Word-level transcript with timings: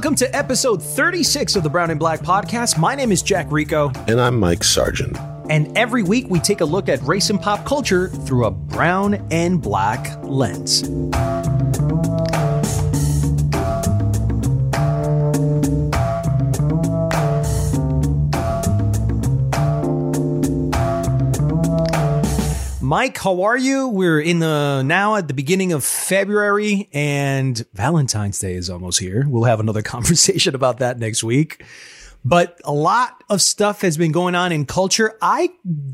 Welcome 0.00 0.16
to 0.16 0.34
episode 0.34 0.82
36 0.82 1.56
of 1.56 1.62
the 1.62 1.68
Brown 1.68 1.90
and 1.90 2.00
Black 2.00 2.20
podcast. 2.20 2.78
My 2.78 2.94
name 2.94 3.12
is 3.12 3.20
Jack 3.20 3.52
Rico. 3.52 3.92
And 4.08 4.18
I'm 4.18 4.40
Mike 4.40 4.64
Sargent. 4.64 5.14
And 5.50 5.76
every 5.76 6.02
week 6.02 6.30
we 6.30 6.40
take 6.40 6.62
a 6.62 6.64
look 6.64 6.88
at 6.88 7.02
race 7.02 7.28
and 7.28 7.38
pop 7.38 7.66
culture 7.66 8.08
through 8.08 8.46
a 8.46 8.50
brown 8.50 9.16
and 9.30 9.60
black 9.60 10.18
lens. 10.22 10.88
Mike, 22.90 23.18
how 23.18 23.42
are 23.42 23.56
you? 23.56 23.86
We're 23.86 24.18
in 24.18 24.40
the 24.40 24.82
now 24.82 25.14
at 25.14 25.28
the 25.28 25.32
beginning 25.32 25.72
of 25.72 25.84
February 25.84 26.88
and 26.92 27.64
Valentine's 27.72 28.40
Day 28.40 28.54
is 28.54 28.68
almost 28.68 28.98
here. 28.98 29.24
We'll 29.28 29.44
have 29.44 29.60
another 29.60 29.82
conversation 29.96 30.56
about 30.56 30.78
that 30.78 30.98
next 30.98 31.22
week. 31.22 31.64
But 32.24 32.60
a 32.64 32.72
lot 32.72 33.22
of 33.30 33.40
stuff 33.42 33.82
has 33.82 33.96
been 33.96 34.10
going 34.10 34.34
on 34.34 34.50
in 34.50 34.66
culture. 34.66 35.16
I 35.22 35.50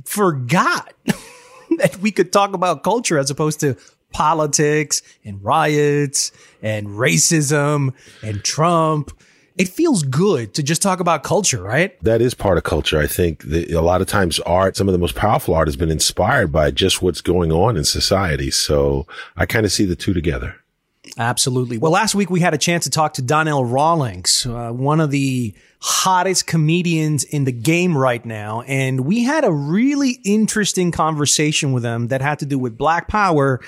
forgot 0.06 0.94
that 1.76 1.98
we 2.00 2.12
could 2.12 2.32
talk 2.32 2.54
about 2.54 2.82
culture 2.82 3.18
as 3.18 3.30
opposed 3.30 3.60
to 3.60 3.76
politics 4.10 5.02
and 5.22 5.44
riots 5.44 6.32
and 6.62 6.86
racism 6.86 7.92
and 8.22 8.42
Trump 8.42 9.12
it 9.58 9.68
feels 9.68 10.02
good 10.02 10.54
to 10.54 10.62
just 10.62 10.82
talk 10.82 11.00
about 11.00 11.22
culture, 11.22 11.62
right? 11.62 12.00
That 12.02 12.20
is 12.20 12.34
part 12.34 12.58
of 12.58 12.64
culture. 12.64 12.98
I 12.98 13.06
think 13.06 13.42
that 13.44 13.70
a 13.70 13.80
lot 13.80 14.00
of 14.00 14.06
times 14.06 14.38
art, 14.40 14.76
some 14.76 14.88
of 14.88 14.92
the 14.92 14.98
most 14.98 15.14
powerful 15.14 15.54
art 15.54 15.68
has 15.68 15.76
been 15.76 15.90
inspired 15.90 16.52
by 16.52 16.70
just 16.70 17.00
what's 17.00 17.20
going 17.20 17.50
on 17.52 17.76
in 17.76 17.84
society. 17.84 18.50
So 18.50 19.06
I 19.36 19.46
kind 19.46 19.64
of 19.64 19.72
see 19.72 19.84
the 19.84 19.96
two 19.96 20.12
together. 20.12 20.56
Absolutely. 21.18 21.78
Well, 21.78 21.92
last 21.92 22.14
week 22.14 22.30
we 22.30 22.40
had 22.40 22.52
a 22.52 22.58
chance 22.58 22.84
to 22.84 22.90
talk 22.90 23.14
to 23.14 23.22
Donnell 23.22 23.64
Rawlings, 23.64 24.44
uh, 24.44 24.70
one 24.70 25.00
of 25.00 25.10
the 25.10 25.54
hottest 25.80 26.46
comedians 26.46 27.24
in 27.24 27.44
the 27.44 27.52
game 27.52 27.96
right 27.96 28.24
now. 28.24 28.62
And 28.62 29.00
we 29.02 29.22
had 29.22 29.44
a 29.44 29.52
really 29.52 30.18
interesting 30.24 30.90
conversation 30.90 31.72
with 31.72 31.84
him 31.84 32.08
that 32.08 32.20
had 32.20 32.40
to 32.40 32.46
do 32.46 32.58
with 32.58 32.76
Black 32.76 33.08
Power. 33.08 33.60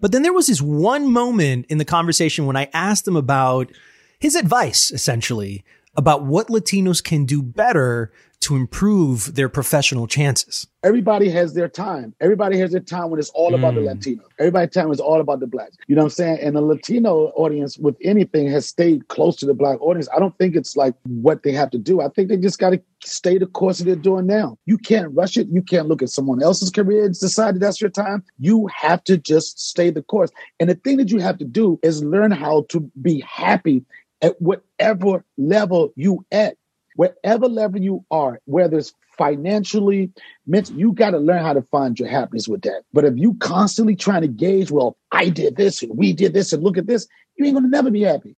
But 0.00 0.12
then 0.12 0.22
there 0.22 0.32
was 0.32 0.46
this 0.46 0.62
one 0.62 1.12
moment 1.12 1.66
in 1.68 1.78
the 1.78 1.84
conversation 1.84 2.46
when 2.46 2.56
I 2.56 2.68
asked 2.72 3.06
him 3.06 3.16
about 3.16 3.70
his 4.18 4.34
advice 4.34 4.90
essentially 4.90 5.64
about 5.96 6.24
what 6.24 6.48
Latinos 6.48 7.02
can 7.02 7.24
do 7.24 7.42
better 7.42 8.12
to 8.38 8.54
improve 8.54 9.34
their 9.34 9.48
professional 9.48 10.06
chances. 10.06 10.66
Everybody 10.82 11.28
has 11.30 11.54
their 11.54 11.68
time. 11.68 12.14
Everybody 12.20 12.58
has 12.58 12.70
their 12.70 12.80
time 12.80 13.10
when 13.10 13.18
it's 13.18 13.30
all 13.30 13.54
about 13.54 13.72
mm. 13.72 13.76
the 13.76 13.80
Latino. 13.82 14.22
Everybody's 14.38 14.74
time 14.74 14.92
is 14.92 15.00
all 15.00 15.20
about 15.20 15.40
the 15.40 15.46
blacks. 15.46 15.76
You 15.88 15.96
know 15.96 16.02
what 16.02 16.12
I'm 16.12 16.16
saying? 16.16 16.38
And 16.42 16.54
the 16.54 16.60
Latino 16.60 17.32
audience 17.34 17.78
with 17.78 17.96
anything 18.02 18.48
has 18.50 18.66
stayed 18.66 19.08
close 19.08 19.36
to 19.36 19.46
the 19.46 19.54
black 19.54 19.80
audience. 19.80 20.08
I 20.14 20.20
don't 20.20 20.36
think 20.38 20.54
it's 20.54 20.76
like 20.76 20.94
what 21.04 21.42
they 21.42 21.52
have 21.52 21.70
to 21.70 21.78
do. 21.78 22.02
I 22.02 22.08
think 22.10 22.28
they 22.28 22.36
just 22.36 22.58
got 22.58 22.70
to 22.70 22.80
stay 23.02 23.38
the 23.38 23.46
course 23.46 23.78
that 23.78 23.84
they're 23.84 23.96
doing 23.96 24.26
now. 24.26 24.58
You 24.66 24.78
can't 24.78 25.12
rush 25.14 25.36
it. 25.36 25.48
You 25.48 25.62
can't 25.62 25.88
look 25.88 26.02
at 26.02 26.10
someone 26.10 26.42
else's 26.42 26.70
career 26.70 27.06
and 27.06 27.18
decide 27.18 27.56
that 27.56 27.60
that's 27.60 27.80
your 27.80 27.90
time. 27.90 28.22
You 28.38 28.68
have 28.68 29.02
to 29.04 29.16
just 29.16 29.58
stay 29.58 29.90
the 29.90 30.02
course. 30.02 30.30
And 30.60 30.68
the 30.70 30.74
thing 30.74 30.98
that 30.98 31.10
you 31.10 31.18
have 31.20 31.38
to 31.38 31.44
do 31.44 31.80
is 31.82 32.04
learn 32.04 32.30
how 32.30 32.66
to 32.68 32.80
be 33.02 33.24
happy 33.26 33.84
at 34.26 34.42
whatever 34.42 35.24
level 35.38 35.92
you 35.96 36.26
at, 36.32 36.56
whatever 36.96 37.48
level 37.48 37.80
you 37.80 38.04
are, 38.10 38.40
whether 38.44 38.78
it's 38.78 38.92
financially, 39.16 40.10
mental, 40.46 40.76
you 40.76 40.92
got 40.92 41.10
to 41.10 41.18
learn 41.18 41.42
how 41.42 41.52
to 41.52 41.62
find 41.62 41.98
your 41.98 42.08
happiness 42.08 42.48
with 42.48 42.62
that. 42.62 42.82
But 42.92 43.04
if 43.04 43.14
you 43.16 43.34
constantly 43.34 43.96
trying 43.96 44.22
to 44.22 44.28
gauge, 44.28 44.70
well, 44.70 44.96
I 45.12 45.28
did 45.28 45.56
this 45.56 45.82
and 45.82 45.96
we 45.96 46.12
did 46.12 46.34
this 46.34 46.52
and 46.52 46.62
look 46.62 46.76
at 46.76 46.86
this, 46.86 47.06
you 47.36 47.46
ain't 47.46 47.54
gonna 47.54 47.68
never 47.68 47.90
be 47.90 48.02
happy. 48.02 48.34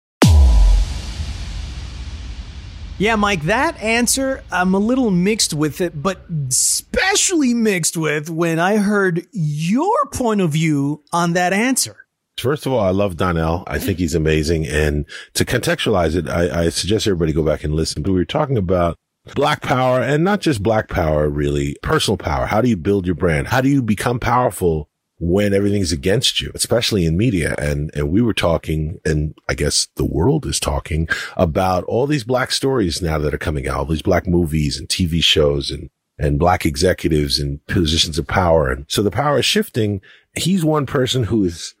Yeah, 2.97 3.15
Mike, 3.15 3.43
that 3.43 3.81
answer, 3.81 4.43
I'm 4.51 4.73
a 4.73 4.79
little 4.79 5.09
mixed 5.09 5.53
with 5.53 5.79
it, 5.79 6.01
but 6.01 6.19
especially 6.49 7.53
mixed 7.53 7.95
with 7.95 8.29
when 8.29 8.59
I 8.59 8.75
heard 8.77 9.25
your 9.31 9.95
point 10.11 10.41
of 10.41 10.51
view 10.51 11.03
on 11.13 11.33
that 11.33 11.53
answer. 11.53 11.95
First 12.39 12.65
of 12.65 12.73
all, 12.73 12.79
I 12.79 12.91
love 12.91 13.17
Donnell. 13.17 13.63
I 13.67 13.79
think 13.79 13.99
he's 13.99 14.15
amazing. 14.15 14.67
And 14.67 15.05
to 15.33 15.45
contextualize 15.45 16.15
it, 16.15 16.27
I, 16.27 16.65
I 16.65 16.69
suggest 16.69 17.07
everybody 17.07 17.33
go 17.33 17.43
back 17.43 17.63
and 17.63 17.73
listen. 17.73 18.01
But 18.01 18.11
we 18.11 18.19
were 18.19 18.25
talking 18.25 18.57
about 18.57 18.95
black 19.35 19.61
power 19.61 20.01
and 20.01 20.23
not 20.23 20.41
just 20.41 20.63
black 20.63 20.87
power, 20.89 21.29
really 21.29 21.75
personal 21.83 22.17
power. 22.17 22.45
How 22.45 22.61
do 22.61 22.69
you 22.69 22.77
build 22.77 23.05
your 23.05 23.15
brand? 23.15 23.47
How 23.47 23.61
do 23.61 23.69
you 23.69 23.81
become 23.81 24.19
powerful 24.19 24.89
when 25.17 25.53
everything's 25.53 25.91
against 25.91 26.41
you, 26.41 26.51
especially 26.55 27.05
in 27.05 27.17
media? 27.17 27.55
And, 27.57 27.91
and 27.93 28.09
we 28.09 28.21
were 28.21 28.33
talking, 28.33 28.99
and 29.05 29.35
I 29.47 29.53
guess 29.53 29.87
the 29.95 30.05
world 30.05 30.45
is 30.45 30.59
talking 30.59 31.07
about 31.37 31.83
all 31.85 32.07
these 32.07 32.23
black 32.23 32.51
stories 32.51 33.01
now 33.01 33.17
that 33.19 33.33
are 33.33 33.39
coming 33.39 33.67
out, 33.67 33.77
all 33.77 33.85
these 33.85 34.01
black 34.01 34.27
movies 34.27 34.79
and 34.79 34.87
TV 34.87 35.23
shows 35.23 35.71
and 35.71 35.89
and 36.19 36.37
black 36.37 36.65
executives 36.65 37.39
in 37.39 37.61
positions 37.67 38.19
of 38.19 38.27
power. 38.27 38.69
And 38.69 38.85
so 38.89 39.01
the 39.01 39.09
power 39.09 39.39
is 39.39 39.45
shifting. 39.45 40.01
He's 40.35 40.65
one 40.65 40.85
person 40.85 41.23
who 41.23 41.45
is 41.45 41.75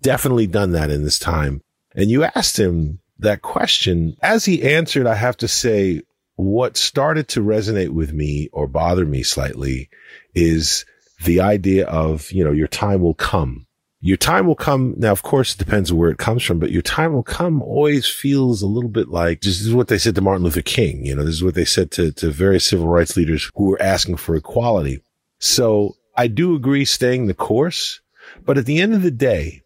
definitely 0.00 0.46
done 0.46 0.72
that 0.72 0.90
in 0.90 1.04
this 1.04 1.18
time. 1.18 1.60
And 1.94 2.10
you 2.10 2.24
asked 2.24 2.58
him 2.58 3.00
that 3.18 3.42
question. 3.42 4.16
As 4.22 4.44
he 4.44 4.62
answered, 4.62 5.06
I 5.06 5.14
have 5.14 5.36
to 5.38 5.48
say, 5.48 6.02
what 6.36 6.76
started 6.76 7.28
to 7.28 7.40
resonate 7.40 7.90
with 7.90 8.12
me 8.12 8.48
or 8.52 8.66
bother 8.66 9.04
me 9.04 9.22
slightly 9.22 9.88
is 10.34 10.84
the 11.24 11.40
idea 11.40 11.86
of, 11.86 12.30
you 12.32 12.44
know, 12.44 12.52
your 12.52 12.66
time 12.66 13.00
will 13.00 13.14
come. 13.14 13.66
Your 14.00 14.16
time 14.16 14.46
will 14.46 14.56
come. 14.56 14.94
Now, 14.98 15.12
of 15.12 15.22
course, 15.22 15.54
it 15.54 15.58
depends 15.58 15.92
where 15.92 16.10
it 16.10 16.18
comes 16.18 16.42
from, 16.42 16.58
but 16.58 16.72
your 16.72 16.82
time 16.82 17.14
will 17.14 17.22
come 17.22 17.62
always 17.62 18.06
feels 18.06 18.60
a 18.60 18.66
little 18.66 18.90
bit 18.90 19.08
like 19.08 19.40
this 19.40 19.60
is 19.60 19.72
what 19.72 19.88
they 19.88 19.96
said 19.96 20.14
to 20.16 20.20
Martin 20.20 20.44
Luther 20.44 20.60
King. 20.60 21.06
You 21.06 21.16
know, 21.16 21.24
this 21.24 21.36
is 21.36 21.44
what 21.44 21.54
they 21.54 21.64
said 21.64 21.90
to, 21.92 22.12
to 22.12 22.30
various 22.30 22.66
civil 22.66 22.88
rights 22.88 23.16
leaders 23.16 23.50
who 23.54 23.64
were 23.64 23.80
asking 23.80 24.16
for 24.16 24.36
equality. 24.36 25.02
So 25.38 25.96
I 26.16 26.26
do 26.26 26.54
agree 26.54 26.84
staying 26.84 27.28
the 27.28 27.34
course, 27.34 28.00
but 28.44 28.58
at 28.58 28.66
the 28.66 28.80
end 28.80 28.92
of 28.92 29.02
the 29.02 29.10
day, 29.10 29.62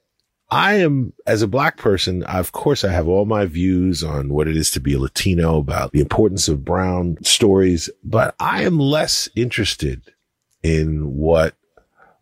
I 0.50 0.74
am, 0.76 1.12
as 1.26 1.42
a 1.42 1.48
black 1.48 1.76
person, 1.76 2.22
of 2.22 2.52
course, 2.52 2.82
I 2.82 2.90
have 2.90 3.06
all 3.06 3.26
my 3.26 3.44
views 3.44 4.02
on 4.02 4.32
what 4.32 4.48
it 4.48 4.56
is 4.56 4.70
to 4.72 4.80
be 4.80 4.94
a 4.94 4.98
Latino, 4.98 5.58
about 5.58 5.92
the 5.92 6.00
importance 6.00 6.48
of 6.48 6.64
brown 6.64 7.18
stories, 7.22 7.90
but 8.02 8.34
I 8.40 8.62
am 8.62 8.78
less 8.78 9.28
interested 9.36 10.14
in 10.62 11.16
what 11.16 11.54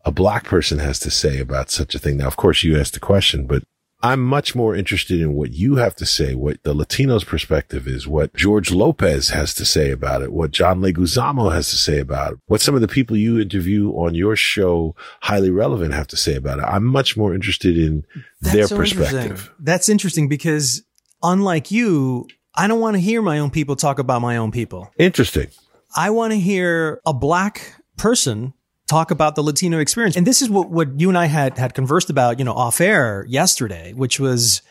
a 0.03 0.11
black 0.11 0.43
person 0.43 0.79
has 0.79 0.99
to 0.99 1.11
say 1.11 1.39
about 1.39 1.69
such 1.69 1.95
a 1.95 1.99
thing. 1.99 2.17
Now, 2.17 2.27
of 2.27 2.35
course, 2.35 2.63
you 2.63 2.77
asked 2.77 2.93
the 2.93 2.99
question, 2.99 3.47
but 3.47 3.63
I'm 4.01 4.23
much 4.23 4.53
more 4.53 4.75
interested 4.75 5.19
in 5.19 5.33
what 5.33 5.53
you 5.53 5.77
have 5.77 5.95
to 5.95 6.05
say, 6.05 6.35
what 6.35 6.61
the 6.61 6.73
Latinos 6.73 7.25
perspective 7.25 7.87
is, 7.87 8.07
what 8.07 8.35
George 8.35 8.71
Lopez 8.71 9.29
has 9.29 9.55
to 9.55 9.65
say 9.65 9.89
about 9.89 10.21
it, 10.21 10.31
what 10.31 10.51
John 10.51 10.81
Leguizamo 10.81 11.51
has 11.51 11.69
to 11.71 11.75
say 11.77 11.99
about 11.99 12.33
it, 12.33 12.39
what 12.45 12.61
some 12.61 12.75
of 12.75 12.81
the 12.81 12.87
people 12.87 13.17
you 13.17 13.39
interview 13.39 13.89
on 13.91 14.13
your 14.13 14.35
show, 14.35 14.95
highly 15.21 15.49
relevant, 15.49 15.95
have 15.95 16.07
to 16.07 16.17
say 16.17 16.35
about 16.35 16.59
it. 16.59 16.65
I'm 16.65 16.85
much 16.85 17.17
more 17.17 17.33
interested 17.33 17.75
in 17.75 18.05
That's 18.41 18.55
their 18.55 18.67
so 18.67 18.77
perspective. 18.77 19.15
Interesting. 19.15 19.55
That's 19.59 19.89
interesting 19.89 20.29
because 20.29 20.83
unlike 21.23 21.71
you, 21.71 22.27
I 22.53 22.67
don't 22.67 22.79
want 22.79 22.95
to 22.95 23.01
hear 23.01 23.23
my 23.23 23.39
own 23.39 23.49
people 23.49 23.75
talk 23.75 23.97
about 23.97 24.21
my 24.21 24.37
own 24.37 24.51
people. 24.51 24.91
Interesting. 24.99 25.47
I 25.95 26.11
want 26.11 26.33
to 26.33 26.39
hear 26.39 27.01
a 27.05 27.13
black 27.13 27.81
person 27.97 28.53
talk 28.87 29.11
about 29.11 29.35
the 29.35 29.43
Latino 29.43 29.79
experience. 29.79 30.15
And 30.15 30.25
this 30.25 30.41
is 30.41 30.49
what, 30.49 30.69
what 30.69 30.99
you 30.99 31.09
and 31.09 31.17
I 31.17 31.25
had, 31.25 31.57
had 31.57 31.73
conversed 31.73 32.09
about, 32.09 32.39
you 32.39 32.45
know, 32.45 32.53
off 32.53 32.81
air 32.81 33.25
yesterday, 33.27 33.93
which 33.93 34.19
was, 34.19 34.61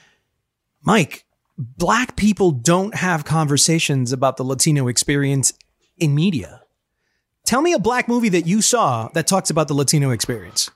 Mike, 0.83 1.25
black 1.59 2.17
people 2.17 2.51
don't 2.51 2.95
have 2.95 3.25
conversations 3.25 4.13
about 4.13 4.37
the 4.37 4.45
Latino 4.45 4.89
experience 4.89 5.53
in 5.99 6.15
media. 6.15 6.63
Tell 7.45 7.63
me 7.63 7.73
a 7.73 7.79
black 7.79 8.09
movie 8.09 8.31
that 8.31 8.47
you 8.47 8.61
saw 8.61 9.09
that 9.15 9.27
talks 9.27 9.51
about 9.51 9.69
the 9.69 9.75
Latino 9.75 10.11
experience. 10.11 10.71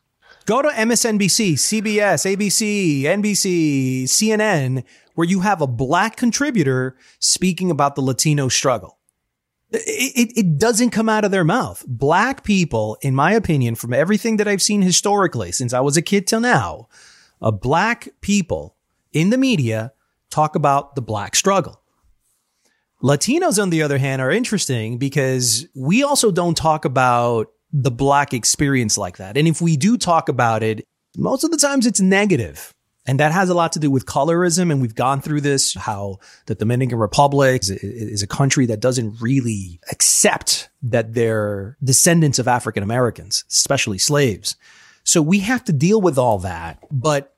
Go 0.47 0.63
to 0.63 0.69
MSNBC, 0.69 1.55
CBS, 1.55 2.37
ABC, 2.37 3.03
NBC, 3.03 4.05
CNN, 4.05 4.85
where 5.15 5.27
you 5.27 5.41
have 5.41 5.61
a 5.61 5.67
black 5.67 6.17
contributor 6.17 6.97
speaking 7.19 7.71
about 7.71 7.95
the 7.95 8.03
Latino 8.03 8.49
struggle. 8.49 9.00
It, 9.73 10.33
it, 10.37 10.59
doesn't 10.59 10.91
come 10.91 11.09
out 11.09 11.25
of 11.25 11.31
their 11.31 11.45
mouth. 11.45 11.85
Black 11.87 12.43
people, 12.43 12.99
in 13.03 13.15
my 13.15 13.33
opinion, 13.33 13.77
from 13.77 13.93
everything 13.93 14.37
that 14.39 14.49
I've 14.49 14.63
seen 14.63 14.83
historically 14.83 15.53
since 15.53 15.73
I 15.73 15.79
was 15.81 15.97
a 15.97 16.03
kid 16.03 16.27
till 16.27 16.41
now, 16.41 16.89
black 17.41 18.09
people 18.21 18.75
in 19.13 19.31
the 19.31 19.39
media 19.39 19.93
talk 20.29 20.57
about 20.57 20.97
the 20.97 21.03
black 21.03 21.37
struggle. 21.37 21.81
Latinos, 23.03 23.61
on 23.61 23.71
the 23.71 23.83
other 23.83 23.99
hand, 23.99 24.21
are 24.21 24.31
interesting 24.31 24.99
because 24.99 25.67
we 25.75 26.03
also 26.03 26.31
don't 26.31 26.57
talk 26.57 26.85
about 26.85 27.49
the 27.73 27.91
black 27.91 28.35
experience 28.35 28.99
like 28.99 29.17
that. 29.19 29.37
And 29.37 29.49
if 29.49 29.61
we 29.61 29.77
do 29.77 29.97
talk 29.97 30.29
about 30.29 30.63
it, 30.63 30.87
most 31.17 31.45
of 31.45 31.51
the 31.51 31.57
times 31.57 31.87
it's 31.87 32.01
negative. 32.01 32.75
And 33.11 33.19
that 33.19 33.33
has 33.33 33.49
a 33.49 33.55
lot 33.55 33.73
to 33.73 33.81
do 33.81 33.91
with 33.91 34.07
colorism. 34.07 34.71
And 34.71 34.81
we've 34.81 34.95
gone 34.95 35.21
through 35.21 35.41
this, 35.41 35.75
how 35.75 36.21
the 36.47 36.55
Dominican 36.55 36.97
Republic 36.97 37.61
is, 37.61 37.69
is 37.69 38.23
a 38.23 38.27
country 38.29 38.67
that 38.67 38.79
doesn't 38.79 39.21
really 39.21 39.81
accept 39.91 40.69
that 40.85 41.13
they're 41.13 41.77
descendants 41.83 42.39
of 42.39 42.47
African 42.47 42.85
Americans, 42.85 43.43
especially 43.51 43.99
slaves. 43.99 44.55
So 45.03 45.23
we 45.23 45.41
have 45.41 45.65
to 45.65 45.73
deal 45.73 46.01
with 46.01 46.19
all 46.19 46.39
that. 46.39 46.85
But 46.93 47.35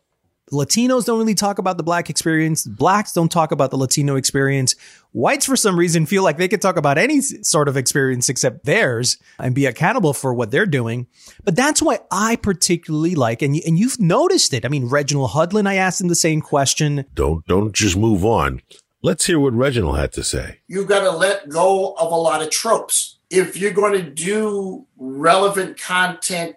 Latinos 0.53 1.07
don't 1.07 1.19
really 1.19 1.35
talk 1.35 1.59
about 1.59 1.79
the 1.79 1.83
black 1.83 2.11
experience. 2.11 2.67
Blacks 2.67 3.13
don't 3.13 3.33
talk 3.33 3.53
about 3.53 3.71
the 3.71 3.79
Latino 3.79 4.17
experience. 4.17 4.75
Whites, 5.13 5.47
for 5.47 5.57
some 5.57 5.79
reason, 5.79 6.05
feel 6.05 6.23
like 6.23 6.37
they 6.37 6.49
could 6.49 6.61
talk 6.61 6.77
about 6.77 6.99
any 6.99 7.21
sort 7.21 7.69
of 7.69 7.77
experience 7.77 8.29
except 8.29 8.65
theirs 8.65 9.17
and 9.39 9.55
be 9.55 9.67
accountable 9.67 10.13
for 10.13 10.35
what 10.35 10.51
they're 10.51 10.67
doing. 10.67 11.07
But 11.43 11.57
that's 11.57 11.81
why 11.81 12.01
I 12.11 12.37
particularly 12.37 13.15
like, 13.15 13.41
and, 13.41 13.57
you, 13.57 13.63
and 13.67 13.79
you've 13.79 13.99
noticed 13.99 14.53
it. 14.53 14.65
I 14.67 14.69
mean, 14.69 14.89
Reginald 14.89 15.31
Hudlin, 15.31 15.67
I 15.67 15.77
asked 15.77 16.01
him 16.01 16.09
the 16.09 16.15
same 16.15 16.43
question. 16.43 17.07
Don't, 17.15 17.47
don't 17.47 17.75
just 17.75 17.97
move 17.97 18.25
on. 18.25 18.61
Let's 19.03 19.27
hear 19.27 19.41
what 19.41 19.55
Reginald 19.55 19.99
had 19.99 20.13
to 20.13 20.23
say. 20.23 20.61
You've 20.69 20.87
got 20.87 21.01
to 21.01 21.11
let 21.11 21.49
go 21.49 21.95
of 21.95 22.13
a 22.13 22.17
lot 22.17 22.43
of 22.43 22.51
tropes. 22.51 23.19
If 23.31 23.57
you're 23.57 23.73
going 23.73 23.95
to 23.95 24.03
do 24.03 24.87
relevant 24.97 25.81
content 25.81 26.57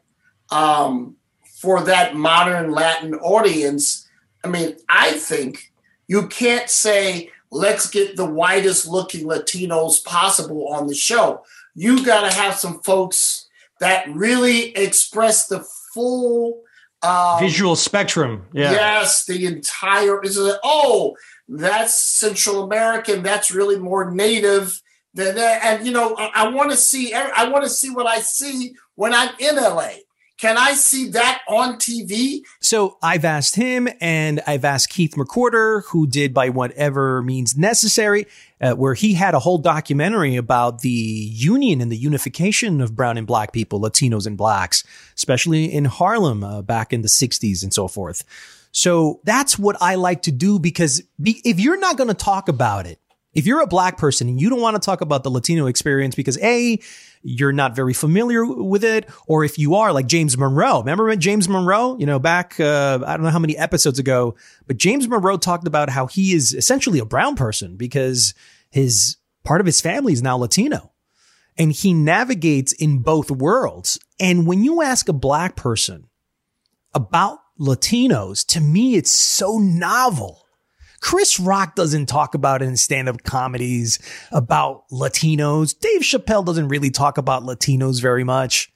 um, 0.52 1.16
for 1.66 1.82
that 1.82 2.16
modern 2.16 2.70
Latin 2.70 3.16
audience, 3.16 4.08
I 4.44 4.50
mean, 4.50 4.76
I 4.88 5.14
think 5.14 5.74
you 6.08 6.28
can't 6.28 6.70
say, 6.70 7.32
let's 7.50 7.90
get 7.90 8.16
the 8.16 8.26
whitest 8.26 8.88
looking 8.88 9.26
Latinos 9.26 10.06
possible 10.06 10.68
on 10.68 10.86
the 10.86 10.94
show. 10.94 11.44
You 11.74 12.06
got 12.06 12.30
to 12.30 12.36
have 12.40 12.54
some 12.54 12.82
folks 12.82 13.48
that 13.80 14.08
really 14.14 14.78
express 14.78 15.48
the 15.48 15.66
full 15.92 16.62
um, 17.02 17.40
visual 17.40 17.76
spectrum. 17.76 18.46
Yeah. 18.54 18.72
Yes, 18.72 19.26
the 19.26 19.48
entire 19.48 20.22
is 20.22 20.38
it, 20.38 20.60
oh, 20.64 21.18
that's 21.50 22.00
Central 22.00 22.62
American. 22.62 23.24
That's 23.24 23.50
really 23.50 23.80
more 23.80 24.12
native 24.12 24.80
than 25.16 25.34
that. 25.34 25.64
And 25.64 25.88
you 25.88 25.92
know, 25.92 26.16
I, 26.16 26.30
I 26.36 26.48
want 26.50 26.70
to 26.70 26.78
see. 26.78 27.12
I 27.16 27.50
want 27.50 27.64
to 27.64 27.70
see 27.72 27.90
what 27.90 28.06
I 28.06 28.20
see 28.20 28.76
when 28.94 29.16
I'm 29.16 29.34
in 29.40 29.56
LA. 29.56 29.90
Can 30.38 30.58
I 30.58 30.74
see 30.74 31.08
that 31.10 31.42
on 31.48 31.76
TV? 31.76 32.42
So 32.60 32.98
I've 33.02 33.24
asked 33.24 33.56
him 33.56 33.88
and 34.02 34.42
I've 34.46 34.66
asked 34.66 34.90
Keith 34.90 35.14
McQuirter, 35.16 35.84
who 35.86 36.08
did 36.08 36.34
by 36.34 36.50
whatever 36.50 37.22
means 37.22 37.58
necessary, 37.58 38.28
uh, 38.60 38.74
where 38.74 38.96
he 38.96 39.14
had 39.14 39.34
a 39.34 39.40
whole 39.40 39.58
documentary 39.58 40.36
about 40.36 40.82
the 40.82 40.90
union 40.90 41.80
and 41.80 41.90
the 41.90 41.98
unification 41.98 42.82
of 42.82 42.96
brown 42.96 43.18
and 43.18 43.26
black 43.26 43.54
people, 43.54 43.80
Latinos 43.80 44.28
and 44.28 44.38
blacks, 44.38 44.84
especially 45.16 45.72
in 45.72 45.86
Harlem 45.86 46.44
uh, 46.44 46.62
back 46.62 46.92
in 46.92 47.02
the 47.02 47.08
60s 47.08 47.64
and 47.64 47.74
so 47.74 47.88
forth. 47.88 48.26
So 48.74 49.22
that's 49.24 49.58
what 49.58 49.78
I 49.80 49.96
like 49.96 50.24
to 50.24 50.34
do 50.34 50.60
because 50.60 51.02
be, 51.22 51.42
if 51.46 51.62
you're 51.62 51.80
not 51.80 51.96
going 51.96 52.10
to 52.10 52.14
talk 52.14 52.50
about 52.50 52.86
it, 52.86 53.00
if 53.36 53.46
you're 53.46 53.62
a 53.62 53.68
black 53.68 53.98
person 53.98 54.28
and 54.30 54.40
you 54.40 54.50
don't 54.50 54.62
want 54.62 54.76
to 54.76 54.80
talk 54.80 55.02
about 55.02 55.24
the 55.24 55.30
Latino 55.30 55.68
experience 55.68 56.16
because 56.16 56.38
A, 56.40 56.80
you're 57.22 57.52
not 57.52 57.76
very 57.76 57.94
familiar 57.94 58.46
with 58.46 58.84
it, 58.84 59.10
or 59.28 59.44
if 59.44 59.60
you 59.60 59.76
are 59.76 59.92
like 59.92 60.08
James 60.08 60.38
Monroe, 60.38 60.80
remember 60.80 61.14
James 61.16 61.50
Monroe, 61.50 61.98
you 62.00 62.06
know, 62.06 62.18
back, 62.18 62.60
uh, 62.60 63.00
I 63.06 63.18
don't 63.18 63.24
know 63.24 63.32
how 63.32 63.40
many 63.40 63.58
episodes 63.58 64.00
ago, 64.00 64.36
but 64.68 64.78
James 64.78 65.08
Monroe 65.08 65.38
talked 65.38 65.68
about 65.68 65.90
how 65.90 66.08
he 66.08 66.34
is 66.34 66.54
essentially 66.54 67.00
a 67.00 67.06
brown 67.06 67.36
person 67.36 67.76
because 67.76 68.34
his 68.70 69.18
part 69.44 69.60
of 69.60 69.66
his 69.66 69.82
family 69.82 70.14
is 70.14 70.22
now 70.22 70.38
Latino 70.38 70.94
and 71.58 71.72
he 71.72 71.94
navigates 71.94 72.74
in 72.74 73.00
both 73.00 73.32
worlds. 73.32 74.00
And 74.20 74.48
when 74.48 74.64
you 74.64 74.82
ask 74.82 75.10
a 75.10 75.14
black 75.14 75.56
person 75.56 76.08
about 76.94 77.40
Latinos, 77.60 78.46
to 78.48 78.62
me, 78.62 78.96
it's 78.96 79.12
so 79.12 79.58
novel. 79.58 80.45
Chris 81.06 81.40
Rock 81.40 81.76
doesn't 81.76 82.08
talk 82.08 82.34
about 82.34 82.64
in 82.64 82.76
stand 82.76 83.08
up 83.08 83.22
comedies 83.22 84.00
about 84.32 84.90
Latinos. 84.92 85.80
Dave 85.80 86.02
Chappelle 86.02 86.44
doesn't 86.44 86.68
really 86.68 86.90
talk 86.90 87.20
about 87.20 87.44
Latinos 87.44 88.02
very 88.02 88.24
much. 88.24 88.74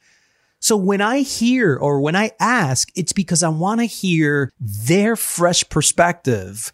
So 0.60 0.78
when 0.78 1.02
I 1.02 1.22
hear 1.22 1.76
or 1.76 2.00
when 2.00 2.16
I 2.16 2.30
ask, 2.40 2.88
it's 2.96 3.14
because 3.14 3.42
I 3.42 3.50
want 3.50 3.80
to 3.80 3.86
hear 3.86 4.52
their 4.60 5.16
fresh 5.16 5.68
perspective 5.70 6.72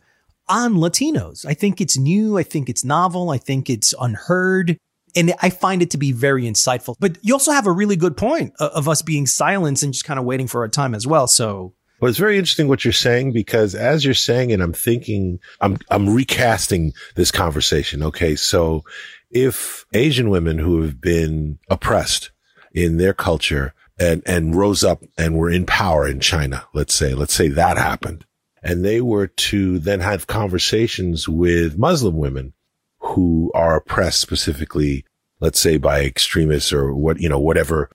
on 0.49 0.73
Latinos. 0.73 1.45
I 1.45 1.53
think 1.53 1.79
it's 1.79 1.97
new. 1.97 2.37
I 2.37 2.43
think 2.43 2.67
it's 2.67 2.83
novel. 2.83 3.29
I 3.29 3.37
think 3.37 3.69
it's 3.69 3.93
unheard. 3.97 4.77
And 5.15 5.33
I 5.41 5.51
find 5.51 5.81
it 5.81 5.91
to 5.91 5.97
be 5.97 6.11
very 6.11 6.43
insightful. 6.43 6.95
But 6.99 7.17
you 7.21 7.33
also 7.33 7.53
have 7.53 7.65
a 7.65 7.71
really 7.71 7.95
good 7.95 8.17
point 8.17 8.51
of 8.59 8.89
us 8.89 9.01
being 9.01 9.25
silenced 9.25 9.83
and 9.83 9.93
just 9.93 10.03
kind 10.03 10.19
of 10.19 10.25
waiting 10.25 10.47
for 10.47 10.63
our 10.63 10.67
time 10.67 10.93
as 10.93 11.07
well. 11.07 11.27
So 11.27 11.75
well, 11.99 12.09
it's 12.09 12.19
very 12.19 12.37
interesting 12.37 12.67
what 12.67 12.83
you're 12.83 12.91
saying 12.91 13.31
because 13.31 13.75
as 13.75 14.03
you're 14.03 14.13
saying 14.13 14.49
it, 14.49 14.61
I'm 14.61 14.73
thinking, 14.73 15.39
I'm, 15.61 15.77
I'm 15.89 16.09
recasting 16.09 16.93
this 17.15 17.31
conversation. 17.31 18.03
Okay. 18.03 18.35
So 18.35 18.83
if 19.31 19.85
Asian 19.93 20.29
women 20.29 20.59
who 20.59 20.81
have 20.81 20.99
been 20.99 21.59
oppressed 21.69 22.31
in 22.73 22.97
their 22.97 23.13
culture 23.13 23.73
and, 23.97 24.21
and 24.25 24.55
rose 24.55 24.83
up 24.83 25.03
and 25.17 25.37
were 25.37 25.49
in 25.49 25.65
power 25.65 26.07
in 26.07 26.19
China, 26.19 26.65
let's 26.73 26.93
say, 26.93 27.13
let's 27.13 27.33
say 27.33 27.47
that 27.49 27.77
happened 27.77 28.25
and 28.65 28.83
they 28.83 28.99
were 28.99 29.27
to 29.27 29.77
then 29.77 29.99
have 29.99 30.25
conversations 30.25 31.29
with 31.29 31.77
Muslim 31.77 32.17
women 32.17 32.53
who 32.99 33.51
are 33.53 33.77
oppressed 33.77 34.19
specifically, 34.19 35.05
let's 35.39 35.59
say 35.59 35.77
by 35.77 36.01
extremists 36.01 36.73
or 36.73 36.93
what, 36.93 37.21
you 37.21 37.29
know, 37.29 37.39
whatever 37.39 37.91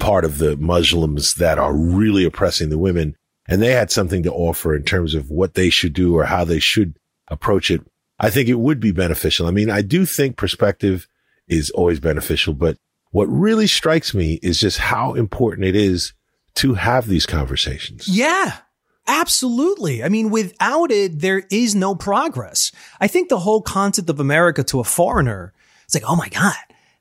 part 0.00 0.24
of 0.24 0.38
the 0.38 0.56
Muslims 0.56 1.34
that 1.34 1.56
are 1.56 1.72
really 1.72 2.24
oppressing 2.24 2.68
the 2.68 2.76
women 2.76 3.16
and 3.48 3.60
they 3.62 3.72
had 3.72 3.90
something 3.90 4.22
to 4.22 4.32
offer 4.32 4.76
in 4.76 4.84
terms 4.84 5.14
of 5.14 5.30
what 5.30 5.54
they 5.54 5.70
should 5.70 5.94
do 5.94 6.14
or 6.14 6.24
how 6.24 6.44
they 6.44 6.58
should 6.58 6.98
approach 7.28 7.70
it, 7.70 7.80
I 8.20 8.30
think 8.30 8.48
it 8.48 8.58
would 8.58 8.78
be 8.78 8.92
beneficial. 8.92 9.46
I 9.46 9.50
mean, 9.50 9.70
I 9.70 9.82
do 9.82 10.04
think 10.04 10.36
perspective 10.36 11.08
is 11.48 11.70
always 11.70 11.98
beneficial, 11.98 12.52
but 12.52 12.76
what 13.10 13.26
really 13.26 13.66
strikes 13.66 14.12
me 14.12 14.34
is 14.42 14.60
just 14.60 14.78
how 14.78 15.14
important 15.14 15.66
it 15.66 15.74
is 15.74 16.12
to 16.56 16.74
have 16.74 17.08
these 17.08 17.26
conversations. 17.26 18.06
Yeah. 18.06 18.58
Absolutely. 19.06 20.04
I 20.04 20.10
mean, 20.10 20.28
without 20.28 20.90
it, 20.90 21.20
there 21.20 21.44
is 21.50 21.74
no 21.74 21.94
progress. 21.94 22.70
I 23.00 23.06
think 23.06 23.30
the 23.30 23.38
whole 23.38 23.62
concept 23.62 24.10
of 24.10 24.20
America 24.20 24.62
to 24.64 24.80
a 24.80 24.84
foreigner, 24.84 25.54
it's 25.84 25.94
like, 25.94 26.04
oh 26.06 26.14
my 26.14 26.28
God, 26.28 26.54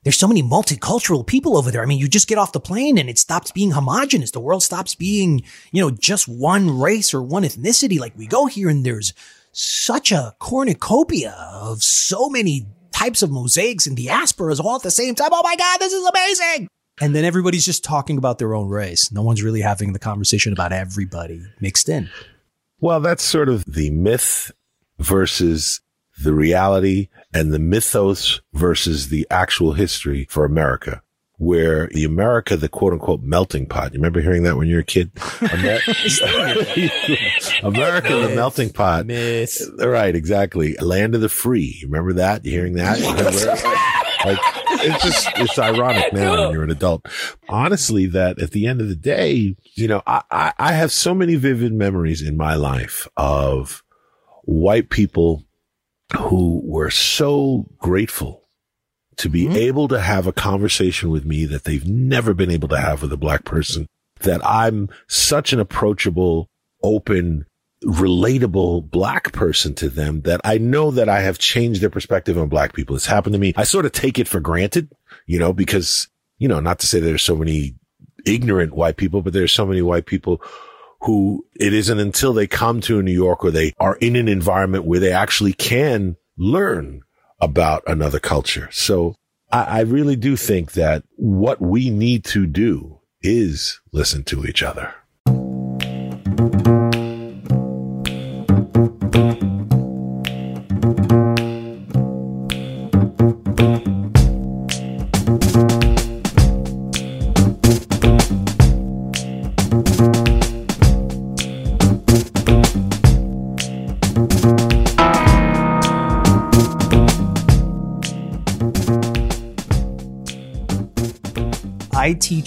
there's 0.07 0.18
so 0.18 0.27
many 0.27 0.42
multicultural 0.42 1.27
people 1.27 1.57
over 1.57 1.69
there. 1.69 1.83
I 1.83 1.86
mean, 1.86 2.00
you 2.00 2.07
just 2.07 2.30
get 2.30 2.38
off 2.38 2.54
the 2.54 2.62
plane 2.62 2.98
and 2.98 3.09
it 3.09 3.18
stops 3.18 3.51
being 3.51 3.71
homogenous. 3.71 4.31
The 4.31 4.39
world 4.39 4.63
stops 4.63 4.95
being, 4.95 5.44
you 5.74 5.81
know, 5.81 5.92
just 5.92 6.30
one 6.30 6.80
race 6.80 7.13
or 7.13 7.21
one 7.21 7.44
ethnicity. 7.44 8.00
Like 8.00 8.18
we 8.18 8.25
go 8.25 8.45
here 8.45 8.69
and 8.69 8.86
there's 8.86 9.13
such 9.51 10.13
a 10.13 10.33
cornucopia 10.39 11.31
of 11.51 11.83
so 11.83 12.30
many 12.30 12.68
types 12.94 13.21
of 13.21 13.31
mosaics 13.31 13.86
and 13.86 13.98
diasporas 13.98 14.63
all 14.63 14.77
at 14.77 14.81
the 14.81 14.92
same 14.92 15.13
time. 15.13 15.31
Oh 15.33 15.44
my 15.44 15.57
God, 15.57 15.80
this 15.80 15.92
is 15.92 16.07
amazing. 16.07 16.69
And 17.01 17.13
then 17.13 17.25
everybody's 17.25 17.65
just 17.65 17.84
talking 17.84 18.17
about 18.17 18.39
their 18.39 18.55
own 18.55 18.70
race. 18.70 19.12
No 19.12 19.24
one's 19.24 19.43
really 19.43 19.60
having 19.60 19.91
the 19.91 20.00
conversation 20.00 20.53
about 20.53 20.72
everybody 20.72 21.43
mixed 21.60 21.89
in. 21.89 22.10
Well, 22.79 23.01
that's 23.01 23.24
sort 23.24 23.50
of 23.50 23.65
the 23.65 23.89
myth 23.89 24.53
versus 25.00 25.81
the 26.21 26.33
reality 26.33 27.09
and 27.33 27.53
the 27.53 27.59
mythos 27.59 28.41
versus 28.53 29.09
the 29.09 29.27
actual 29.29 29.74
history 29.74 30.27
for 30.29 30.45
America. 30.45 31.01
Where 31.39 31.88
the 31.89 32.03
America, 32.03 32.57
the 32.57 32.67
quote 32.67 32.93
unquote 32.93 33.21
melting 33.21 33.67
pot. 33.67 33.93
You 33.93 34.00
remember 34.00 34.21
hearing 34.21 34.41
that 34.43 34.57
when 34.57 34.67
you 34.67 34.74
were 34.74 34.81
a 34.81 34.83
kid? 34.83 35.12
Amer- 35.41 35.79
America, 37.62 38.15
the 38.15 38.33
melting 38.36 38.71
pot. 38.71 39.05
Myth. 39.05 39.62
Right, 39.77 40.15
exactly. 40.15 40.75
Land 40.77 41.13
of 41.13 41.21
the 41.21 41.29
free. 41.29 41.77
You 41.79 41.88
remember 41.89 42.13
that? 42.13 42.43
You 42.43 42.51
hearing 42.51 42.74
that? 42.74 43.00
like, 44.25 44.39
it's 44.83 45.03
just, 45.03 45.29
it's 45.36 45.59
ironic 45.59 46.12
now 46.12 46.45
when 46.45 46.53
you're 46.53 46.63
an 46.63 46.71
adult. 46.71 47.05
Honestly, 47.47 48.07
that 48.07 48.41
at 48.41 48.50
the 48.50 48.65
end 48.65 48.81
of 48.81 48.89
the 48.89 48.95
day, 48.95 49.55
you 49.75 49.88
know, 49.88 50.01
I, 50.07 50.24
I, 50.31 50.53
I 50.57 50.71
have 50.74 50.91
so 50.91 51.13
many 51.13 51.36
vivid 51.36 51.71
memories 51.71 52.24
in 52.24 52.36
my 52.36 52.55
life 52.55 53.07
of 53.15 53.83
white 54.43 54.89
people 54.89 55.43
who 56.15 56.61
were 56.63 56.89
so 56.89 57.65
grateful 57.77 58.43
to 59.17 59.29
be 59.29 59.45
mm-hmm. 59.45 59.55
able 59.55 59.87
to 59.87 59.99
have 59.99 60.27
a 60.27 60.33
conversation 60.33 61.09
with 61.09 61.25
me 61.25 61.45
that 61.45 61.63
they've 61.63 61.87
never 61.87 62.33
been 62.33 62.51
able 62.51 62.67
to 62.69 62.79
have 62.79 63.01
with 63.01 63.11
a 63.11 63.17
black 63.17 63.43
person, 63.43 63.87
that 64.21 64.45
I'm 64.45 64.89
such 65.07 65.53
an 65.53 65.59
approachable, 65.59 66.47
open, 66.83 67.45
relatable 67.83 68.89
black 68.89 69.31
person 69.33 69.73
to 69.75 69.89
them 69.89 70.21
that 70.21 70.41
I 70.43 70.57
know 70.57 70.91
that 70.91 71.09
I 71.09 71.21
have 71.21 71.39
changed 71.39 71.81
their 71.81 71.89
perspective 71.89 72.37
on 72.37 72.47
black 72.47 72.73
people. 72.73 72.95
It's 72.95 73.05
happened 73.05 73.33
to 73.33 73.39
me. 73.39 73.53
I 73.55 73.63
sort 73.63 73.85
of 73.85 73.91
take 73.91 74.19
it 74.19 74.27
for 74.27 74.39
granted, 74.39 74.91
you 75.25 75.39
know, 75.39 75.51
because, 75.51 76.07
you 76.37 76.47
know, 76.47 76.59
not 76.59 76.79
to 76.79 76.87
say 76.87 76.99
there's 76.99 77.23
so 77.23 77.35
many 77.35 77.75
ignorant 78.25 78.73
white 78.73 78.97
people, 78.97 79.21
but 79.21 79.33
there's 79.33 79.51
so 79.51 79.65
many 79.65 79.81
white 79.81 80.05
people 80.05 80.41
who 81.01 81.46
it 81.56 81.74
isn't 81.74 82.00
until 82.00 82.34
they 82.34 82.48
come 82.48 82.82
to 82.82 83.01
New 83.01 83.12
York 83.12 83.44
or 83.44 83.51
they 83.51 83.74
are 83.80 83.96
in 83.98 84.16
an 84.16 84.27
environment 84.27 84.86
where 84.86 85.00
they 85.00 85.12
actually 85.12 85.54
can 85.54 86.16
learn 86.38 87.01
about 87.39 87.84
another 87.88 88.20
culture. 88.20 88.70
So 88.72 89.16
I, 89.51 89.63
I 89.63 89.80
really 89.82 90.16
do 90.16 90.36
think 90.36 90.74
that 90.74 91.04
what 91.16 91.62
we 91.62 91.89
need 91.89 92.25
to 92.25 92.46
do 92.46 93.00
is 93.22 93.80
listen 93.92 94.24
to 94.25 94.46
each 94.46 94.63
other. 94.63 94.94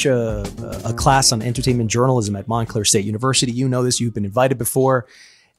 Teach 0.01 0.07
a, 0.07 0.45
a 0.85 0.95
class 0.95 1.33
on 1.33 1.43
entertainment 1.43 1.91
journalism 1.91 2.37
at 2.37 2.49
Montclair 2.49 2.85
State 2.85 3.05
University. 3.05 3.53
You 3.53 3.69
know 3.69 3.83
this, 3.83 4.01
you've 4.01 4.15
been 4.15 4.25
invited 4.25 4.59
before. 4.59 5.07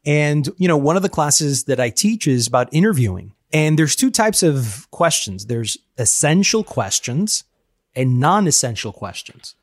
And, 0.05 0.49
you 0.57 0.67
know, 0.67 0.77
one 0.77 0.95
of 0.95 1.03
the 1.03 1.09
classes 1.09 1.65
that 1.65 1.79
I 1.79 1.89
teach 1.89 2.27
is 2.27 2.47
about 2.47 2.69
interviewing. 2.71 3.33
And 3.53 3.77
there's 3.77 3.95
two 3.95 4.09
types 4.09 4.41
of 4.41 4.87
questions. 4.91 5.45
There's 5.45 5.77
essential 5.97 6.63
questions 6.63 7.43
and 7.95 8.19
non-essential 8.19 8.93
questions. 8.93 9.55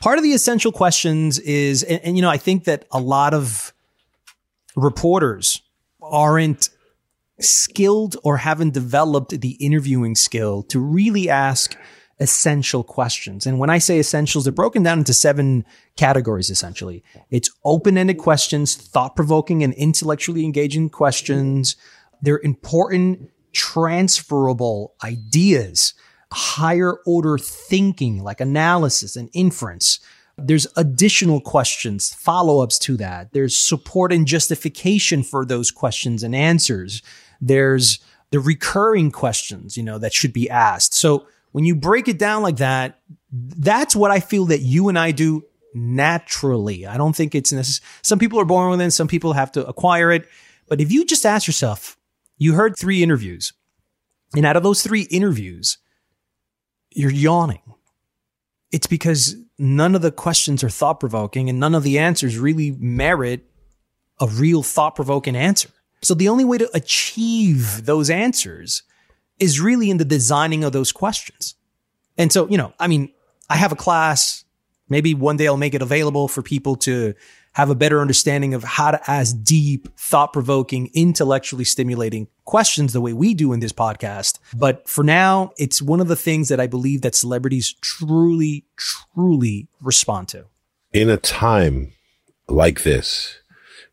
Part 0.00 0.18
of 0.18 0.24
the 0.24 0.32
essential 0.32 0.72
questions 0.72 1.38
is, 1.40 1.82
and, 1.82 2.00
and, 2.02 2.16
you 2.16 2.22
know, 2.22 2.30
I 2.30 2.38
think 2.38 2.64
that 2.64 2.86
a 2.90 3.00
lot 3.00 3.34
of 3.34 3.74
reporters 4.76 5.60
aren't 6.00 6.70
skilled 7.40 8.16
or 8.22 8.38
haven't 8.38 8.74
developed 8.74 9.40
the 9.40 9.52
interviewing 9.60 10.14
skill 10.14 10.62
to 10.64 10.78
really 10.78 11.28
ask 11.28 11.76
essential 12.20 12.82
questions. 12.82 13.46
And 13.46 13.58
when 13.58 13.70
I 13.70 13.78
say 13.78 13.98
essentials, 13.98 14.44
they're 14.44 14.52
broken 14.52 14.82
down 14.82 14.98
into 14.98 15.14
seven 15.14 15.64
categories 15.96 16.50
essentially. 16.50 17.04
It's 17.30 17.50
open-ended 17.64 18.18
questions, 18.18 18.74
thought-provoking 18.74 19.62
and 19.62 19.72
intellectually 19.74 20.44
engaging 20.44 20.90
questions. 20.90 21.76
They're 22.20 22.40
important 22.42 23.30
transferable 23.52 24.94
ideas, 25.02 25.94
higher 26.32 26.98
order 27.06 27.38
thinking 27.38 28.22
like 28.22 28.40
analysis 28.40 29.16
and 29.16 29.30
inference. 29.32 30.00
There's 30.36 30.66
additional 30.76 31.40
questions, 31.40 32.12
follow-ups 32.14 32.78
to 32.80 32.96
that. 32.98 33.32
There's 33.32 33.56
support 33.56 34.12
and 34.12 34.26
justification 34.26 35.22
for 35.22 35.44
those 35.44 35.70
questions 35.70 36.22
and 36.22 36.34
answers. 36.34 37.02
There's 37.40 37.98
the 38.30 38.40
recurring 38.40 39.10
questions, 39.10 39.76
you 39.76 39.82
know, 39.82 39.98
that 39.98 40.12
should 40.12 40.32
be 40.32 40.50
asked. 40.50 40.94
So 40.94 41.26
when 41.52 41.64
you 41.64 41.74
break 41.74 42.08
it 42.08 42.18
down 42.18 42.42
like 42.42 42.56
that, 42.56 43.00
that's 43.30 43.96
what 43.96 44.10
I 44.10 44.20
feel 44.20 44.46
that 44.46 44.60
you 44.60 44.88
and 44.88 44.98
I 44.98 45.12
do 45.12 45.44
naturally. 45.74 46.86
I 46.86 46.96
don't 46.96 47.14
think 47.14 47.34
it's 47.34 47.52
necessary. 47.52 47.86
Some 48.02 48.18
people 48.18 48.40
are 48.40 48.44
born 48.44 48.70
with 48.70 48.80
it. 48.80 48.90
Some 48.92 49.08
people 49.08 49.32
have 49.34 49.52
to 49.52 49.66
acquire 49.66 50.10
it. 50.10 50.28
But 50.68 50.80
if 50.80 50.92
you 50.92 51.04
just 51.04 51.26
ask 51.26 51.46
yourself, 51.46 51.96
you 52.36 52.54
heard 52.54 52.76
three 52.76 53.02
interviews 53.02 53.52
and 54.34 54.44
out 54.44 54.56
of 54.56 54.62
those 54.62 54.82
three 54.82 55.02
interviews, 55.02 55.78
you're 56.90 57.10
yawning. 57.10 57.62
It's 58.70 58.86
because 58.86 59.36
none 59.58 59.94
of 59.94 60.02
the 60.02 60.12
questions 60.12 60.62
are 60.62 60.68
thought 60.68 61.00
provoking 61.00 61.48
and 61.48 61.58
none 61.58 61.74
of 61.74 61.82
the 61.82 61.98
answers 61.98 62.38
really 62.38 62.72
merit 62.72 63.44
a 64.20 64.26
real 64.26 64.62
thought 64.62 64.94
provoking 64.94 65.36
answer. 65.36 65.70
So 66.02 66.14
the 66.14 66.28
only 66.28 66.44
way 66.44 66.58
to 66.58 66.70
achieve 66.74 67.86
those 67.86 68.10
answers 68.10 68.82
is 69.38 69.60
really 69.60 69.90
in 69.90 69.96
the 69.96 70.04
designing 70.04 70.64
of 70.64 70.72
those 70.72 70.92
questions. 70.92 71.54
And 72.16 72.32
so, 72.32 72.48
you 72.48 72.58
know, 72.58 72.72
I 72.78 72.88
mean, 72.88 73.12
I 73.48 73.56
have 73.56 73.72
a 73.72 73.76
class. 73.76 74.44
Maybe 74.88 75.14
one 75.14 75.36
day 75.36 75.46
I'll 75.46 75.56
make 75.56 75.74
it 75.74 75.82
available 75.82 76.28
for 76.28 76.42
people 76.42 76.76
to 76.76 77.14
have 77.52 77.70
a 77.70 77.74
better 77.74 78.00
understanding 78.00 78.54
of 78.54 78.62
how 78.62 78.90
to 78.90 79.10
ask 79.10 79.36
deep, 79.42 79.88
thought 79.98 80.32
provoking, 80.32 80.90
intellectually 80.94 81.64
stimulating 81.64 82.28
questions 82.44 82.92
the 82.92 83.00
way 83.00 83.12
we 83.12 83.34
do 83.34 83.52
in 83.52 83.60
this 83.60 83.72
podcast. 83.72 84.38
But 84.54 84.88
for 84.88 85.02
now, 85.02 85.52
it's 85.58 85.82
one 85.82 86.00
of 86.00 86.08
the 86.08 86.16
things 86.16 86.48
that 86.48 86.60
I 86.60 86.66
believe 86.66 87.02
that 87.02 87.14
celebrities 87.14 87.74
truly, 87.80 88.64
truly 88.76 89.68
respond 89.80 90.28
to. 90.28 90.46
In 90.92 91.10
a 91.10 91.16
time 91.16 91.92
like 92.48 92.82
this, 92.82 93.40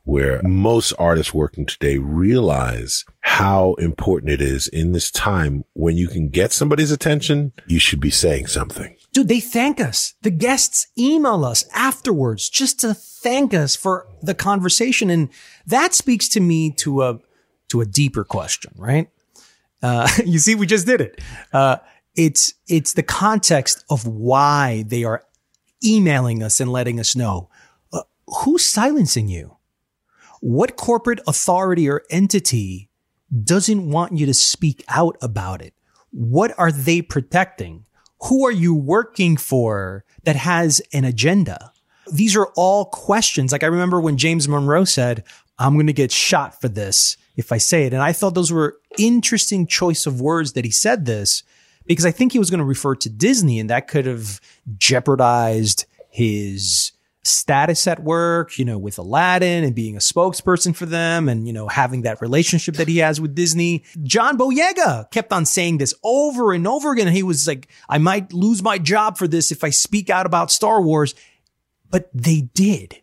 where 0.05 0.41
most 0.43 0.93
artists 0.97 1.33
working 1.33 1.65
today 1.65 1.97
realize 1.97 3.03
how 3.21 3.73
important 3.73 4.31
it 4.31 4.39
is 4.39 4.67
in 4.67 4.91
this 4.91 5.11
time 5.11 5.65
when 5.73 5.97
you 5.97 6.07
can 6.07 6.29
get 6.29 6.53
somebody's 6.53 6.91
attention, 6.91 7.51
you 7.67 7.79
should 7.79 7.99
be 7.99 8.11
saying 8.11 8.47
something. 8.47 8.95
Dude, 9.11 9.27
they 9.27 9.39
thank 9.39 9.81
us. 9.81 10.13
The 10.21 10.29
guests 10.29 10.87
email 10.97 11.43
us 11.43 11.65
afterwards 11.73 12.49
just 12.49 12.79
to 12.81 12.93
thank 12.93 13.53
us 13.53 13.75
for 13.75 14.07
the 14.21 14.35
conversation. 14.35 15.09
And 15.09 15.29
that 15.65 15.93
speaks 15.93 16.29
to 16.29 16.39
me 16.39 16.71
to 16.73 17.01
a, 17.01 17.19
to 17.69 17.81
a 17.81 17.85
deeper 17.85 18.23
question, 18.23 18.73
right? 18.77 19.09
Uh, 19.81 20.07
you 20.25 20.37
see, 20.37 20.53
we 20.53 20.67
just 20.67 20.85
did 20.85 21.01
it. 21.01 21.19
Uh, 21.51 21.77
it's, 22.15 22.53
it's 22.67 22.93
the 22.93 23.03
context 23.03 23.83
of 23.89 24.05
why 24.05 24.83
they 24.87 25.03
are 25.03 25.23
emailing 25.83 26.43
us 26.43 26.59
and 26.59 26.71
letting 26.71 26.99
us 26.99 27.15
know. 27.15 27.49
Uh, 27.91 28.01
who's 28.43 28.63
silencing 28.63 29.27
you? 29.27 29.54
What 30.47 30.75
corporate 30.75 31.21
authority 31.25 31.89
or 31.89 32.03
entity 32.11 32.91
doesn't 33.43 33.89
want 33.89 34.15
you 34.15 34.27
to 34.27 34.33
speak 34.35 34.83
out 34.87 35.17
about 35.19 35.63
it? 35.63 35.73
What 36.11 36.53
are 36.59 36.71
they 36.71 37.01
protecting? 37.01 37.87
Who 38.29 38.45
are 38.45 38.51
you 38.51 38.75
working 38.75 39.37
for 39.37 40.05
that 40.23 40.35
has 40.35 40.83
an 40.93 41.03
agenda? 41.03 41.73
These 42.13 42.35
are 42.35 42.51
all 42.55 42.85
questions. 42.85 43.51
Like 43.51 43.63
I 43.63 43.65
remember 43.65 43.99
when 43.99 44.17
James 44.17 44.47
Monroe 44.47 44.83
said, 44.83 45.23
I'm 45.57 45.73
going 45.73 45.87
to 45.87 45.93
get 45.93 46.11
shot 46.11 46.61
for 46.61 46.67
this 46.67 47.17
if 47.35 47.51
I 47.51 47.57
say 47.57 47.87
it. 47.87 47.93
And 47.93 48.03
I 48.03 48.11
thought 48.11 48.35
those 48.35 48.51
were 48.51 48.77
interesting 48.99 49.65
choice 49.65 50.05
of 50.05 50.21
words 50.21 50.53
that 50.53 50.63
he 50.63 50.69
said 50.69 51.07
this 51.07 51.41
because 51.87 52.05
I 52.05 52.11
think 52.11 52.33
he 52.33 52.39
was 52.39 52.51
going 52.51 52.59
to 52.59 52.65
refer 52.65 52.93
to 52.93 53.09
Disney 53.09 53.59
and 53.59 53.71
that 53.71 53.87
could 53.87 54.05
have 54.05 54.39
jeopardized 54.77 55.87
his 56.11 56.91
status 57.27 57.87
at 57.87 58.03
work, 58.03 58.57
you 58.57 58.65
know, 58.65 58.77
with 58.77 58.97
Aladdin 58.97 59.63
and 59.63 59.75
being 59.75 59.95
a 59.95 59.99
spokesperson 59.99 60.75
for 60.75 60.85
them 60.85 61.27
and, 61.27 61.47
you 61.47 61.53
know, 61.53 61.67
having 61.67 62.03
that 62.03 62.21
relationship 62.21 62.75
that 62.75 62.87
he 62.87 62.99
has 62.99 63.19
with 63.19 63.35
Disney. 63.35 63.83
John 64.03 64.37
Boyega 64.37 65.09
kept 65.11 65.33
on 65.33 65.45
saying 65.45 65.77
this 65.77 65.93
over 66.03 66.53
and 66.53 66.67
over 66.67 66.91
again. 66.91 67.07
He 67.07 67.23
was 67.23 67.47
like, 67.47 67.67
I 67.89 67.97
might 67.97 68.33
lose 68.33 68.61
my 68.61 68.77
job 68.77 69.17
for 69.17 69.27
this 69.27 69.51
if 69.51 69.63
I 69.63 69.69
speak 69.69 70.09
out 70.09 70.25
about 70.25 70.51
Star 70.51 70.81
Wars. 70.81 71.15
But 71.89 72.09
they 72.13 72.41
did. 72.41 73.01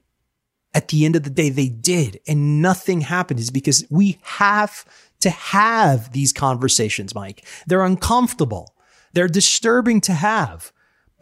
At 0.75 0.89
the 0.89 1.05
end 1.05 1.17
of 1.17 1.23
the 1.23 1.31
day, 1.31 1.51
they 1.51 1.69
did. 1.69 2.21
And 2.27 2.63
nothing 2.63 3.03
happened 3.03 3.41
is 3.41 3.51
because 3.51 3.85
we 3.91 4.19
have 4.23 4.87
to 5.21 5.31
have 5.31 6.13
these 6.13 6.33
conversations, 6.33 7.15
Mike. 7.15 7.47
They're 7.67 7.85
uncomfortable. 7.85 8.75
They're 9.13 9.29
disturbing 9.29 10.01
to 10.03 10.13
have. 10.13 10.73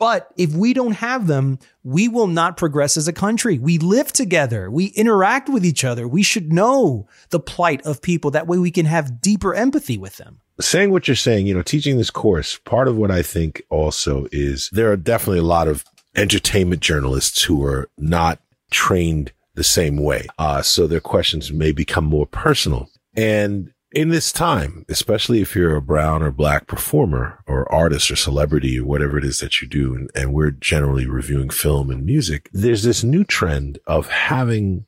But 0.00 0.32
if 0.38 0.54
we 0.54 0.72
don't 0.72 0.92
have 0.92 1.26
them, 1.26 1.58
we 1.84 2.08
will 2.08 2.26
not 2.26 2.56
progress 2.56 2.96
as 2.96 3.06
a 3.06 3.12
country. 3.12 3.58
We 3.58 3.76
live 3.76 4.14
together. 4.14 4.70
We 4.70 4.86
interact 4.86 5.50
with 5.50 5.62
each 5.62 5.84
other. 5.84 6.08
We 6.08 6.22
should 6.22 6.50
know 6.50 7.06
the 7.28 7.38
plight 7.38 7.84
of 7.84 8.00
people. 8.00 8.30
That 8.30 8.46
way 8.46 8.56
we 8.56 8.70
can 8.70 8.86
have 8.86 9.20
deeper 9.20 9.54
empathy 9.54 9.98
with 9.98 10.16
them. 10.16 10.40
Saying 10.58 10.90
what 10.90 11.06
you're 11.06 11.14
saying, 11.14 11.46
you 11.46 11.54
know, 11.54 11.60
teaching 11.60 11.98
this 11.98 12.08
course, 12.08 12.56
part 12.64 12.88
of 12.88 12.96
what 12.96 13.10
I 13.10 13.20
think 13.20 13.62
also 13.68 14.26
is 14.32 14.70
there 14.72 14.90
are 14.90 14.96
definitely 14.96 15.40
a 15.40 15.42
lot 15.42 15.68
of 15.68 15.84
entertainment 16.16 16.80
journalists 16.80 17.42
who 17.42 17.62
are 17.62 17.90
not 17.98 18.40
trained 18.70 19.32
the 19.54 19.64
same 19.64 19.98
way. 19.98 20.26
Uh, 20.38 20.62
so 20.62 20.86
their 20.86 21.00
questions 21.00 21.52
may 21.52 21.72
become 21.72 22.04
more 22.06 22.26
personal. 22.26 22.88
And 23.14 23.70
in 23.92 24.10
this 24.10 24.32
time, 24.32 24.84
especially 24.88 25.40
if 25.40 25.54
you're 25.54 25.76
a 25.76 25.82
brown 25.82 26.22
or 26.22 26.30
black 26.30 26.66
performer 26.66 27.42
or 27.46 27.70
artist 27.72 28.10
or 28.10 28.16
celebrity 28.16 28.78
or 28.78 28.84
whatever 28.84 29.18
it 29.18 29.24
is 29.24 29.40
that 29.40 29.60
you 29.60 29.68
do, 29.68 29.94
and, 29.94 30.10
and, 30.14 30.32
we're 30.32 30.52
generally 30.52 31.06
reviewing 31.06 31.50
film 31.50 31.90
and 31.90 32.04
music, 32.04 32.48
there's 32.52 32.82
this 32.82 33.02
new 33.02 33.24
trend 33.24 33.78
of 33.86 34.08
having 34.08 34.86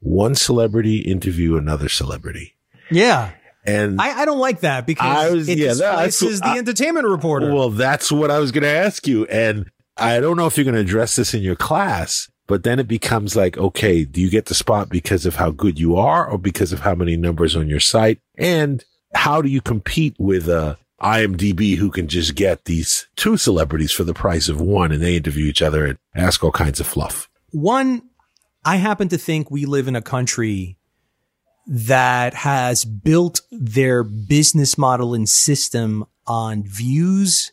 one 0.00 0.34
celebrity 0.34 0.98
interview 0.98 1.56
another 1.56 1.88
celebrity. 1.88 2.54
Yeah. 2.90 3.32
And 3.64 4.00
I, 4.00 4.20
I 4.20 4.24
don't 4.24 4.38
like 4.38 4.60
that 4.60 4.86
because 4.86 5.32
was, 5.32 5.48
it 5.48 5.58
yeah, 5.58 5.68
displaces 5.68 6.40
the 6.40 6.46
I, 6.46 6.58
entertainment 6.58 7.08
reporter. 7.08 7.52
Well, 7.52 7.70
that's 7.70 8.12
what 8.12 8.30
I 8.30 8.38
was 8.38 8.52
going 8.52 8.62
to 8.62 8.70
ask 8.70 9.08
you. 9.08 9.26
And 9.26 9.68
I 9.96 10.20
don't 10.20 10.36
know 10.36 10.46
if 10.46 10.56
you're 10.56 10.64
going 10.64 10.76
to 10.76 10.80
address 10.80 11.16
this 11.16 11.34
in 11.34 11.42
your 11.42 11.56
class, 11.56 12.30
but 12.46 12.62
then 12.62 12.78
it 12.78 12.86
becomes 12.86 13.34
like, 13.34 13.58
okay, 13.58 14.04
do 14.04 14.20
you 14.20 14.30
get 14.30 14.46
the 14.46 14.54
spot 14.54 14.88
because 14.88 15.26
of 15.26 15.36
how 15.36 15.50
good 15.50 15.78
you 15.78 15.96
are 15.96 16.26
or 16.26 16.38
because 16.38 16.72
of 16.72 16.80
how 16.80 16.94
many 16.94 17.16
numbers 17.16 17.56
on 17.56 17.68
your 17.68 17.80
site? 17.80 18.20
And 18.36 18.84
how 19.14 19.42
do 19.42 19.48
you 19.48 19.60
compete 19.60 20.14
with 20.18 20.48
a 20.48 20.78
IMDb 21.00 21.76
who 21.76 21.90
can 21.90 22.08
just 22.08 22.34
get 22.34 22.64
these 22.64 23.08
two 23.16 23.36
celebrities 23.36 23.92
for 23.92 24.04
the 24.04 24.14
price 24.14 24.48
of 24.48 24.60
one 24.60 24.92
and 24.92 25.02
they 25.02 25.16
interview 25.16 25.46
each 25.46 25.62
other 25.62 25.84
and 25.84 25.98
ask 26.14 26.42
all 26.44 26.52
kinds 26.52 26.80
of 26.80 26.86
fluff? 26.86 27.28
One, 27.50 28.02
I 28.64 28.76
happen 28.76 29.08
to 29.08 29.18
think 29.18 29.50
we 29.50 29.66
live 29.66 29.88
in 29.88 29.96
a 29.96 30.02
country 30.02 30.78
that 31.66 32.32
has 32.34 32.84
built 32.84 33.40
their 33.50 34.04
business 34.04 34.78
model 34.78 35.14
and 35.14 35.28
system 35.28 36.04
on 36.26 36.62
views, 36.62 37.52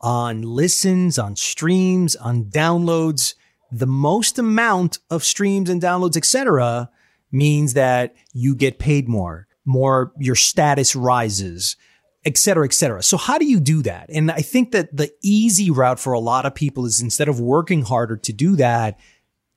on 0.00 0.42
listens, 0.42 1.16
on 1.16 1.36
streams, 1.36 2.16
on 2.16 2.44
downloads 2.44 3.34
the 3.72 3.86
most 3.86 4.38
amount 4.38 4.98
of 5.10 5.24
streams 5.24 5.70
and 5.70 5.80
downloads, 5.80 6.16
etc., 6.16 6.90
means 7.32 7.74
that 7.74 8.14
you 8.32 8.54
get 8.54 8.78
paid 8.78 9.08
more, 9.08 9.46
more 9.64 10.12
your 10.18 10.34
status 10.34 10.96
rises, 10.96 11.76
etc., 12.24 12.64
etc. 12.64 13.02
So 13.02 13.16
how 13.16 13.38
do 13.38 13.46
you 13.46 13.60
do 13.60 13.82
that? 13.82 14.10
And 14.10 14.30
I 14.30 14.40
think 14.40 14.72
that 14.72 14.94
the 14.94 15.10
easy 15.22 15.70
route 15.70 16.00
for 16.00 16.12
a 16.12 16.20
lot 16.20 16.46
of 16.46 16.54
people 16.54 16.84
is 16.84 17.00
instead 17.00 17.28
of 17.28 17.40
working 17.40 17.82
harder 17.82 18.16
to 18.16 18.32
do 18.32 18.56
that, 18.56 18.98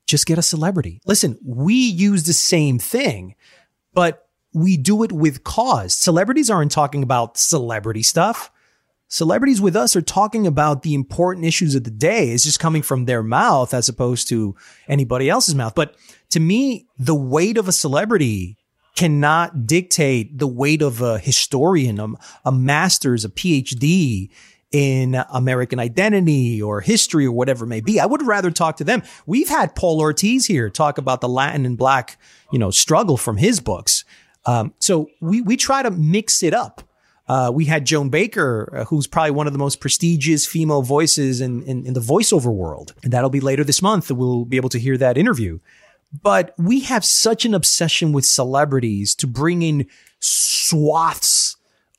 just 0.06 0.26
get 0.26 0.38
a 0.38 0.44
celebrity. 0.44 1.02
Listen, 1.06 1.38
we 1.44 1.74
use 1.74 2.24
the 2.24 2.34
same 2.34 2.78
thing, 2.78 3.36
but 3.94 4.28
we 4.54 4.78
do 4.78 5.04
it 5.04 5.12
with 5.12 5.44
cause. 5.44 5.96
Celebrities 5.96 6.50
aren't 6.50 6.72
talking 6.72 7.04
about 7.04 7.38
celebrity 7.38 8.04
stuff. 8.04 8.52
Celebrities 9.08 9.62
with 9.62 9.76
us 9.76 9.96
are 9.96 10.02
talking 10.02 10.48
about 10.48 10.82
the 10.82 10.94
important 10.94 11.46
issues 11.46 11.76
of 11.76 11.84
the 11.84 11.92
day. 11.92 12.30
It's 12.30 12.44
just 12.44 12.60
coming 12.60 12.82
from 12.82 13.06
their 13.06 13.24
mouth 13.24 13.74
as 13.74 13.90
opposed 13.90 14.28
to 14.30 14.56
anybody 14.88 15.30
else's 15.30 15.56
mouth. 15.56 15.76
But 15.76 15.96
to 16.32 16.40
me, 16.40 16.88
the 16.98 17.16
weight 17.16 17.58
of 17.58 17.68
a 17.68 17.72
celebrity 17.72 18.58
cannot 18.96 19.66
dictate 19.66 20.38
the 20.38 20.48
weight 20.48 20.82
of 20.82 21.02
a 21.02 21.20
historian, 21.20 22.00
a, 22.00 22.08
a 22.46 22.52
master's, 22.52 23.26
a 23.26 23.30
PhD 23.30 24.30
in 24.72 25.24
American 25.32 25.80
identity 25.80 26.62
or 26.62 26.82
history 26.82 27.26
or 27.26 27.32
whatever 27.32 27.66
it 27.66 27.68
may 27.68 27.82
be. 27.82 28.00
I 28.00 28.08
would 28.08 28.26
rather 28.26 28.50
talk 28.50 28.78
to 28.78 28.84
them. 28.84 29.04
We've 29.28 29.50
had 29.50 29.76
Paul 29.76 30.00
Ortiz 30.00 30.48
here 30.48 30.70
talk 30.70 30.98
about 30.98 31.22
the 31.22 31.30
Latin 31.30 31.66
and 31.66 31.78
black, 31.78 32.18
you 32.52 32.58
know, 32.58 32.72
struggle 32.72 33.16
from 33.16 33.38
his 33.38 33.60
books. 33.60 34.04
Um, 34.46 34.74
so 34.80 35.10
we, 35.22 35.42
we 35.42 35.58
try 35.58 35.84
to 35.84 35.92
mix 35.92 36.42
it 36.42 36.54
up. 36.54 36.82
Uh, 37.28 37.52
we 37.54 37.66
had 37.66 37.86
Joan 37.86 38.10
Baker, 38.10 38.70
uh, 38.76 38.86
who's 38.86 39.08
probably 39.08 39.32
one 39.32 39.48
of 39.48 39.54
the 39.54 39.60
most 39.60 39.80
prestigious 39.80 40.46
female 40.46 40.82
voices 40.82 41.40
in, 41.40 41.64
in, 41.64 41.86
in 41.86 41.94
the 41.94 42.02
voiceover 42.02 42.54
world. 42.54 42.94
And 43.04 43.14
that'll 43.14 43.30
be 43.30 43.40
later 43.40 43.64
this 43.64 43.82
month. 43.82 44.12
We'll 44.12 44.46
be 44.46 44.58
able 44.58 44.70
to 44.70 44.80
hear 44.80 44.98
that 44.98 45.18
interview. 45.18 45.60
But 46.22 46.54
we 46.58 46.82
have 46.82 47.04
such 47.04 47.46
an 47.46 47.54
obsession 47.54 48.12
with 48.12 48.26
celebrities 48.26 49.16
to 49.16 49.28
bring 49.28 49.62
in 49.62 49.88
swaths 50.20 51.56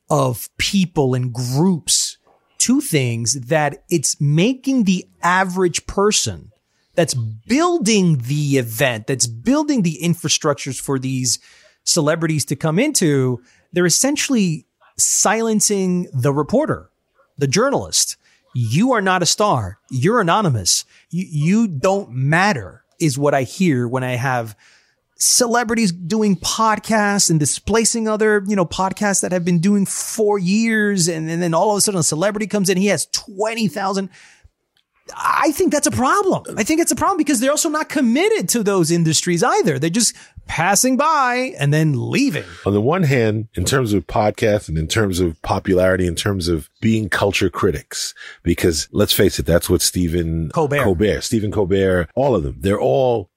of 0.09 0.49
people 0.57 1.15
and 1.15 1.33
groups 1.33 2.17
to 2.59 2.79
things 2.79 3.33
that 3.33 3.83
it's 3.89 4.21
making 4.21 4.83
the 4.83 5.05
average 5.21 5.85
person 5.87 6.51
that's 6.93 7.13
building 7.13 8.19
the 8.19 8.57
event, 8.57 9.07
that's 9.07 9.27
building 9.27 9.81
the 9.81 9.99
infrastructures 10.01 10.79
for 10.79 10.97
these 10.97 11.39
celebrities 11.83 12.45
to 12.45 12.55
come 12.55 12.79
into, 12.79 13.41
they're 13.73 13.85
essentially 13.85 14.64
silencing 14.97 16.07
the 16.13 16.33
reporter, 16.33 16.89
the 17.37 17.47
journalist. 17.47 18.17
You 18.53 18.93
are 18.93 19.01
not 19.01 19.21
a 19.21 19.25
star. 19.25 19.79
You're 19.89 20.21
anonymous. 20.21 20.85
You, 21.09 21.25
you 21.29 21.67
don't 21.67 22.11
matter 22.11 22.83
is 22.99 23.17
what 23.17 23.33
I 23.33 23.43
hear 23.43 23.87
when 23.87 24.03
I 24.03 24.15
have 24.15 24.55
celebrities 25.17 25.91
doing 25.91 26.35
podcasts 26.35 27.29
and 27.29 27.39
displacing 27.39 28.07
other, 28.07 28.43
you 28.47 28.55
know, 28.55 28.65
podcasts 28.65 29.21
that 29.21 29.31
have 29.31 29.45
been 29.45 29.59
doing 29.59 29.85
for 29.85 30.37
years. 30.37 31.07
And, 31.07 31.29
and 31.29 31.41
then 31.41 31.53
all 31.53 31.71
of 31.71 31.77
a 31.77 31.81
sudden 31.81 31.99
a 31.99 32.03
celebrity 32.03 32.47
comes 32.47 32.69
in, 32.69 32.77
he 32.77 32.87
has 32.87 33.05
20,000. 33.07 34.09
I 35.15 35.51
think 35.51 35.71
that's 35.71 35.87
a 35.87 35.91
problem. 35.91 36.43
I 36.57 36.63
think 36.63 36.81
it's 36.81 36.91
a 36.91 36.95
problem 36.95 37.17
because 37.17 37.39
they're 37.39 37.51
also 37.51 37.69
not 37.69 37.89
committed 37.89 38.49
to 38.49 38.63
those 38.63 38.91
industries 38.91 39.43
either. 39.43 39.77
They're 39.79 39.89
just 39.89 40.15
passing 40.47 40.97
by 40.97 41.53
and 41.59 41.73
then 41.73 42.09
leaving. 42.09 42.43
On 42.65 42.73
the 42.73 42.81
one 42.81 43.03
hand, 43.03 43.47
in 43.55 43.65
terms 43.65 43.93
of 43.93 44.07
podcasts 44.07 44.69
and 44.69 44.77
in 44.77 44.87
terms 44.87 45.19
of 45.19 45.41
popularity, 45.41 46.07
in 46.07 46.15
terms 46.15 46.47
of 46.47 46.69
being 46.81 47.09
culture 47.09 47.49
critics, 47.49 48.13
because 48.43 48.87
let's 48.91 49.13
face 49.13 49.39
it, 49.39 49.45
that's 49.45 49.69
what 49.69 49.81
Stephen 49.81 50.49
Colbert, 50.49 50.83
Colbert, 50.83 51.21
Stephen 51.21 51.51
Colbert, 51.51 52.09
all 52.15 52.35
of 52.35 52.43
them, 52.43 52.57
they're 52.59 52.79
all 52.79 53.29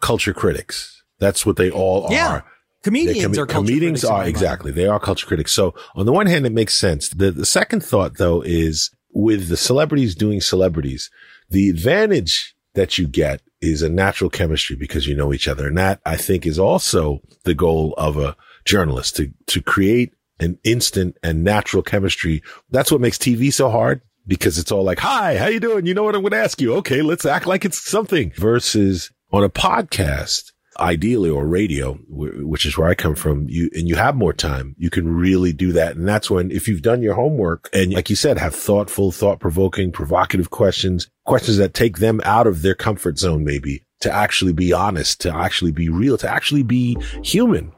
culture 0.00 0.34
critics. 0.34 1.02
That's 1.18 1.46
what 1.46 1.56
they 1.56 1.70
all 1.70 2.08
yeah. 2.10 2.28
are. 2.28 2.44
Comedians 2.82 3.36
com- 3.36 3.42
are 3.44 3.46
comedians 3.46 4.04
are 4.04 4.24
exactly. 4.26 4.72
They 4.72 4.86
are 4.86 4.98
culture 4.98 5.26
critics. 5.26 5.52
So 5.52 5.72
on 5.94 6.04
the 6.04 6.12
one 6.12 6.26
hand, 6.26 6.46
it 6.46 6.52
makes 6.52 6.74
sense. 6.74 7.08
The, 7.08 7.30
the 7.30 7.46
second 7.46 7.84
thought 7.84 8.18
though 8.18 8.42
is 8.42 8.90
with 9.12 9.48
the 9.48 9.56
celebrities 9.56 10.14
doing 10.16 10.40
celebrities, 10.40 11.10
the 11.48 11.68
advantage 11.68 12.56
that 12.74 12.98
you 12.98 13.06
get 13.06 13.40
is 13.62 13.80
a 13.82 13.88
natural 13.88 14.28
chemistry 14.28 14.76
because 14.76 15.06
you 15.06 15.14
know 15.14 15.32
each 15.32 15.48
other. 15.48 15.66
And 15.66 15.78
that 15.78 16.00
I 16.04 16.16
think 16.16 16.46
is 16.46 16.58
also 16.58 17.20
the 17.44 17.54
goal 17.54 17.94
of 17.96 18.18
a 18.18 18.36
journalist 18.64 19.16
to, 19.16 19.32
to 19.46 19.62
create 19.62 20.12
an 20.40 20.58
instant 20.64 21.16
and 21.22 21.44
natural 21.44 21.82
chemistry. 21.82 22.42
That's 22.70 22.90
what 22.90 23.00
makes 23.00 23.18
TV 23.18 23.52
so 23.52 23.70
hard 23.70 24.02
because 24.26 24.58
it's 24.58 24.72
all 24.72 24.82
like, 24.82 24.98
Hi, 24.98 25.36
how 25.36 25.46
you 25.46 25.60
doing? 25.60 25.86
You 25.86 25.94
know 25.94 26.02
what 26.02 26.14
I'm 26.14 26.22
going 26.22 26.32
to 26.32 26.38
ask 26.38 26.60
you? 26.60 26.74
Okay. 26.76 27.02
Let's 27.02 27.24
act 27.24 27.46
like 27.46 27.64
it's 27.64 27.80
something 27.80 28.32
versus 28.36 29.10
on 29.32 29.44
a 29.44 29.48
podcast 29.48 30.51
ideally 30.78 31.30
or 31.30 31.46
radio, 31.46 31.94
which 32.08 32.66
is 32.66 32.76
where 32.76 32.88
I 32.88 32.94
come 32.94 33.14
from, 33.14 33.48
you, 33.48 33.70
and 33.74 33.88
you 33.88 33.96
have 33.96 34.16
more 34.16 34.32
time, 34.32 34.74
you 34.78 34.90
can 34.90 35.14
really 35.14 35.52
do 35.52 35.72
that. 35.72 35.96
And 35.96 36.08
that's 36.08 36.30
when, 36.30 36.50
if 36.50 36.68
you've 36.68 36.82
done 36.82 37.02
your 37.02 37.14
homework 37.14 37.68
and 37.72 37.92
like 37.92 38.10
you 38.10 38.16
said, 38.16 38.38
have 38.38 38.54
thoughtful, 38.54 39.12
thought 39.12 39.40
provoking, 39.40 39.92
provocative 39.92 40.50
questions, 40.50 41.08
questions 41.24 41.56
that 41.58 41.74
take 41.74 41.98
them 41.98 42.20
out 42.24 42.46
of 42.46 42.62
their 42.62 42.74
comfort 42.74 43.18
zone, 43.18 43.44
maybe 43.44 43.84
to 44.00 44.12
actually 44.12 44.52
be 44.52 44.72
honest, 44.72 45.20
to 45.20 45.34
actually 45.34 45.72
be 45.72 45.88
real, 45.88 46.18
to 46.18 46.28
actually 46.28 46.64
be 46.64 46.96
human. 47.22 47.72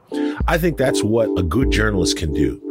I 0.47 0.57
think 0.57 0.77
that's 0.77 1.03
what 1.03 1.29
a 1.37 1.43
good 1.43 1.71
journalist 1.71 2.17
can 2.17 2.33
do. 2.33 2.61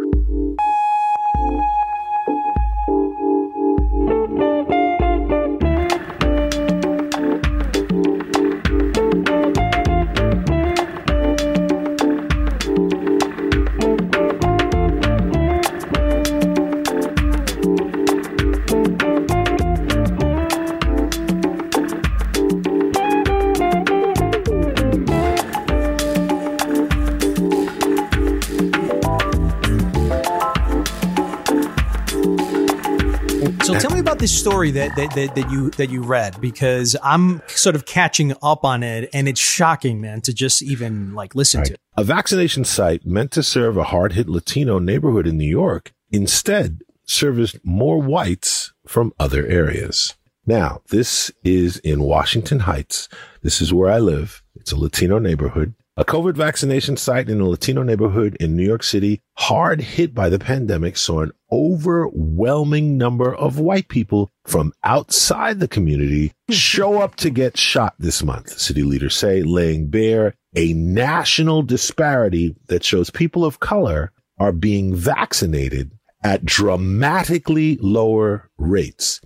This 34.24 34.40
story 34.40 34.70
that, 34.70 34.96
that, 34.96 35.14
that, 35.14 35.34
that 35.34 35.50
you 35.50 35.68
that 35.72 35.90
you 35.90 36.02
read 36.02 36.40
because 36.40 36.96
I'm 37.02 37.42
sort 37.46 37.76
of 37.76 37.84
catching 37.84 38.32
up 38.42 38.64
on 38.64 38.82
it 38.82 39.10
and 39.12 39.28
it's 39.28 39.38
shocking, 39.38 40.00
man, 40.00 40.22
to 40.22 40.32
just 40.32 40.62
even 40.62 41.12
like 41.12 41.34
listen 41.34 41.60
right. 41.60 41.72
to. 41.72 41.76
A 41.98 42.04
vaccination 42.04 42.64
site 42.64 43.04
meant 43.04 43.32
to 43.32 43.42
serve 43.42 43.76
a 43.76 43.84
hard 43.84 44.14
hit 44.14 44.26
Latino 44.26 44.78
neighborhood 44.78 45.26
in 45.26 45.36
New 45.36 45.44
York 45.44 45.92
instead 46.10 46.80
serviced 47.04 47.62
more 47.66 48.00
whites 48.00 48.72
from 48.86 49.12
other 49.20 49.44
areas. 49.46 50.14
Now, 50.46 50.80
this 50.88 51.30
is 51.44 51.76
in 51.76 52.00
Washington 52.00 52.60
Heights. 52.60 53.10
This 53.42 53.60
is 53.60 53.74
where 53.74 53.90
I 53.90 53.98
live. 53.98 54.42
It's 54.56 54.72
a 54.72 54.80
Latino 54.80 55.18
neighborhood. 55.18 55.74
A 55.96 56.04
COVID 56.04 56.34
vaccination 56.34 56.96
site 56.96 57.28
in 57.28 57.40
a 57.40 57.48
Latino 57.48 57.84
neighborhood 57.84 58.36
in 58.40 58.56
New 58.56 58.64
York 58.64 58.82
City, 58.82 59.22
hard 59.34 59.80
hit 59.80 60.12
by 60.12 60.28
the 60.28 60.40
pandemic, 60.40 60.96
saw 60.96 61.20
an 61.20 61.30
overwhelming 61.52 62.98
number 62.98 63.32
of 63.32 63.60
white 63.60 63.86
people 63.86 64.32
from 64.44 64.72
outside 64.82 65.60
the 65.60 65.68
community 65.68 66.32
hmm. 66.48 66.52
show 66.52 67.00
up 67.00 67.14
to 67.14 67.30
get 67.30 67.56
shot 67.56 67.94
this 67.96 68.24
month, 68.24 68.58
city 68.58 68.82
leaders 68.82 69.14
say, 69.14 69.44
laying 69.44 69.86
bare 69.86 70.34
a 70.56 70.72
national 70.72 71.62
disparity 71.62 72.56
that 72.66 72.82
shows 72.82 73.08
people 73.10 73.44
of 73.44 73.60
color 73.60 74.10
are 74.40 74.50
being 74.50 74.96
vaccinated 74.96 75.92
at 76.24 76.44
dramatically 76.44 77.76
lower 77.80 78.50
rates. 78.58 79.20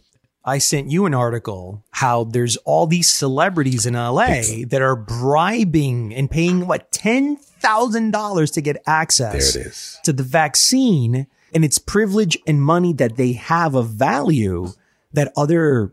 I 0.48 0.58
sent 0.58 0.90
you 0.90 1.04
an 1.04 1.12
article 1.12 1.84
how 1.90 2.24
there's 2.24 2.56
all 2.58 2.86
these 2.86 3.08
celebrities 3.08 3.84
in 3.84 3.94
LA 3.94 4.64
that 4.68 4.80
are 4.80 4.96
bribing 4.96 6.14
and 6.14 6.30
paying 6.30 6.66
what 6.66 6.90
ten 6.90 7.36
thousand 7.36 8.12
dollars 8.12 8.50
to 8.52 8.62
get 8.62 8.82
access 8.86 10.00
to 10.04 10.12
the 10.12 10.22
vaccine, 10.22 11.26
and 11.52 11.64
it's 11.64 11.78
privilege 11.78 12.38
and 12.46 12.62
money 12.62 12.94
that 12.94 13.16
they 13.16 13.32
have 13.32 13.74
of 13.74 13.90
value 13.90 14.68
that 15.12 15.32
other 15.36 15.92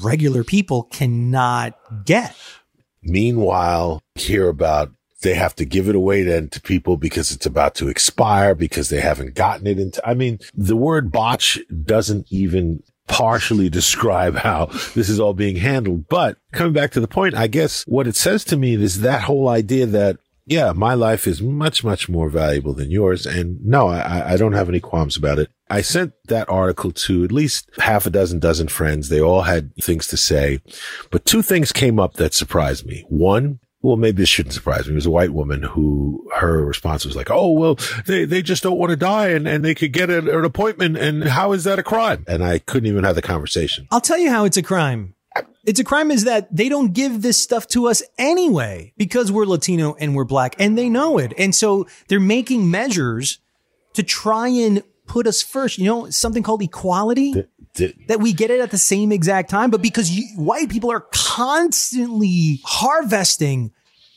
regular 0.00 0.44
people 0.44 0.84
cannot 0.84 1.76
get. 2.04 2.36
Meanwhile, 3.02 4.00
hear 4.14 4.48
about 4.48 4.92
they 5.22 5.34
have 5.34 5.56
to 5.56 5.64
give 5.64 5.88
it 5.88 5.96
away 5.96 6.22
then 6.22 6.48
to 6.50 6.60
people 6.60 6.96
because 6.96 7.32
it's 7.32 7.46
about 7.46 7.74
to 7.74 7.88
expire 7.88 8.54
because 8.54 8.88
they 8.90 9.00
haven't 9.00 9.34
gotten 9.34 9.66
it 9.66 9.80
into. 9.80 10.08
I 10.08 10.14
mean, 10.14 10.38
the 10.54 10.76
word 10.76 11.10
botch 11.10 11.58
doesn't 11.84 12.28
even 12.30 12.84
partially 13.08 13.68
describe 13.68 14.36
how 14.36 14.66
this 14.94 15.08
is 15.08 15.18
all 15.18 15.34
being 15.34 15.56
handled. 15.56 16.06
But 16.08 16.38
coming 16.52 16.72
back 16.72 16.92
to 16.92 17.00
the 17.00 17.08
point, 17.08 17.34
I 17.34 17.46
guess 17.46 17.84
what 17.86 18.06
it 18.06 18.16
says 18.16 18.44
to 18.44 18.56
me 18.56 18.74
is 18.74 19.00
that 19.00 19.22
whole 19.22 19.48
idea 19.48 19.86
that 19.86 20.18
yeah, 20.48 20.72
my 20.72 20.94
life 20.94 21.26
is 21.26 21.42
much, 21.42 21.84
much 21.84 22.08
more 22.08 22.30
valuable 22.30 22.72
than 22.72 22.90
yours. 22.90 23.26
And 23.26 23.62
no, 23.64 23.88
I, 23.88 24.32
I 24.32 24.36
don't 24.38 24.54
have 24.54 24.70
any 24.70 24.80
qualms 24.80 25.14
about 25.14 25.38
it. 25.38 25.50
I 25.68 25.82
sent 25.82 26.14
that 26.28 26.48
article 26.48 26.90
to 26.90 27.22
at 27.22 27.30
least 27.30 27.68
half 27.78 28.06
a 28.06 28.10
dozen, 28.10 28.38
dozen 28.38 28.68
friends. 28.68 29.10
They 29.10 29.20
all 29.20 29.42
had 29.42 29.74
things 29.76 30.06
to 30.08 30.16
say, 30.16 30.60
but 31.10 31.26
two 31.26 31.42
things 31.42 31.70
came 31.70 32.00
up 32.00 32.14
that 32.14 32.32
surprised 32.32 32.86
me. 32.86 33.04
One, 33.08 33.60
well, 33.80 33.96
maybe 33.96 34.22
this 34.22 34.28
shouldn't 34.28 34.54
surprise 34.54 34.86
me. 34.86 34.92
It 34.92 34.96
was 34.96 35.06
a 35.06 35.10
white 35.10 35.32
woman 35.32 35.62
who 35.62 36.28
her 36.36 36.64
response 36.64 37.04
was 37.04 37.14
like, 37.14 37.30
Oh, 37.30 37.50
well, 37.52 37.78
they, 38.06 38.24
they 38.24 38.42
just 38.42 38.62
don't 38.62 38.78
want 38.78 38.90
to 38.90 38.96
die 38.96 39.28
and, 39.28 39.46
and 39.46 39.64
they 39.64 39.74
could 39.74 39.92
get 39.92 40.10
an, 40.10 40.28
an 40.28 40.44
appointment. 40.44 40.96
And 40.96 41.24
how 41.24 41.52
is 41.52 41.64
that 41.64 41.78
a 41.78 41.82
crime? 41.82 42.24
And 42.26 42.42
I 42.42 42.58
couldn't 42.58 42.88
even 42.88 43.04
have 43.04 43.14
the 43.14 43.22
conversation. 43.22 43.86
I'll 43.90 44.00
tell 44.00 44.18
you 44.18 44.30
how 44.30 44.44
it's 44.44 44.56
a 44.56 44.62
crime. 44.62 45.14
It's 45.64 45.78
a 45.78 45.84
crime 45.84 46.10
is 46.10 46.24
that 46.24 46.54
they 46.54 46.68
don't 46.68 46.92
give 46.92 47.22
this 47.22 47.36
stuff 47.36 47.68
to 47.68 47.88
us 47.88 48.02
anyway 48.16 48.92
because 48.96 49.30
we're 49.30 49.44
Latino 49.44 49.94
and 49.94 50.14
we're 50.14 50.24
black 50.24 50.56
and 50.58 50.76
they 50.76 50.88
know 50.88 51.18
it. 51.18 51.32
And 51.38 51.54
so 51.54 51.86
they're 52.08 52.18
making 52.18 52.70
measures 52.70 53.38
to 53.92 54.02
try 54.02 54.48
and 54.48 54.82
put 55.06 55.26
us 55.26 55.42
first. 55.42 55.78
You 55.78 55.84
know, 55.84 56.10
something 56.10 56.42
called 56.42 56.62
equality 56.62 57.32
d- 57.32 57.44
that 57.74 58.20
we 58.20 58.32
get 58.32 58.50
it 58.50 58.60
at 58.60 58.70
the 58.70 58.78
same 58.78 59.12
exact 59.12 59.50
time, 59.50 59.70
but 59.70 59.82
because 59.82 60.10
you, 60.10 60.26
white 60.36 60.68
people 60.68 60.90
are 60.90 61.06
constantly 61.12 62.60
harvesting 62.64 63.72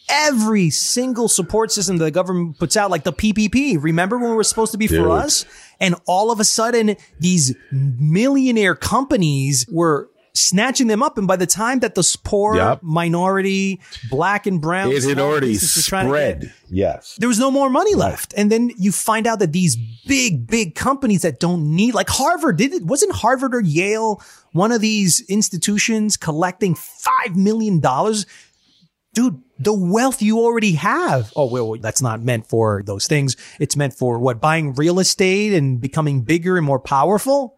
every 0.10 0.70
single 0.70 1.28
support 1.28 1.72
system 1.72 1.98
that 1.98 2.06
the 2.06 2.12
government 2.12 2.60
puts 2.60 2.76
out, 2.76 2.92
like 2.92 3.04
the 3.04 3.14
PPP. 3.14 3.82
Remember 3.82 4.18
when 4.18 4.30
we 4.30 4.36
were 4.36 4.44
supposed 4.44 4.74
to 4.74 4.78
be 4.78 4.88
Dude. 4.88 5.00
for 5.00 5.10
us? 5.10 5.46
And 5.80 5.96
all 6.06 6.32
of 6.32 6.40
a 6.40 6.44
sudden, 6.44 6.98
these 7.20 7.56
millionaire 7.72 8.76
companies 8.76 9.66
were 9.72 10.10
snatching 10.34 10.88
them 10.88 11.04
up. 11.04 11.18
And 11.18 11.28
by 11.28 11.36
the 11.36 11.46
time 11.46 11.80
that 11.80 11.96
the 11.96 12.18
poor 12.24 12.56
Yep. 12.56 12.80
minority, 12.84 13.80
black 14.10 14.48
and 14.48 14.62
brown, 14.62 14.92
it 14.92 15.04
had 15.04 15.20
already 15.20 15.58
trying 15.58 16.08
get- 16.08 16.10
spread. 16.10 16.54
Yes. 16.70 17.16
there 17.20 17.28
was 17.28 17.40
no 17.40 17.52
more 17.52 17.70
money 17.70 17.96
left. 17.96 18.34
And 18.38 18.52
then 18.52 18.72
you 18.78 18.92
find 18.92 19.28
out 19.28 19.40
that 19.40 19.52
these 19.52 19.78
big, 20.08 20.48
big 20.48 20.76
companies 20.76 21.22
that 21.24 21.40
don't 21.40 21.76
need, 21.76 21.94
like 21.94 22.10
Harvard, 22.10 22.58
did 22.58 22.74
it, 22.74 22.86
wasn't 22.86 23.12
Harvard 23.14 23.54
or 23.54 23.62
Yale 23.62 24.22
one 24.54 24.72
of 24.72 24.80
these 24.82 25.22
institutions 25.30 26.16
collecting 26.18 26.76
$5 26.76 27.36
million? 27.36 27.82
Dude, 29.14 29.42
the 29.60 29.74
wealth 29.74 30.22
you 30.22 30.40
already 30.40 30.72
have. 30.74 31.34
Oh, 31.36 31.46
well, 31.46 31.76
that's 31.80 32.02
not 32.02 32.22
meant 32.22 32.48
for 32.48 32.82
those 32.86 33.08
things. 33.08 33.36
It's 33.60 33.76
meant 33.76 33.94
for 33.94 34.18
what? 34.18 34.40
Buying 34.40 34.74
real 34.74 35.00
estate 35.00 35.54
and 35.54 35.82
becoming 35.82 36.22
bigger 36.22 36.56
and 36.56 36.66
more 36.66 36.80
powerful? 36.80 37.58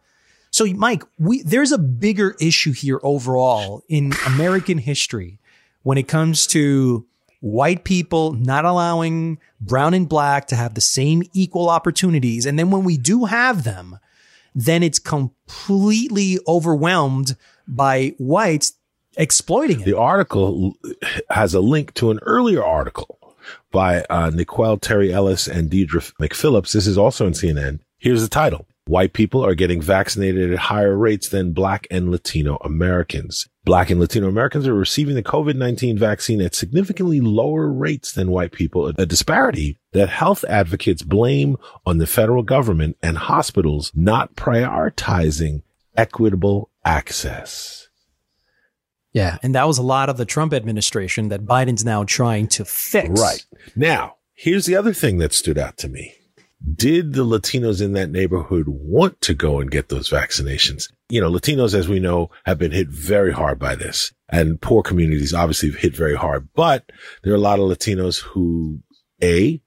So, 0.54 0.68
Mike, 0.68 1.04
we, 1.18 1.42
there's 1.42 1.72
a 1.72 1.80
bigger 1.80 2.36
issue 2.40 2.74
here 2.74 3.00
overall 3.02 3.82
in 3.90 4.14
American 4.28 4.78
history 4.78 5.40
when 5.82 5.98
it 5.98 6.08
comes 6.08 6.46
to 6.48 7.08
white 7.40 7.84
people 7.84 8.34
not 8.34 8.64
allowing 8.64 9.40
brown 9.60 9.96
and 9.96 10.08
black 10.08 10.46
to 10.50 10.56
have 10.56 10.76
the 10.76 10.82
same 10.82 11.24
equal 11.34 11.72
opportunities. 11.72 12.46
And 12.46 12.60
then 12.60 12.70
when 12.70 12.84
we 12.84 12.98
do 12.98 13.26
have 13.26 13.64
them, 13.64 13.98
then 14.54 14.84
it's 14.84 15.00
completely 15.00 16.38
overwhelmed 16.48 17.36
by 17.68 18.14
whites 18.20 18.74
exploiting 19.18 19.82
it. 19.82 19.86
The 19.86 19.98
article 19.98 20.76
has 21.32 21.56
a 21.56 21.62
link 21.62 21.96
to 21.96 22.12
an 22.12 22.20
earlier 22.22 22.64
article 22.64 23.18
by 23.72 24.04
uh, 24.08 24.30
Nicole 24.30 24.78
Terry 24.78 25.12
Ellis 25.12 25.48
and 25.48 25.72
Deidre 25.72 26.14
McPhillips. 26.22 26.74
This 26.74 26.86
is 26.86 27.00
also 27.00 27.26
in 27.26 27.34
CNN. 27.34 27.80
Here's 27.98 28.22
the 28.22 28.30
title. 28.30 28.68
White 28.86 29.14
people 29.14 29.46
are 29.46 29.56
getting 29.56 29.82
vaccinated 29.82 30.52
at 30.52 30.60
higher 30.60 30.98
rates 30.98 31.30
than 31.30 31.54
black 31.54 31.88
and 31.90 32.12
Latino 32.12 32.58
Americans. 32.58 33.48
Black 33.64 33.90
and 33.90 33.98
Latino 33.98 34.28
Americans 34.28 34.68
are 34.68 34.74
receiving 34.74 35.16
the 35.16 35.24
COVID-19 35.24 35.98
vaccine 35.98 36.42
at 36.42 36.54
significantly 36.54 37.22
lower 37.22 37.72
rates 37.72 38.12
than 38.12 38.30
white 38.30 38.52
people, 38.52 38.88
a 38.88 39.06
disparity 39.06 39.80
that 39.94 40.10
health 40.10 40.44
advocates 40.50 41.02
blame 41.02 41.56
on 41.86 41.98
the 41.98 42.08
federal 42.08 42.44
government 42.44 42.98
and 43.02 43.18
hospitals 43.18 43.90
not 43.96 44.36
prioritizing 44.36 45.62
equitable 45.96 46.70
access. 46.84 47.88
Yeah. 49.14 49.38
And 49.42 49.56
that 49.56 49.68
was 49.68 49.78
a 49.78 49.84
lot 49.84 50.10
of 50.10 50.18
the 50.18 50.26
Trump 50.26 50.54
administration 50.54 51.30
that 51.30 51.46
Biden's 51.46 51.86
now 51.86 52.04
trying 52.04 52.48
to 52.50 52.66
fix. 52.66 53.22
Right. 53.22 53.46
Now, 53.78 54.16
here's 54.34 54.66
the 54.66 54.76
other 54.76 54.92
thing 54.92 55.20
that 55.20 55.34
stood 55.34 55.58
out 55.58 55.78
to 55.78 55.88
me. 55.88 56.16
Did 56.76 57.14
the 57.14 57.26
Latinos 57.26 57.82
in 57.82 57.94
that 57.94 58.10
neighborhood 58.10 58.66
want 58.68 59.20
to 59.22 59.34
go 59.34 59.60
and 59.60 59.70
get 59.70 59.90
those 59.90 60.10
vaccinations? 60.10 60.92
You 61.10 61.20
know, 61.20 61.30
Latinos, 61.30 61.74
as 61.74 61.90
we 61.90 62.00
know, 62.00 62.32
have 62.46 62.58
been 62.58 62.72
hit 62.72 62.88
very 62.88 63.34
hard 63.34 63.60
by 63.60 63.76
this 63.76 64.14
and 64.30 64.60
poor 64.62 64.82
communities 64.82 65.34
obviously 65.34 65.70
have 65.70 65.80
hit 65.80 65.96
very 65.96 66.16
hard, 66.16 66.50
but 66.56 66.92
there 67.22 67.34
are 67.34 67.38
a 67.38 67.40
lot 67.40 67.60
of 67.60 67.70
Latinos 67.70 68.20
who 68.20 68.80
A, 69.22 69.62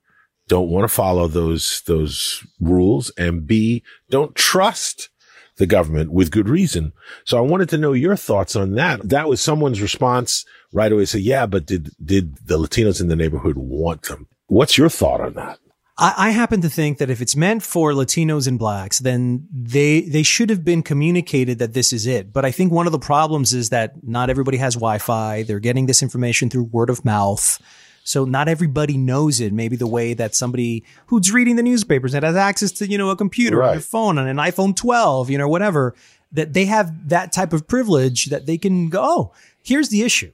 don't 0.49 0.71
want 0.71 0.85
to 0.85 0.95
follow 0.95 1.29
those, 1.29 1.83
those 1.87 2.45
rules 2.61 3.11
and 3.19 3.47
B, 3.47 3.83
don't 4.11 4.35
trust 4.35 5.11
the 5.57 5.67
government 5.67 6.13
with 6.13 6.31
good 6.31 6.49
reason. 6.49 6.93
So 7.25 7.39
I 7.39 7.43
wanted 7.43 7.69
to 7.71 7.79
know 7.79 7.93
your 7.93 8.17
thoughts 8.17 8.57
on 8.57 8.75
that. 8.75 9.09
That 9.09 9.29
was 9.29 9.41
someone's 9.41 9.81
response 9.81 10.45
right 10.73 10.93
away. 10.93 11.05
Say, 11.05 11.21
yeah, 11.21 11.47
but 11.47 11.67
did, 11.67 11.91
did 12.05 12.37
the 12.47 12.59
Latinos 12.59 13.01
in 13.01 13.09
the 13.09 13.17
neighborhood 13.17 13.57
want 13.57 14.03
them? 14.03 14.29
What's 14.47 14.77
your 14.77 14.89
thought 14.89 15.21
on 15.21 15.35
that? 15.35 15.59
I, 15.99 16.15
I 16.17 16.31
happen 16.31 16.61
to 16.61 16.69
think 16.69 16.99
that 16.99 17.09
if 17.09 17.21
it's 17.23 17.35
meant 17.37 17.63
for 17.63 17.93
Latinos 17.93 18.47
and 18.47 18.59
blacks, 18.59 18.99
then 18.99 19.49
they 19.51 20.03
they 20.03 20.23
should 20.23 20.51
have 20.51 20.65
been 20.65 20.83
communicated 20.83 21.59
that 21.59 21.73
this 21.73 21.93
is 21.93 22.07
it. 22.07 22.33
But 22.33 22.45
I 22.45 22.51
think 22.51 22.73
one 22.73 22.87
of 22.87 22.93
the 22.93 22.99
problems 22.99 23.55
is 23.55 23.71
that 23.71 24.03
not 24.03 24.29
everybody 24.29 24.59
has 24.59 24.75
Wi-Fi. 24.75 25.43
They're 25.45 25.59
getting 25.61 25.87
this 25.87 26.03
information 26.03 26.51
through 26.51 26.65
word 26.65 26.91
of 26.91 27.05
mouth. 27.05 27.59
So 28.05 28.25
not 28.25 28.47
everybody 28.47 28.97
knows 28.97 29.41
it. 29.41 29.53
Maybe 29.53 29.75
the 29.75 29.87
way 29.87 30.15
that 30.15 30.35
somebody 30.35 30.85
who's 31.07 31.33
reading 31.33 31.57
the 31.57 31.63
newspapers 31.63 32.15
and 32.15 32.25
has 32.25 32.37
access 32.37 32.71
to, 32.73 32.89
you 32.89 32.99
know, 32.99 33.11
a 33.11 33.17
computer 33.17 33.57
Right. 33.57 33.73
their 33.73 33.81
phone 33.81 34.17
on 34.17 34.29
an 34.29 34.37
iPhone 34.37 34.77
12, 34.77 35.29
you 35.29 35.39
know, 35.39 35.49
whatever, 35.49 35.95
that 36.31 36.53
they 36.53 36.67
have 36.67 37.09
that 37.09 37.33
type 37.33 37.53
of 37.53 37.67
privilege 37.67 38.27
that 38.27 38.47
they 38.47 38.59
can 38.59 38.91
go, 38.91 39.01
oh, 39.03 39.33
here's 39.61 39.89
the 39.89 40.03
issue. 40.03 40.31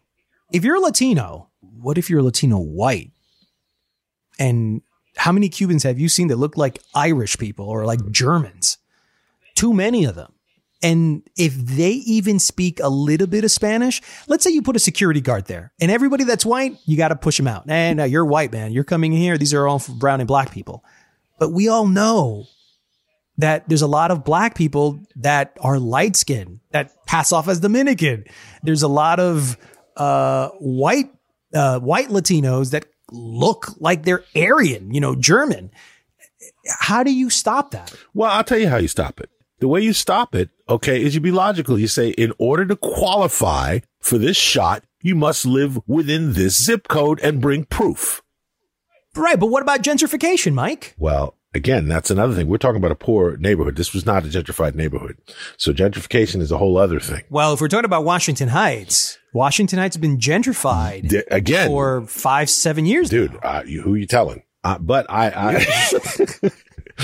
If 0.52 0.64
you're 0.64 0.76
a 0.76 0.80
Latino, 0.80 1.48
what 1.60 1.96
if 1.96 2.10
you're 2.10 2.20
a 2.20 2.22
Latino 2.24 2.58
white? 2.58 3.10
And 4.38 4.82
how 5.16 5.32
many 5.32 5.48
Cubans 5.48 5.82
have 5.82 5.98
you 5.98 6.08
seen 6.08 6.28
that 6.28 6.36
look 6.36 6.56
like 6.56 6.80
Irish 6.94 7.38
people 7.38 7.66
or 7.66 7.84
like 7.84 8.10
Germans? 8.10 8.78
Too 9.54 9.72
many 9.72 10.04
of 10.04 10.14
them. 10.14 10.32
And 10.82 11.22
if 11.36 11.54
they 11.54 11.90
even 11.90 12.40
speak 12.40 12.80
a 12.80 12.88
little 12.88 13.28
bit 13.28 13.44
of 13.44 13.52
Spanish, 13.52 14.02
let's 14.26 14.42
say 14.42 14.50
you 14.50 14.62
put 14.62 14.74
a 14.74 14.80
security 14.80 15.20
guard 15.20 15.46
there 15.46 15.72
and 15.80 15.90
everybody 15.92 16.24
that's 16.24 16.44
white, 16.44 16.76
you 16.86 16.96
got 16.96 17.08
to 17.08 17.16
push 17.16 17.36
them 17.36 17.46
out. 17.46 17.64
And 17.68 17.98
no, 17.98 18.04
you're 18.04 18.24
white, 18.24 18.50
man. 18.50 18.72
You're 18.72 18.82
coming 18.82 19.12
in 19.12 19.20
here. 19.20 19.38
These 19.38 19.54
are 19.54 19.68
all 19.68 19.80
brown 19.98 20.20
and 20.20 20.26
black 20.26 20.50
people. 20.50 20.84
But 21.38 21.52
we 21.52 21.68
all 21.68 21.86
know 21.86 22.46
that 23.38 23.68
there's 23.68 23.82
a 23.82 23.86
lot 23.86 24.10
of 24.10 24.24
black 24.24 24.56
people 24.56 25.00
that 25.16 25.56
are 25.60 25.78
light 25.78 26.16
skinned 26.16 26.60
that 26.70 27.06
pass 27.06 27.32
off 27.32 27.48
as 27.48 27.60
Dominican. 27.60 28.24
There's 28.62 28.82
a 28.82 28.88
lot 28.88 29.20
of 29.20 29.56
uh, 29.96 30.48
white 30.58 31.10
uh, 31.54 31.78
white 31.80 32.08
Latinos 32.08 32.70
that 32.70 32.86
look 33.12 33.68
like 33.78 34.04
they're 34.04 34.24
Aryan, 34.34 34.92
you 34.92 35.00
know, 35.00 35.14
German. 35.14 35.70
How 36.66 37.02
do 37.02 37.12
you 37.12 37.30
stop 37.30 37.70
that? 37.72 37.94
Well, 38.14 38.30
I'll 38.30 38.44
tell 38.44 38.58
you 38.58 38.68
how 38.68 38.76
you 38.76 38.88
stop 38.88 39.20
it. 39.20 39.30
The 39.60 39.68
way 39.68 39.80
you 39.80 39.92
stop 39.92 40.34
it, 40.34 40.50
okay, 40.68 41.00
is 41.02 41.14
you 41.14 41.20
be 41.20 41.30
logical. 41.30 41.78
You 41.78 41.86
say, 41.86 42.10
in 42.10 42.32
order 42.38 42.66
to 42.66 42.76
qualify 42.76 43.80
for 44.00 44.18
this 44.18 44.36
shot, 44.36 44.82
you 45.02 45.14
must 45.14 45.46
live 45.46 45.78
within 45.86 46.32
this 46.32 46.64
zip 46.64 46.88
code 46.88 47.20
and 47.20 47.40
bring 47.40 47.64
proof. 47.64 48.22
Right, 49.14 49.38
but 49.38 49.46
what 49.46 49.62
about 49.62 49.82
gentrification, 49.82 50.54
Mike? 50.54 50.94
Well, 50.98 51.36
again, 51.54 51.88
that's 51.88 52.10
another 52.10 52.34
thing. 52.34 52.48
We're 52.48 52.58
talking 52.58 52.76
about 52.76 52.92
a 52.92 52.96
poor 52.96 53.36
neighborhood. 53.36 53.76
This 53.76 53.92
was 53.92 54.06
not 54.06 54.24
a 54.24 54.28
gentrified 54.28 54.74
neighborhood. 54.74 55.16
So 55.56 55.72
gentrification 55.72 56.40
is 56.40 56.50
a 56.50 56.58
whole 56.58 56.76
other 56.78 57.00
thing. 57.00 57.22
Well, 57.30 57.52
if 57.52 57.60
we're 57.60 57.68
talking 57.68 57.84
about 57.84 58.04
Washington 58.04 58.48
Heights, 58.48 59.18
Washington 59.32 59.78
Heights 59.78 59.96
has 59.96 60.00
been 60.00 60.18
gentrified 60.18 61.08
D- 61.08 61.22
again, 61.30 61.68
for 61.68 62.06
five, 62.06 62.50
seven 62.50 62.86
years. 62.86 63.08
dude, 63.10 63.38
uh, 63.42 63.62
you, 63.66 63.82
who 63.82 63.94
are 63.94 63.98
you 63.98 64.06
telling? 64.06 64.42
Uh, 64.64 64.78
but 64.78 65.06
I, 65.10 65.30
I 65.30 66.50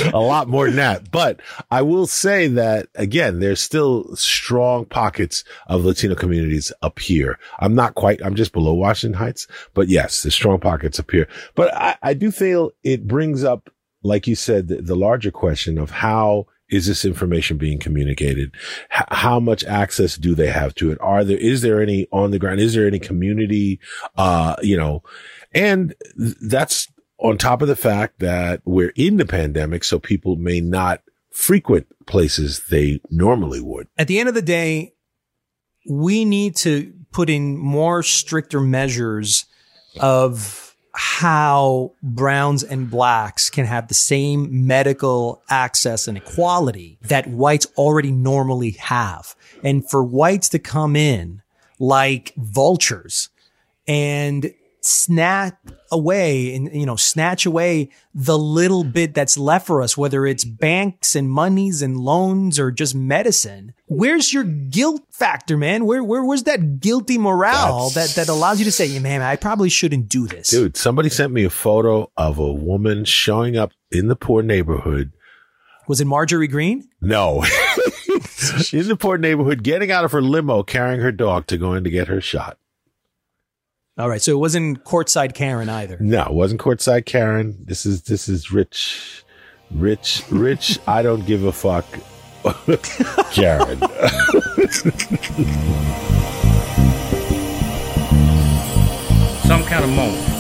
a 0.12 0.20
lot 0.20 0.48
more 0.48 0.66
than 0.66 0.76
that. 0.76 1.10
But 1.10 1.40
I 1.70 1.82
will 1.82 2.06
say 2.06 2.46
that 2.48 2.86
again, 2.94 3.40
there's 3.40 3.60
still 3.60 4.14
strong 4.14 4.84
pockets 4.84 5.42
of 5.66 5.84
Latino 5.84 6.14
communities 6.14 6.72
up 6.82 6.98
here. 7.00 7.38
I'm 7.58 7.74
not 7.74 7.94
quite, 7.96 8.20
I'm 8.24 8.36
just 8.36 8.52
below 8.52 8.74
Washington 8.74 9.18
Heights, 9.18 9.48
but 9.74 9.88
yes, 9.88 10.22
there's 10.22 10.34
strong 10.34 10.60
pockets 10.60 11.00
up 11.00 11.10
here. 11.10 11.26
But 11.56 11.74
I, 11.74 11.96
I 12.02 12.14
do 12.14 12.30
feel 12.30 12.70
it 12.84 13.08
brings 13.08 13.42
up, 13.42 13.70
like 14.08 14.26
you 14.26 14.34
said, 14.34 14.68
the, 14.68 14.82
the 14.82 14.96
larger 14.96 15.30
question 15.30 15.78
of 15.78 15.90
how 15.90 16.46
is 16.70 16.86
this 16.86 17.04
information 17.04 17.56
being 17.56 17.78
communicated? 17.78 18.54
H- 18.92 19.04
how 19.10 19.40
much 19.40 19.64
access 19.64 20.16
do 20.16 20.34
they 20.34 20.48
have 20.48 20.74
to 20.76 20.90
it? 20.90 20.98
Are 21.00 21.24
there, 21.24 21.38
is 21.38 21.62
there 21.62 21.80
any 21.80 22.06
on 22.10 22.30
the 22.30 22.38
ground? 22.38 22.60
Is 22.60 22.74
there 22.74 22.86
any 22.86 22.98
community, 22.98 23.80
uh, 24.16 24.56
you 24.62 24.76
know, 24.76 25.02
and 25.54 25.94
that's 26.16 26.88
on 27.18 27.36
top 27.36 27.62
of 27.62 27.68
the 27.68 27.76
fact 27.76 28.20
that 28.20 28.62
we're 28.64 28.92
in 28.96 29.16
the 29.16 29.26
pandemic. 29.26 29.84
So 29.84 29.98
people 29.98 30.36
may 30.36 30.60
not 30.60 31.02
frequent 31.32 31.86
places 32.06 32.66
they 32.70 33.00
normally 33.10 33.60
would. 33.60 33.88
At 33.96 34.08
the 34.08 34.18
end 34.18 34.28
of 34.28 34.34
the 34.34 34.42
day, 34.42 34.94
we 35.88 36.24
need 36.24 36.56
to 36.56 36.92
put 37.12 37.28
in 37.30 37.56
more 37.56 38.02
stricter 38.02 38.60
measures 38.60 39.46
of 40.00 40.67
how 41.00 41.92
browns 42.02 42.64
and 42.64 42.90
blacks 42.90 43.50
can 43.50 43.64
have 43.64 43.86
the 43.86 43.94
same 43.94 44.66
medical 44.66 45.40
access 45.48 46.08
and 46.08 46.18
equality 46.18 46.98
that 47.02 47.28
whites 47.28 47.68
already 47.76 48.10
normally 48.10 48.72
have. 48.72 49.36
And 49.62 49.88
for 49.88 50.02
whites 50.02 50.48
to 50.48 50.58
come 50.58 50.96
in 50.96 51.40
like 51.78 52.34
vultures 52.36 53.28
and 53.86 54.52
snap 54.88 55.58
away 55.92 56.54
and 56.54 56.74
you 56.74 56.84
know 56.86 56.96
snatch 56.96 57.46
away 57.46 57.88
the 58.14 58.36
little 58.38 58.84
bit 58.84 59.14
that's 59.14 59.38
left 59.38 59.66
for 59.66 59.82
us 59.82 59.96
whether 59.96 60.26
it's 60.26 60.44
banks 60.44 61.14
and 61.14 61.30
monies 61.30 61.82
and 61.82 61.96
loans 61.96 62.58
or 62.58 62.70
just 62.70 62.94
medicine 62.94 63.72
where's 63.86 64.32
your 64.32 64.44
guilt 64.44 65.02
factor 65.10 65.56
man 65.56 65.84
where 65.86 66.02
where 66.02 66.24
where's 66.24 66.42
that 66.44 66.80
guilty 66.80 67.18
morale 67.18 67.90
That's- 67.90 68.14
that 68.14 68.26
that 68.26 68.32
allows 68.32 68.58
you 68.58 68.64
to 68.64 68.72
say 68.72 68.86
yeah, 68.86 69.00
man 69.00 69.22
I 69.22 69.36
probably 69.36 69.68
shouldn't 69.68 70.08
do 70.08 70.26
this 70.26 70.48
Dude, 70.50 70.76
somebody 70.76 71.08
sent 71.08 71.32
me 71.32 71.44
a 71.44 71.50
photo 71.50 72.10
of 72.16 72.38
a 72.38 72.52
woman 72.52 73.04
showing 73.04 73.56
up 73.56 73.72
in 73.90 74.08
the 74.08 74.16
poor 74.16 74.42
neighborhood 74.42 75.12
Was 75.86 76.00
it 76.00 76.06
Marjorie 76.06 76.48
Greene? 76.48 76.88
No. 77.00 77.44
She's 78.62 78.82
in 78.82 78.88
the 78.88 78.96
poor 78.96 79.18
neighborhood, 79.18 79.62
getting 79.62 79.90
out 79.90 80.04
of 80.04 80.12
her 80.12 80.20
limo, 80.22 80.62
carrying 80.62 81.00
her 81.00 81.12
dog 81.12 81.46
to 81.48 81.56
go 81.58 81.74
in 81.74 81.84
to 81.84 81.90
get 81.90 82.08
her 82.08 82.20
shot. 82.20 82.58
All 83.98 84.08
right, 84.08 84.22
so 84.22 84.30
it 84.30 84.38
wasn't 84.38 84.84
courtside 84.84 85.34
Karen 85.34 85.68
either. 85.68 85.96
No, 85.98 86.22
it 86.22 86.32
wasn't 86.32 86.60
courtside 86.60 87.04
Karen. 87.04 87.56
This 87.64 87.84
is 87.84 88.02
this 88.02 88.28
is 88.28 88.52
rich, 88.52 89.24
rich, 89.72 90.22
rich. 90.30 90.78
I 90.86 91.02
don't 91.02 91.26
give 91.26 91.42
a 91.42 91.50
fuck, 91.50 91.84
Karen. 93.32 93.80
Some 99.48 99.64
kind 99.64 99.84
of 99.84 99.90
moment. 99.90 100.37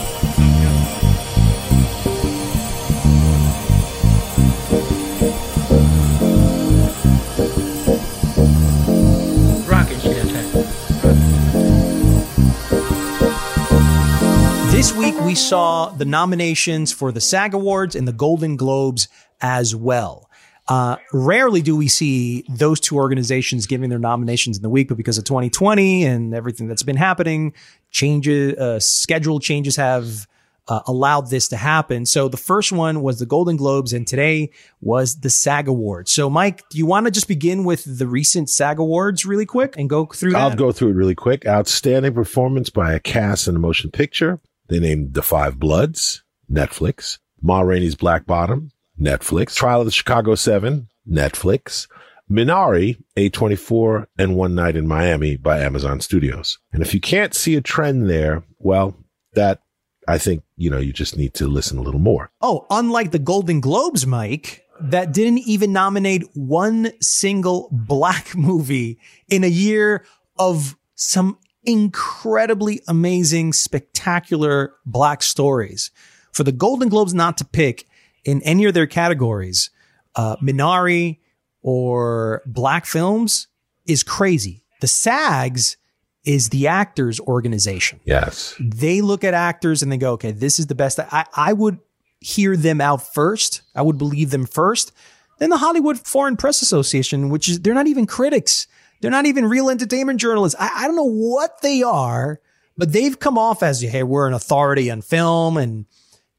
We 15.28 15.34
saw 15.34 15.90
the 15.90 16.06
nominations 16.06 16.90
for 16.90 17.12
the 17.12 17.20
SAG 17.20 17.52
Awards 17.52 17.94
and 17.94 18.08
the 18.08 18.14
Golden 18.14 18.56
Globes 18.56 19.08
as 19.42 19.76
well. 19.76 20.30
Uh, 20.66 20.96
rarely 21.12 21.60
do 21.60 21.76
we 21.76 21.86
see 21.86 22.46
those 22.48 22.80
two 22.80 22.96
organizations 22.96 23.66
giving 23.66 23.90
their 23.90 23.98
nominations 23.98 24.56
in 24.56 24.62
the 24.62 24.70
week, 24.70 24.88
but 24.88 24.96
because 24.96 25.18
of 25.18 25.24
2020 25.24 26.06
and 26.06 26.34
everything 26.34 26.66
that's 26.66 26.82
been 26.82 26.96
happening, 26.96 27.52
changes, 27.90 28.54
uh, 28.56 28.80
schedule 28.80 29.38
changes 29.38 29.76
have 29.76 30.26
uh, 30.66 30.80
allowed 30.86 31.28
this 31.28 31.48
to 31.48 31.58
happen. 31.58 32.06
So 32.06 32.28
the 32.28 32.38
first 32.38 32.72
one 32.72 33.02
was 33.02 33.18
the 33.18 33.26
Golden 33.26 33.58
Globes, 33.58 33.92
and 33.92 34.06
today 34.06 34.50
was 34.80 35.20
the 35.20 35.28
SAG 35.28 35.68
Awards. 35.68 36.10
So, 36.10 36.30
Mike, 36.30 36.66
do 36.70 36.78
you 36.78 36.86
want 36.86 37.04
to 37.04 37.10
just 37.10 37.28
begin 37.28 37.64
with 37.64 37.98
the 37.98 38.06
recent 38.06 38.48
SAG 38.48 38.78
Awards 38.78 39.26
really 39.26 39.46
quick 39.46 39.74
and 39.76 39.90
go 39.90 40.06
through 40.06 40.34
I'll 40.36 40.48
that? 40.48 40.58
go 40.58 40.72
through 40.72 40.88
it 40.88 40.94
really 40.94 41.14
quick. 41.14 41.46
Outstanding 41.46 42.14
performance 42.14 42.70
by 42.70 42.94
a 42.94 43.00
cast 43.00 43.46
in 43.46 43.56
a 43.56 43.58
motion 43.58 43.90
picture. 43.90 44.40
They 44.68 44.78
named 44.78 45.14
The 45.14 45.22
Five 45.22 45.58
Bloods, 45.58 46.22
Netflix. 46.50 47.18
Ma 47.40 47.60
Rainey's 47.60 47.94
Black 47.94 48.26
Bottom, 48.26 48.70
Netflix. 49.00 49.54
Trial 49.54 49.80
of 49.80 49.86
the 49.86 49.92
Chicago 49.92 50.34
Seven, 50.34 50.88
Netflix. 51.08 51.86
Minari, 52.30 53.02
A24, 53.16 54.06
and 54.18 54.36
One 54.36 54.54
Night 54.54 54.76
in 54.76 54.86
Miami 54.86 55.36
by 55.36 55.60
Amazon 55.60 56.00
Studios. 56.00 56.58
And 56.72 56.82
if 56.82 56.92
you 56.92 57.00
can't 57.00 57.34
see 57.34 57.56
a 57.56 57.60
trend 57.60 58.10
there, 58.10 58.44
well, 58.58 58.94
that 59.34 59.62
I 60.06 60.18
think, 60.18 60.42
you 60.56 60.70
know, 60.70 60.78
you 60.78 60.92
just 60.92 61.16
need 61.16 61.34
to 61.34 61.48
listen 61.48 61.78
a 61.78 61.82
little 61.82 62.00
more. 62.00 62.30
Oh, 62.40 62.66
unlike 62.70 63.12
the 63.12 63.18
Golden 63.18 63.60
Globes, 63.60 64.06
Mike, 64.06 64.64
that 64.80 65.12
didn't 65.12 65.38
even 65.38 65.72
nominate 65.72 66.24
one 66.34 66.92
single 67.00 67.68
black 67.72 68.34
movie 68.36 68.98
in 69.28 69.44
a 69.44 69.48
year 69.48 70.04
of 70.38 70.76
some 70.94 71.38
incredibly 71.68 72.80
amazing, 72.88 73.52
spectacular 73.52 74.74
black 74.86 75.22
stories. 75.22 75.90
For 76.32 76.42
the 76.42 76.52
Golden 76.52 76.88
Globes 76.88 77.14
not 77.14 77.36
to 77.38 77.44
pick 77.44 77.86
in 78.24 78.42
any 78.42 78.64
of 78.64 78.74
their 78.74 78.86
categories, 78.86 79.70
uh, 80.14 80.36
Minari 80.36 81.18
or 81.62 82.42
black 82.46 82.86
films 82.86 83.48
is 83.86 84.02
crazy. 84.02 84.64
The 84.80 84.86
SAGs 84.86 85.76
is 86.24 86.48
the 86.50 86.66
actors 86.66 87.20
organization 87.20 88.00
Yes. 88.04 88.54
they 88.60 89.00
look 89.00 89.24
at 89.24 89.34
actors 89.34 89.82
and 89.82 89.90
they 89.90 89.96
go, 89.96 90.12
okay, 90.12 90.30
this 90.32 90.58
is 90.58 90.66
the 90.66 90.74
best. 90.74 90.98
I, 90.98 91.24
I 91.34 91.52
would 91.52 91.78
hear 92.20 92.56
them 92.56 92.80
out 92.80 93.02
first. 93.14 93.62
I 93.74 93.82
would 93.82 93.98
believe 93.98 94.30
them 94.30 94.44
first. 94.44 94.92
Then 95.38 95.50
the 95.50 95.56
Hollywood 95.58 95.98
Foreign 95.98 96.36
Press 96.36 96.60
Association, 96.62 97.28
which 97.30 97.48
is, 97.48 97.60
they're 97.60 97.74
not 97.74 97.86
even 97.86 98.06
critics. 98.06 98.66
They're 99.00 99.10
not 99.10 99.26
even 99.26 99.46
real 99.46 99.70
entertainment 99.70 100.20
journalists. 100.20 100.58
I, 100.58 100.70
I 100.74 100.86
don't 100.86 100.96
know 100.96 101.10
what 101.10 101.62
they 101.62 101.82
are, 101.82 102.40
but 102.76 102.92
they've 102.92 103.18
come 103.18 103.38
off 103.38 103.62
as, 103.62 103.80
hey, 103.80 104.02
we're 104.02 104.26
an 104.26 104.34
authority 104.34 104.90
on 104.90 105.02
film. 105.02 105.56
And 105.56 105.86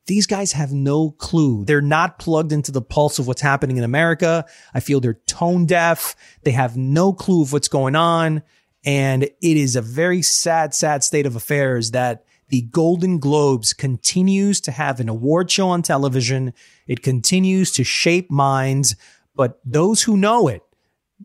these 0.07 0.25
guys 0.25 0.53
have 0.53 0.71
no 0.71 1.11
clue. 1.11 1.65
They're 1.65 1.81
not 1.81 2.19
plugged 2.19 2.51
into 2.51 2.71
the 2.71 2.81
pulse 2.81 3.19
of 3.19 3.27
what's 3.27 3.41
happening 3.41 3.77
in 3.77 3.83
America. 3.83 4.45
I 4.73 4.79
feel 4.79 4.99
they're 4.99 5.19
tone 5.27 5.65
deaf. 5.65 6.15
They 6.43 6.51
have 6.51 6.75
no 6.75 7.13
clue 7.13 7.43
of 7.43 7.53
what's 7.53 7.67
going 7.67 7.95
on. 7.95 8.41
And 8.85 9.23
it 9.23 9.35
is 9.41 9.75
a 9.75 9.81
very 9.81 10.21
sad, 10.21 10.73
sad 10.73 11.03
state 11.03 11.25
of 11.25 11.35
affairs 11.35 11.91
that 11.91 12.25
the 12.47 12.61
Golden 12.61 13.19
Globes 13.19 13.73
continues 13.73 14.59
to 14.61 14.71
have 14.71 14.99
an 14.99 15.09
award 15.09 15.51
show 15.51 15.69
on 15.69 15.83
television. 15.83 16.53
It 16.87 17.03
continues 17.03 17.71
to 17.73 17.83
shape 17.83 18.31
minds, 18.31 18.95
but 19.35 19.59
those 19.63 20.03
who 20.03 20.17
know 20.17 20.47
it, 20.47 20.63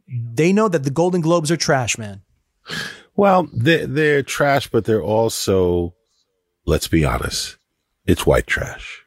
they 0.09 0.53
know 0.53 0.69
that 0.69 0.85
the 0.85 0.91
Golden 0.91 1.21
Globes 1.21 1.51
are 1.51 1.57
trash, 1.57 1.99
man. 1.99 2.23
Well, 3.17 3.49
they're, 3.53 3.87
they're 3.87 4.23
trash, 4.23 4.69
but 4.69 4.85
they're 4.85 5.03
also, 5.03 5.95
let's 6.67 6.89
be 6.89 7.05
honest, 7.05 7.57
it's 8.07 8.27
white 8.27 8.47
trash. 8.47 9.03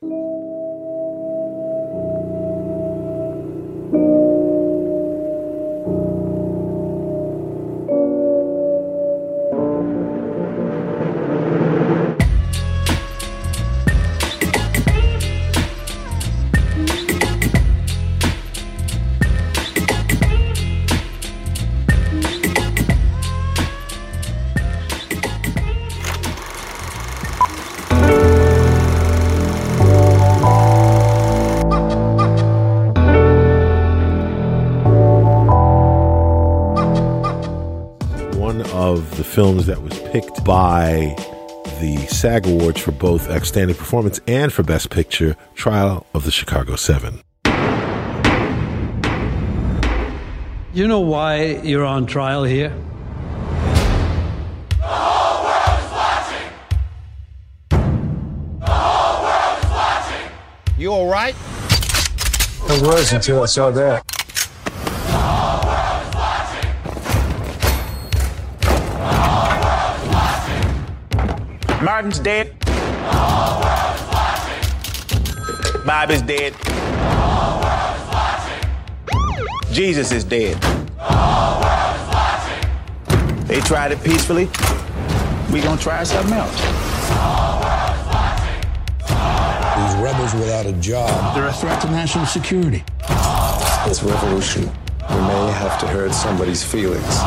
Films 39.48 39.66
that 39.66 39.82
was 39.82 39.98
picked 40.12 40.44
by 40.44 41.16
the 41.80 42.06
SAG 42.10 42.46
Awards 42.46 42.82
for 42.82 42.92
both 42.92 43.30
Outstanding 43.30 43.78
Performance 43.78 44.20
and 44.28 44.52
for 44.52 44.62
Best 44.62 44.90
Picture, 44.90 45.38
Trial 45.56 46.06
of 46.14 46.26
the 46.26 46.32
Chicago 46.32 46.76
Seven. 46.76 47.22
You 50.74 50.86
know 50.86 51.00
why 51.00 51.62
you're 51.64 51.86
on 51.86 52.06
trial 52.08 52.44
here? 52.44 52.74
The 54.70 54.84
whole 54.84 55.46
world 55.46 55.80
is 55.80 55.92
watching! 55.94 56.52
The 58.60 58.66
whole 58.68 59.24
world 59.24 59.64
is 59.64 59.70
watching! 59.70 60.32
You 60.78 60.92
all 60.92 61.10
right? 61.10 61.36
I 62.70 62.82
was 62.82 63.14
until 63.14 63.44
I 63.44 63.46
saw 63.46 63.72
that. 63.72 64.17
Martin's 71.82 72.18
dead. 72.18 72.58
Bob 75.86 76.10
is 76.10 76.24
dead. 76.24 76.56
Jesus 79.72 80.12
is 80.12 80.24
dead. 80.24 80.60
They 83.48 83.62
tried 83.62 83.92
it 83.92 84.04
peacefully. 84.04 84.50
We 85.52 85.62
gonna 85.62 85.80
try 85.80 86.04
something 86.04 86.34
else. 86.34 86.60
These 89.78 90.02
rebels 90.02 90.34
without 90.34 90.66
a 90.66 90.74
job. 90.82 91.36
They're 91.36 91.48
a 91.48 91.54
threat 91.54 91.80
to 91.82 91.92
national 91.92 92.26
security. 92.26 92.84
This 93.86 94.02
revolution, 94.02 94.63
we 95.10 95.16
may 95.16 95.52
have 95.52 95.80
to 95.82 95.88
hurt 95.88 96.13
somebody's 96.13 96.63
feelings. 96.63 97.20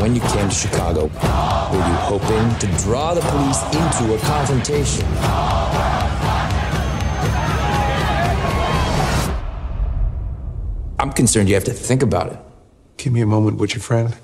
When 0.00 0.14
you 0.14 0.22
came 0.22 0.48
to 0.48 0.54
Chicago, 0.54 1.02
were 1.02 1.86
you 1.90 1.96
hoping 2.08 2.58
to 2.60 2.66
draw 2.82 3.12
the 3.12 3.20
police 3.20 3.62
into 3.64 4.14
a 4.14 4.18
confrontation? 4.20 5.06
I'm 10.98 11.12
concerned 11.12 11.50
you 11.50 11.54
have 11.54 11.64
to 11.64 11.74
think 11.74 12.02
about 12.02 12.32
it. 12.32 12.38
Give 12.96 13.12
me 13.12 13.20
a 13.20 13.26
moment, 13.26 13.58
would 13.58 13.74
you, 13.74 13.80
friend? 13.80 14.16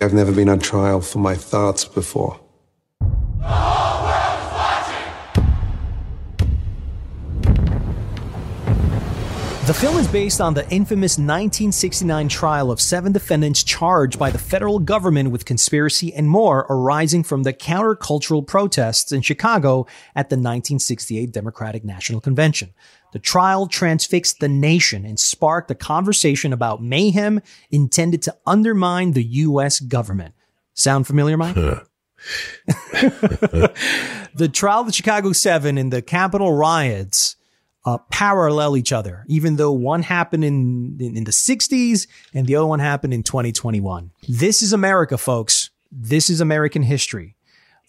I've 0.00 0.14
never 0.14 0.32
been 0.32 0.48
on 0.48 0.58
trial 0.58 1.02
for 1.02 1.18
my 1.18 1.34
thoughts 1.34 1.84
before. 1.84 2.40
The 9.64 9.74
film 9.74 9.96
is 9.96 10.08
based 10.08 10.40
on 10.40 10.54
the 10.54 10.68
infamous 10.70 11.18
1969 11.18 12.28
trial 12.28 12.72
of 12.72 12.80
seven 12.80 13.12
defendants 13.12 13.62
charged 13.62 14.18
by 14.18 14.28
the 14.28 14.36
federal 14.36 14.80
government 14.80 15.30
with 15.30 15.44
conspiracy 15.44 16.12
and 16.12 16.28
more 16.28 16.66
arising 16.68 17.22
from 17.22 17.44
the 17.44 17.52
countercultural 17.52 18.44
protests 18.44 19.12
in 19.12 19.22
Chicago 19.22 19.86
at 20.16 20.30
the 20.30 20.34
1968 20.34 21.30
Democratic 21.30 21.84
National 21.84 22.20
Convention. 22.20 22.74
The 23.12 23.20
trial 23.20 23.68
transfixed 23.68 24.40
the 24.40 24.48
nation 24.48 25.06
and 25.06 25.20
sparked 25.20 25.70
a 25.70 25.76
conversation 25.76 26.52
about 26.52 26.82
mayhem 26.82 27.40
intended 27.70 28.20
to 28.22 28.36
undermine 28.44 29.12
the 29.12 29.22
U.S. 29.22 29.78
government. 29.78 30.34
Sound 30.74 31.06
familiar, 31.06 31.36
Mike? 31.36 31.54
the 34.34 34.50
trial 34.52 34.80
of 34.80 34.86
the 34.86 34.92
Chicago 34.92 35.30
Seven 35.30 35.78
and 35.78 35.92
the 35.92 36.02
Capitol 36.02 36.52
riots 36.52 37.36
uh, 37.84 37.98
parallel 38.10 38.76
each 38.76 38.92
other, 38.92 39.24
even 39.28 39.56
though 39.56 39.72
one 39.72 40.02
happened 40.02 40.44
in, 40.44 40.96
in, 41.00 41.16
in 41.16 41.24
the 41.24 41.32
60s 41.32 42.06
and 42.32 42.46
the 42.46 42.56
other 42.56 42.66
one 42.66 42.78
happened 42.78 43.12
in 43.12 43.22
2021. 43.22 44.10
This 44.28 44.62
is 44.62 44.72
America, 44.72 45.18
folks. 45.18 45.70
This 45.90 46.30
is 46.30 46.40
American 46.40 46.82
history. 46.82 47.36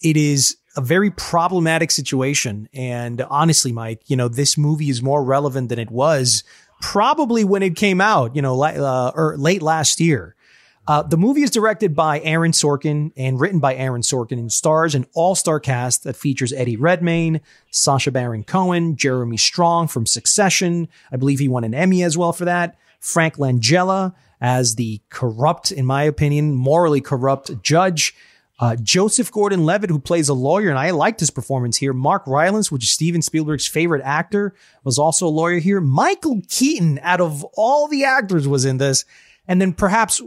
It 0.02 0.16
is 0.16 0.56
a 0.76 0.80
very 0.80 1.10
problematic 1.10 1.90
situation. 1.90 2.68
And 2.74 3.22
honestly, 3.22 3.72
Mike, 3.72 4.02
you 4.06 4.16
know, 4.16 4.28
this 4.28 4.58
movie 4.58 4.90
is 4.90 5.02
more 5.02 5.22
relevant 5.24 5.68
than 5.68 5.78
it 5.78 5.90
was 5.90 6.42
probably 6.80 7.44
when 7.44 7.62
it 7.62 7.76
came 7.76 8.00
out, 8.00 8.34
you 8.34 8.42
know, 8.42 8.60
uh, 8.62 9.12
or 9.14 9.36
late 9.38 9.62
last 9.62 10.00
year. 10.00 10.33
Uh, 10.86 11.02
the 11.02 11.16
movie 11.16 11.42
is 11.42 11.50
directed 11.50 11.94
by 11.94 12.20
Aaron 12.20 12.52
Sorkin 12.52 13.12
and 13.16 13.40
written 13.40 13.58
by 13.58 13.74
Aaron 13.74 14.02
Sorkin 14.02 14.38
and 14.38 14.52
stars 14.52 14.94
an 14.94 15.06
all-star 15.14 15.58
cast 15.58 16.04
that 16.04 16.16
features 16.16 16.52
Eddie 16.52 16.76
Redmayne, 16.76 17.40
Sacha 17.70 18.10
Baron 18.10 18.44
Cohen, 18.44 18.96
Jeremy 18.96 19.38
Strong 19.38 19.88
from 19.88 20.04
Succession. 20.04 20.88
I 21.10 21.16
believe 21.16 21.38
he 21.38 21.48
won 21.48 21.64
an 21.64 21.74
Emmy 21.74 22.02
as 22.02 22.18
well 22.18 22.34
for 22.34 22.44
that. 22.44 22.76
Frank 23.00 23.36
Langella 23.36 24.14
as 24.40 24.74
the 24.74 25.00
corrupt, 25.08 25.72
in 25.72 25.86
my 25.86 26.02
opinion, 26.02 26.54
morally 26.54 27.00
corrupt 27.00 27.62
judge. 27.62 28.14
Uh, 28.60 28.76
Joseph 28.76 29.32
Gordon-Levitt, 29.32 29.90
who 29.90 29.98
plays 29.98 30.28
a 30.28 30.34
lawyer, 30.34 30.68
and 30.68 30.78
I 30.78 30.90
liked 30.90 31.20
his 31.20 31.30
performance 31.30 31.78
here. 31.78 31.92
Mark 31.92 32.26
Rylance, 32.26 32.70
which 32.70 32.84
is 32.84 32.90
Steven 32.90 33.22
Spielberg's 33.22 33.66
favorite 33.66 34.02
actor, 34.04 34.54
was 34.84 34.98
also 34.98 35.26
a 35.26 35.28
lawyer 35.28 35.58
here. 35.58 35.80
Michael 35.80 36.40
Keaton, 36.48 37.00
out 37.02 37.20
of 37.20 37.42
all 37.54 37.88
the 37.88 38.04
actors, 38.04 38.46
was 38.46 38.64
in 38.64 38.76
this. 38.76 39.04
And 39.48 39.60
then 39.60 39.72
perhaps 39.72 40.20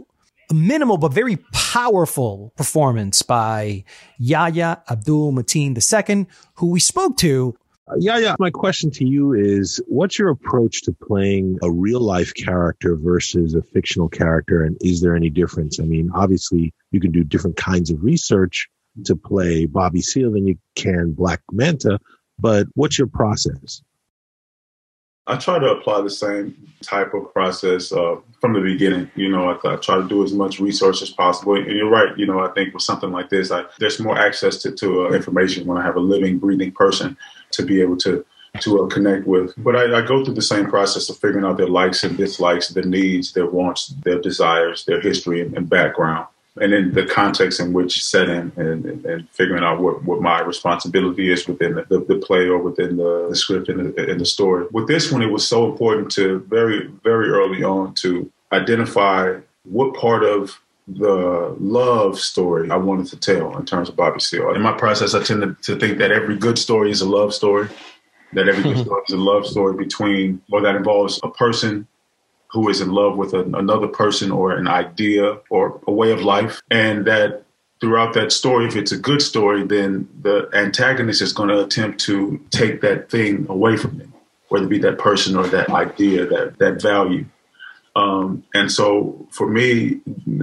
a 0.50 0.54
minimal 0.54 0.96
but 0.96 1.12
very 1.12 1.36
powerful 1.52 2.52
performance 2.56 3.22
by 3.22 3.84
Yahya 4.18 4.82
Abdul 4.90 5.32
Mateen 5.32 5.76
II, 5.76 6.26
who 6.54 6.70
we 6.70 6.80
spoke 6.80 7.16
to. 7.18 7.56
Uh, 7.86 7.94
Yahya, 7.98 8.36
my 8.38 8.50
question 8.50 8.90
to 8.90 9.06
you 9.06 9.32
is 9.32 9.80
what's 9.86 10.18
your 10.18 10.30
approach 10.30 10.82
to 10.82 10.92
playing 10.92 11.58
a 11.62 11.70
real 11.70 12.00
life 12.00 12.34
character 12.34 12.96
versus 12.96 13.54
a 13.54 13.62
fictional 13.62 14.08
character? 14.08 14.62
And 14.62 14.76
is 14.80 15.00
there 15.00 15.16
any 15.16 15.30
difference? 15.30 15.80
I 15.80 15.84
mean, 15.84 16.10
obviously, 16.14 16.72
you 16.90 17.00
can 17.00 17.12
do 17.12 17.24
different 17.24 17.56
kinds 17.56 17.90
of 17.90 18.02
research 18.02 18.68
to 19.04 19.16
play 19.16 19.66
Bobby 19.66 20.00
Seale 20.00 20.32
than 20.32 20.46
you 20.46 20.58
can 20.74 21.12
Black 21.12 21.40
Manta, 21.52 21.98
but 22.38 22.66
what's 22.74 22.98
your 22.98 23.06
process? 23.06 23.82
I 25.28 25.36
try 25.36 25.58
to 25.58 25.72
apply 25.72 26.00
the 26.00 26.10
same 26.10 26.56
type 26.82 27.12
of 27.12 27.32
process 27.34 27.92
uh, 27.92 28.16
from 28.40 28.54
the 28.54 28.60
beginning. 28.60 29.10
You 29.14 29.28
know, 29.28 29.50
I, 29.50 29.74
I, 29.74 29.76
try 29.76 29.96
to 29.96 30.08
do 30.08 30.24
as 30.24 30.32
much 30.32 30.58
research 30.58 31.02
as 31.02 31.10
possible. 31.10 31.54
And 31.54 31.66
you're 31.66 31.90
right. 31.90 32.16
You 32.16 32.26
know, 32.26 32.40
I 32.40 32.48
think 32.52 32.72
with 32.72 32.82
something 32.82 33.12
like 33.12 33.28
this, 33.28 33.50
I, 33.50 33.64
there's 33.78 34.00
more 34.00 34.18
access 34.18 34.56
to, 34.62 34.72
to 34.72 35.06
uh, 35.06 35.10
information 35.10 35.66
when 35.66 35.76
I 35.76 35.82
have 35.82 35.96
a 35.96 36.00
living, 36.00 36.38
breathing 36.38 36.72
person 36.72 37.16
to 37.52 37.62
be 37.62 37.80
able 37.82 37.98
to 37.98 38.24
to 38.60 38.82
uh, 38.82 38.86
connect 38.86 39.26
with. 39.26 39.52
But 39.58 39.76
I, 39.76 39.98
I, 39.98 40.06
go 40.06 40.24
through 40.24 40.34
the 40.34 40.42
same 40.42 40.66
process 40.66 41.10
of 41.10 41.18
figuring 41.18 41.44
out 41.44 41.58
their 41.58 41.68
likes 41.68 42.02
and 42.02 42.16
dislikes, 42.16 42.68
their 42.68 42.82
needs, 42.82 43.32
their 43.32 43.46
wants, 43.46 43.88
their 44.02 44.18
desires, 44.18 44.86
their 44.86 45.02
history 45.02 45.42
and, 45.42 45.54
and 45.54 45.68
background 45.68 46.26
and 46.60 46.72
then 46.72 46.92
the 46.92 47.06
context 47.06 47.60
in 47.60 47.72
which 47.72 48.04
set 48.04 48.28
in 48.28 48.52
and, 48.56 48.84
and, 48.84 49.04
and, 49.04 49.28
figuring 49.30 49.64
out 49.64 49.80
what, 49.80 50.04
what 50.04 50.20
my 50.20 50.40
responsibility 50.40 51.30
is 51.32 51.46
within 51.46 51.74
the, 51.74 51.84
the, 51.88 52.00
the 52.00 52.16
play 52.16 52.46
or 52.46 52.58
within 52.58 52.96
the, 52.96 53.28
the 53.28 53.36
script 53.36 53.68
and 53.68 53.94
the, 53.94 54.10
and 54.10 54.20
the 54.20 54.26
story. 54.26 54.66
With 54.72 54.88
this 54.88 55.10
one, 55.12 55.22
it 55.22 55.30
was 55.30 55.46
so 55.46 55.70
important 55.70 56.10
to 56.12 56.40
very, 56.48 56.86
very 57.02 57.28
early 57.30 57.62
on 57.62 57.94
to 57.94 58.30
identify 58.52 59.36
what 59.64 59.94
part 59.94 60.24
of 60.24 60.58
the 60.86 61.54
love 61.60 62.18
story 62.18 62.70
I 62.70 62.76
wanted 62.76 63.06
to 63.08 63.16
tell 63.16 63.56
in 63.58 63.66
terms 63.66 63.88
of 63.88 63.96
Bobby 63.96 64.20
Seale. 64.20 64.54
In 64.54 64.62
my 64.62 64.72
process, 64.72 65.14
I 65.14 65.22
tend 65.22 65.42
to, 65.42 65.74
to 65.74 65.78
think 65.78 65.98
that 65.98 66.10
every 66.10 66.36
good 66.36 66.58
story 66.58 66.90
is 66.90 67.02
a 67.02 67.08
love 67.08 67.34
story, 67.34 67.68
that 68.32 68.48
every 68.48 68.62
good 68.62 68.76
mm-hmm. 68.76 68.84
story 68.84 69.02
is 69.08 69.14
a 69.14 69.18
love 69.18 69.46
story 69.46 69.76
between, 69.76 70.40
or 70.50 70.62
that 70.62 70.76
involves 70.76 71.20
a 71.22 71.28
person 71.28 71.86
who 72.50 72.68
is 72.68 72.80
in 72.80 72.90
love 72.90 73.16
with 73.16 73.34
another 73.34 73.88
person 73.88 74.30
or 74.30 74.52
an 74.52 74.66
idea 74.66 75.38
or 75.50 75.80
a 75.86 75.92
way 75.92 76.12
of 76.12 76.22
life. 76.22 76.62
And 76.70 77.06
that 77.06 77.44
throughout 77.80 78.14
that 78.14 78.32
story, 78.32 78.66
if 78.66 78.74
it's 78.74 78.92
a 78.92 78.98
good 78.98 79.22
story, 79.22 79.64
then 79.64 80.08
the 80.22 80.48
antagonist 80.54 81.22
is 81.22 81.32
going 81.32 81.50
to 81.50 81.62
attempt 81.62 82.00
to 82.00 82.40
take 82.50 82.80
that 82.80 83.10
thing 83.10 83.46
away 83.48 83.76
from 83.76 83.98
them, 83.98 84.12
whether 84.48 84.64
it 84.64 84.70
be 84.70 84.78
that 84.78 84.98
person 84.98 85.36
or 85.36 85.46
that 85.48 85.68
idea, 85.70 86.26
that, 86.26 86.58
that 86.58 86.80
value. 86.80 87.26
Um, 87.94 88.44
and 88.54 88.70
so 88.70 89.26
for 89.30 89.48
me, 89.48 90.00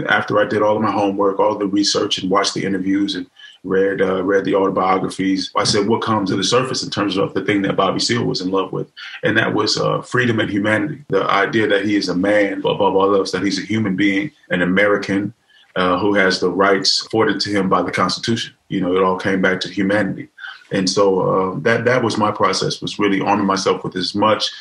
after 0.08 0.39
I 0.39 0.46
did 0.46 0.62
all 0.62 0.76
of 0.76 0.82
my 0.82 0.91
homework, 0.91 1.39
all 1.39 1.56
the 1.58 1.68
research 1.68 2.18
and 2.18 2.30
watched 2.30 2.54
the 2.54 2.65
interviews 2.65 3.15
and 3.15 3.28
read 3.65 4.01
uh, 4.01 4.23
read 4.23 4.45
the 4.45 4.56
autobiographies. 4.56 5.51
I 5.56 5.63
said, 5.63 5.88
what 5.88 6.01
comes 6.01 6.30
to 6.30 6.38
the 6.38 6.43
surface 6.43 6.84
in 6.84 6.89
terms 6.89 7.17
of 7.17 7.34
the 7.34 7.43
thing 7.43 7.62
that 7.63 7.75
Bobby 7.75 7.99
Seale 7.99 8.23
was 8.23 8.41
in 8.41 8.51
love 8.51 8.71
with, 8.71 8.91
and 9.23 9.38
that 9.38 9.54
was 9.54 9.78
uh, 9.78 10.01
freedom 10.01 10.39
and 10.39 10.49
humanity. 10.49 11.04
The 11.10 11.23
idea 11.23 11.67
that 11.67 11.86
he 11.86 11.95
is 11.95 12.10
a 12.10 12.15
man 12.15 12.60
above 12.60 12.82
all 12.82 13.15
else, 13.15 13.32
that 13.32 13.43
he's 13.43 13.60
a 13.60 13.65
human 13.65 13.95
being, 13.95 14.32
an 14.49 14.62
American 14.62 15.34
uh, 15.75 15.97
who 15.99 16.13
has 16.13 16.39
the 16.39 16.49
rights 16.49 17.06
afforded 17.06 17.41
to 17.41 17.49
him 17.49 17.67
by 17.67 17.82
the 17.82 17.91
Constitution. 17.91 18.54
You 18.69 18.82
know, 18.82 18.95
it 18.95 19.04
all 19.04 19.17
came 19.17 19.41
back 19.41 19.60
to 19.62 19.69
humanity, 19.69 20.30
and 20.71 20.89
so 20.89 21.21
uh, 21.21 21.60
that 21.62 21.86
that 21.86 22.04
was 22.04 22.17
my 22.17 22.32
process 22.32 22.82
was 22.82 22.99
really 22.99 23.19
arming 23.19 23.47
myself 23.47 23.84
with 23.84 23.95
as 23.95 24.15
much 24.15 24.51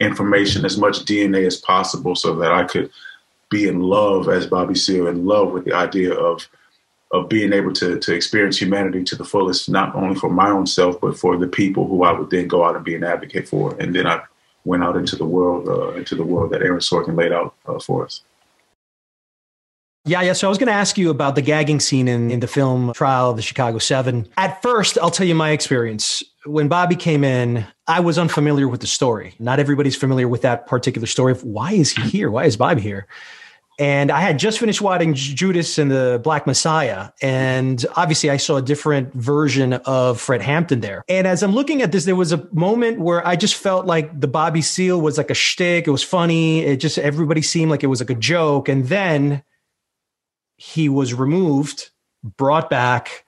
information, 0.00 0.64
as 0.64 0.78
much 0.78 1.04
DNA 1.04 1.46
as 1.46 1.58
possible, 1.58 2.16
so 2.16 2.34
that 2.36 2.50
I 2.50 2.64
could 2.64 2.90
be 3.50 3.68
in 3.68 3.80
love 3.80 4.28
as 4.28 4.46
Bobby 4.46 4.74
Seale, 4.74 5.06
in 5.06 5.26
love 5.26 5.52
with 5.52 5.64
the 5.64 5.72
idea 5.72 6.12
of 6.12 6.48
of 7.14 7.28
being 7.28 7.52
able 7.52 7.72
to 7.72 7.98
to 7.98 8.12
experience 8.12 8.58
humanity 8.58 9.04
to 9.04 9.16
the 9.16 9.24
fullest, 9.24 9.68
not 9.68 9.94
only 9.94 10.16
for 10.16 10.28
my 10.28 10.50
own 10.50 10.66
self, 10.66 11.00
but 11.00 11.16
for 11.16 11.36
the 11.36 11.46
people 11.46 11.86
who 11.86 12.02
I 12.02 12.12
would 12.12 12.30
then 12.30 12.48
go 12.48 12.64
out 12.64 12.74
and 12.74 12.84
be 12.84 12.96
an 12.96 13.04
advocate 13.04 13.48
for. 13.48 13.74
And 13.80 13.94
then 13.94 14.06
I 14.06 14.20
went 14.64 14.82
out 14.82 14.96
into 14.96 15.16
the 15.16 15.24
world, 15.24 15.68
uh, 15.68 15.92
into 15.92 16.16
the 16.16 16.24
world 16.24 16.50
that 16.52 16.62
Aaron 16.62 16.80
Sorkin 16.80 17.16
laid 17.16 17.32
out 17.32 17.54
uh, 17.66 17.78
for 17.78 18.04
us. 18.04 18.22
Yeah, 20.06 20.20
yeah. 20.20 20.34
So 20.34 20.48
I 20.48 20.50
was 20.50 20.58
going 20.58 20.66
to 20.66 20.74
ask 20.74 20.98
you 20.98 21.08
about 21.08 21.34
the 21.34 21.40
gagging 21.40 21.80
scene 21.80 22.08
in, 22.08 22.30
in 22.30 22.40
the 22.40 22.46
film 22.46 22.92
Trial 22.92 23.30
of 23.30 23.36
the 23.36 23.42
Chicago 23.42 23.78
Seven. 23.78 24.28
At 24.36 24.60
first, 24.60 24.98
I'll 25.00 25.10
tell 25.10 25.26
you 25.26 25.34
my 25.34 25.50
experience. 25.50 26.22
When 26.44 26.68
Bobby 26.68 26.96
came 26.96 27.24
in, 27.24 27.64
I 27.86 28.00
was 28.00 28.18
unfamiliar 28.18 28.68
with 28.68 28.80
the 28.80 28.86
story. 28.86 29.34
Not 29.38 29.60
everybody's 29.60 29.96
familiar 29.96 30.28
with 30.28 30.42
that 30.42 30.66
particular 30.66 31.06
story. 31.06 31.32
Why 31.34 31.72
is 31.72 31.92
he 31.92 32.02
here? 32.02 32.30
Why 32.30 32.44
is 32.44 32.56
Bobby 32.56 32.82
here? 32.82 33.06
And 33.78 34.10
I 34.10 34.20
had 34.20 34.38
just 34.38 34.58
finished 34.58 34.80
watching 34.80 35.14
Judas 35.14 35.78
and 35.78 35.90
the 35.90 36.20
Black 36.22 36.46
Messiah. 36.46 37.10
And 37.20 37.84
obviously, 37.96 38.30
I 38.30 38.36
saw 38.36 38.56
a 38.56 38.62
different 38.62 39.12
version 39.14 39.72
of 39.72 40.20
Fred 40.20 40.42
Hampton 40.42 40.80
there. 40.80 41.04
And 41.08 41.26
as 41.26 41.42
I'm 41.42 41.52
looking 41.52 41.82
at 41.82 41.90
this, 41.90 42.04
there 42.04 42.16
was 42.16 42.32
a 42.32 42.48
moment 42.52 43.00
where 43.00 43.26
I 43.26 43.36
just 43.36 43.56
felt 43.56 43.86
like 43.86 44.20
the 44.20 44.28
Bobby 44.28 44.62
Seale 44.62 45.00
was 45.00 45.18
like 45.18 45.30
a 45.30 45.34
shtick. 45.34 45.86
It 45.86 45.90
was 45.90 46.04
funny. 46.04 46.60
It 46.60 46.76
just, 46.76 46.98
everybody 46.98 47.42
seemed 47.42 47.70
like 47.70 47.82
it 47.82 47.88
was 47.88 48.00
like 48.00 48.10
a 48.10 48.14
joke. 48.14 48.68
And 48.68 48.86
then 48.86 49.42
he 50.56 50.88
was 50.88 51.12
removed, 51.12 51.90
brought 52.22 52.70
back, 52.70 53.23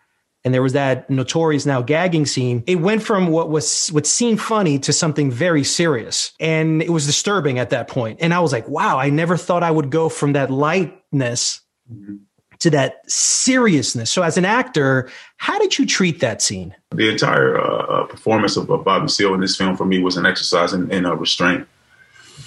and 0.46 0.54
there 0.54 0.62
was 0.62 0.74
that 0.74 1.10
notorious 1.10 1.66
now 1.66 1.82
gagging 1.82 2.24
scene. 2.24 2.62
It 2.68 2.76
went 2.76 3.02
from 3.02 3.26
what 3.26 3.50
was 3.50 3.88
what 3.88 4.06
seemed 4.06 4.40
funny 4.40 4.78
to 4.78 4.92
something 4.92 5.28
very 5.28 5.64
serious, 5.64 6.32
and 6.38 6.80
it 6.80 6.90
was 6.90 7.04
disturbing 7.04 7.58
at 7.58 7.70
that 7.70 7.88
point. 7.88 8.20
And 8.22 8.32
I 8.32 8.38
was 8.38 8.52
like, 8.52 8.68
"Wow, 8.68 8.96
I 8.96 9.10
never 9.10 9.36
thought 9.36 9.64
I 9.64 9.72
would 9.72 9.90
go 9.90 10.08
from 10.08 10.34
that 10.34 10.50
lightness." 10.50 11.60
Mm-hmm. 11.92 12.14
To 12.60 12.70
that 12.70 13.02
seriousness. 13.06 14.10
So, 14.10 14.22
as 14.22 14.38
an 14.38 14.46
actor, 14.46 15.10
how 15.36 15.58
did 15.58 15.78
you 15.78 15.84
treat 15.84 16.20
that 16.20 16.40
scene? 16.40 16.74
The 16.90 17.10
entire 17.10 17.60
uh, 17.60 17.82
uh 17.82 18.06
performance 18.06 18.56
of, 18.56 18.70
of, 18.70 18.82
Bobby 18.82 19.08
Seale 19.08 19.34
in 19.34 19.40
this 19.40 19.56
film 19.56 19.76
for 19.76 19.84
me 19.84 19.98
was 19.98 20.16
an 20.16 20.24
exercise 20.24 20.72
in, 20.72 20.90
in 20.90 21.04
uh, 21.04 21.14
restraint. 21.16 21.68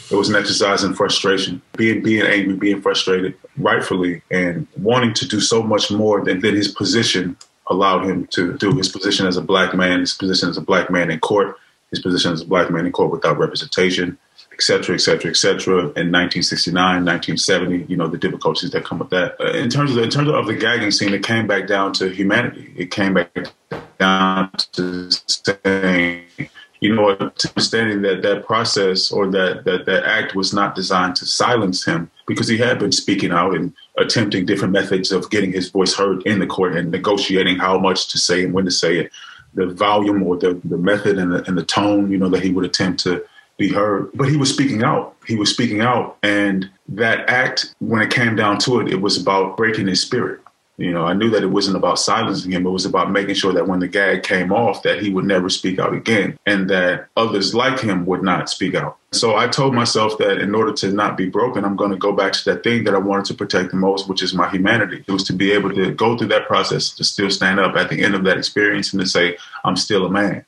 It 0.10 0.16
was 0.16 0.28
an 0.30 0.36
exercise 0.36 0.84
in 0.84 0.96
frustration, 0.96 1.62
being 1.78 2.02
being 2.02 2.26
angry, 2.26 2.56
being 2.56 2.82
frustrated, 2.82 3.36
rightfully, 3.58 4.24
and 4.32 4.66
wanting 4.78 5.14
to 5.14 5.28
do 5.28 5.40
so 5.40 5.62
much 5.62 5.92
more 5.92 6.26
than, 6.26 6.40
than 6.40 6.56
his 6.56 6.70
position 6.70 7.38
allowed 7.70 8.06
him 8.06 8.28
to 8.28 8.58
do 8.58 8.76
his 8.76 8.90
position 8.90 9.28
as 9.28 9.38
a 9.38 9.42
black 9.42 9.74
man, 9.74 10.00
his 10.00 10.14
position 10.14 10.50
as 10.50 10.58
a 10.58 10.62
black 10.62 10.90
man 10.90 11.12
in 11.12 11.20
court, 11.20 11.56
his 11.92 12.00
position 12.00 12.34
as 12.34 12.42
a 12.42 12.46
black 12.46 12.70
man 12.70 12.86
in 12.86 12.92
court 12.92 13.12
without 13.12 13.38
representation, 13.38 14.18
et 14.52 14.62
cetera, 14.62 14.96
et 14.96 15.00
cetera, 15.00 15.30
et 15.30 15.38
cetera. 15.38 15.78
In 15.78 16.12
1969, 16.12 17.06
1970, 17.06 17.86
you 17.92 17.98
know, 17.98 18.08
the 18.08 18.18
difficulties 18.18 18.72
that 18.72 18.84
come 18.84 19.00
with 19.00 19.10
that. 19.12 19.40
Uh, 19.40 19.54
in 19.54 19.70
terms 19.70 19.92
of 19.92 19.98
the, 19.98 20.04
in 20.04 20.10
terms 20.10 20.30
of 20.30 20.48
the 20.48 20.56
gagging 20.56 20.92
scene, 20.92 21.14
it 21.14 21.24
came 21.24 21.48
back 21.48 21.68
down 21.68 21.94
to 21.94 22.10
humanity. 22.10 22.74
It 22.76 22.92
came 22.92 23.14
back 23.14 23.36
down 24.00 24.52
to 24.74 25.10
saying, 25.28 26.26
you 26.82 26.96
know, 26.96 27.10
understanding 27.10 28.02
that 28.04 28.22
that 28.22 28.46
process 28.46 29.12
or 29.12 29.30
that, 29.32 29.66
that 29.66 29.86
that 29.86 30.06
act 30.06 30.36
was 30.36 30.54
not 30.54 30.76
designed 30.76 31.16
to 31.18 31.26
silence 31.26 31.84
him 31.84 32.10
because 32.26 32.48
he 32.48 32.58
had 32.58 32.80
been 32.80 32.92
speaking 32.92 33.32
out 33.32 33.54
and 33.54 33.74
attempting 33.98 34.46
different 34.46 34.72
methods 34.72 35.12
of 35.12 35.30
getting 35.30 35.52
his 35.52 35.70
voice 35.70 35.94
heard 35.94 36.26
in 36.26 36.40
the 36.40 36.48
court 36.48 36.76
and 36.76 36.92
negotiating 36.92 37.58
how 37.58 37.78
much 37.78 38.08
to 38.08 38.18
say 38.18 38.46
and 38.46 38.54
when 38.54 38.66
to 38.66 38.72
say 38.72 38.98
it, 38.98 39.12
the 39.56 39.68
volume 39.68 40.24
or 40.24 40.38
the, 40.38 40.54
the 40.64 40.78
method 40.78 41.18
and 41.18 41.34
the, 41.34 41.44
and 41.48 41.58
the 41.58 41.66
tone, 41.66 42.10
you 42.12 42.18
know, 42.18 42.30
that 42.30 42.42
he 42.42 42.52
would 42.52 42.66
attempt 42.66 43.02
to 43.02 43.26
be 43.58 43.68
heard. 43.68 44.10
But 44.14 44.30
he 44.30 44.38
was 44.38 44.50
speaking 44.50 44.84
out. 44.84 45.16
He 45.28 45.36
was 45.36 45.50
speaking 45.50 45.82
out. 45.82 46.18
And 46.24 46.70
that 46.88 47.30
act, 47.30 47.76
when 47.80 48.02
it 48.02 48.10
came 48.12 48.36
down 48.36 48.58
to 48.60 48.80
it, 48.80 48.88
it 48.88 49.02
was 49.02 49.22
about 49.22 49.58
breaking 49.58 49.88
his 49.88 50.02
spirit. 50.02 50.40
You 50.80 50.94
know, 50.94 51.06
I 51.06 51.14
knew 51.14 51.30
that 51.32 51.44
it 51.44 51.48
wasn't 51.48 51.76
about 51.76 52.00
silencing 52.00 52.54
him. 52.54 52.66
It 52.66 52.70
was 52.70 52.86
about 52.86 53.12
making 53.12 53.36
sure 53.36 53.52
that 53.52 53.68
when 53.68 53.80
the 53.80 53.88
gag 53.90 54.24
came 54.24 54.54
off, 54.54 54.82
that 54.84 55.02
he 55.02 55.10
would 55.10 55.26
never 55.26 55.50
speak 55.50 55.78
out 55.78 55.94
again, 55.94 56.40
and 56.46 56.70
that 56.70 57.10
others 57.18 57.54
like 57.54 57.82
him 57.82 58.06
would 58.06 58.24
not 58.24 58.50
speak 58.50 58.76
out. 58.76 58.98
So 59.12 59.36
I 59.36 59.50
told 59.50 59.76
myself 59.76 60.18
that 60.20 60.40
in 60.40 60.56
order 60.56 60.72
to 60.74 60.94
not 60.94 61.18
be 61.18 61.28
broken, 61.28 61.66
I'm 61.66 61.76
going 61.76 61.92
to 61.92 61.98
go 61.98 62.14
back 62.14 62.32
to 62.32 62.46
that 62.46 62.64
thing 62.64 62.86
that 62.86 62.96
I 62.96 63.00
wanted 63.00 63.26
to 63.26 63.34
protect 63.34 63.72
the 63.72 63.78
most, 63.78 64.08
which 64.08 64.24
is 64.24 64.34
my 64.34 64.50
humanity. 64.50 65.04
It 65.06 65.12
was 65.12 65.26
to 65.26 65.34
be 65.34 65.52
able 65.52 65.74
to 65.74 65.92
go 65.92 66.18
through 66.18 66.30
that 66.30 66.48
process, 66.48 66.92
to 66.92 67.04
still 67.04 67.30
stand 67.30 67.60
up 67.60 67.76
at 67.76 67.90
the 67.90 68.02
end 68.02 68.16
of 68.16 68.24
that 68.24 68.38
experience, 68.38 68.94
and 68.94 69.02
to 69.02 69.06
say, 69.06 69.38
I'm 69.66 69.76
still 69.76 70.06
a 70.06 70.10
man 70.10 70.46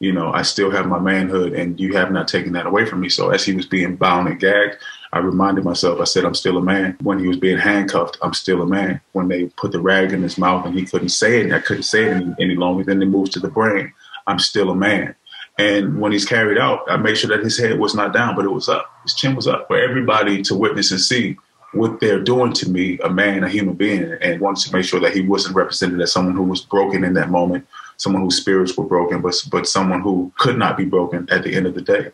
you 0.00 0.12
know, 0.12 0.32
I 0.32 0.42
still 0.42 0.70
have 0.70 0.86
my 0.86 0.98
manhood 0.98 1.52
and 1.52 1.78
you 1.78 1.94
have 1.94 2.10
not 2.10 2.26
taken 2.26 2.54
that 2.54 2.66
away 2.66 2.86
from 2.86 3.00
me. 3.00 3.10
So 3.10 3.30
as 3.30 3.44
he 3.44 3.52
was 3.52 3.66
being 3.66 3.96
bound 3.96 4.28
and 4.28 4.40
gagged, 4.40 4.78
I 5.12 5.18
reminded 5.18 5.64
myself, 5.64 6.00
I 6.00 6.04
said, 6.04 6.24
I'm 6.24 6.34
still 6.34 6.56
a 6.56 6.62
man. 6.62 6.96
When 7.02 7.18
he 7.18 7.26
was 7.26 7.36
being 7.36 7.58
handcuffed, 7.58 8.18
I'm 8.22 8.34
still 8.34 8.62
a 8.62 8.66
man. 8.66 9.00
When 9.12 9.28
they 9.28 9.46
put 9.46 9.72
the 9.72 9.80
rag 9.80 10.12
in 10.12 10.22
his 10.22 10.38
mouth 10.38 10.66
and 10.66 10.74
he 10.74 10.86
couldn't 10.86 11.08
say 11.08 11.40
it, 11.40 11.52
I 11.52 11.58
couldn't 11.58 11.82
say 11.82 12.04
it 12.04 12.12
any, 12.12 12.34
any 12.38 12.54
longer, 12.54 12.84
then 12.84 13.02
it 13.02 13.06
moves 13.06 13.30
to 13.30 13.40
the 13.40 13.48
brain. 13.48 13.92
I'm 14.26 14.38
still 14.38 14.70
a 14.70 14.74
man. 14.74 15.16
And 15.58 16.00
when 16.00 16.12
he's 16.12 16.24
carried 16.24 16.58
out, 16.58 16.84
I 16.88 16.96
made 16.96 17.18
sure 17.18 17.28
that 17.36 17.44
his 17.44 17.58
head 17.58 17.78
was 17.78 17.94
not 17.94 18.12
down, 18.12 18.36
but 18.36 18.44
it 18.44 18.50
was 18.50 18.68
up. 18.68 18.90
His 19.02 19.14
chin 19.14 19.34
was 19.34 19.48
up 19.48 19.66
for 19.66 19.78
everybody 19.78 20.42
to 20.42 20.54
witness 20.54 20.90
and 20.92 21.00
see 21.00 21.36
what 21.72 22.00
they're 22.00 22.22
doing 22.22 22.52
to 22.54 22.70
me, 22.70 22.98
a 23.00 23.10
man, 23.10 23.44
a 23.44 23.48
human 23.48 23.74
being, 23.74 24.12
and 24.22 24.40
wanted 24.40 24.66
to 24.66 24.74
make 24.74 24.84
sure 24.84 25.00
that 25.00 25.14
he 25.14 25.20
wasn't 25.20 25.54
represented 25.54 26.00
as 26.00 26.12
someone 26.12 26.34
who 26.34 26.44
was 26.44 26.62
broken 26.62 27.04
in 27.04 27.14
that 27.14 27.30
moment, 27.30 27.66
someone 27.96 28.22
whose 28.22 28.38
spirits 28.38 28.76
were 28.76 28.84
broken, 28.84 29.20
but 29.20 29.34
but 29.50 29.68
someone 29.68 30.00
who 30.00 30.32
could 30.38 30.58
not 30.58 30.76
be 30.76 30.84
broken 30.84 31.28
at 31.30 31.42
the 31.42 31.54
end 31.54 31.66
of 31.66 31.74
the 31.74 31.82
day. 31.82 32.10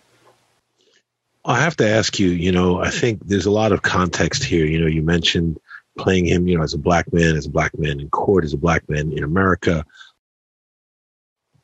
I 1.47 1.61
have 1.61 1.77
to 1.77 1.89
ask 1.89 2.19
you, 2.19 2.29
you 2.29 2.51
know, 2.51 2.81
I 2.81 2.91
think 2.91 3.25
there's 3.25 3.47
a 3.47 3.53
lot 3.53 3.71
of 3.71 3.81
context 3.81 4.43
here. 4.43 4.67
You 4.67 4.81
know, 4.81 4.89
you 4.89 5.03
mentioned 5.03 5.59
playing 5.97 6.27
him, 6.27 6.49
you 6.49 6.59
know, 6.59 6.65
as 6.65 6.75
a 6.75 6.79
black 6.79 7.13
man, 7.13 7.37
as 7.37 7.47
a 7.47 7.51
black 7.51 7.79
man 7.79 8.01
in 8.01 8.11
court, 8.11 8.45
as 8.45 8.53
a 8.53 8.59
black 8.59 8.89
man 8.89 9.13
in 9.13 9.23
America. 9.23 9.85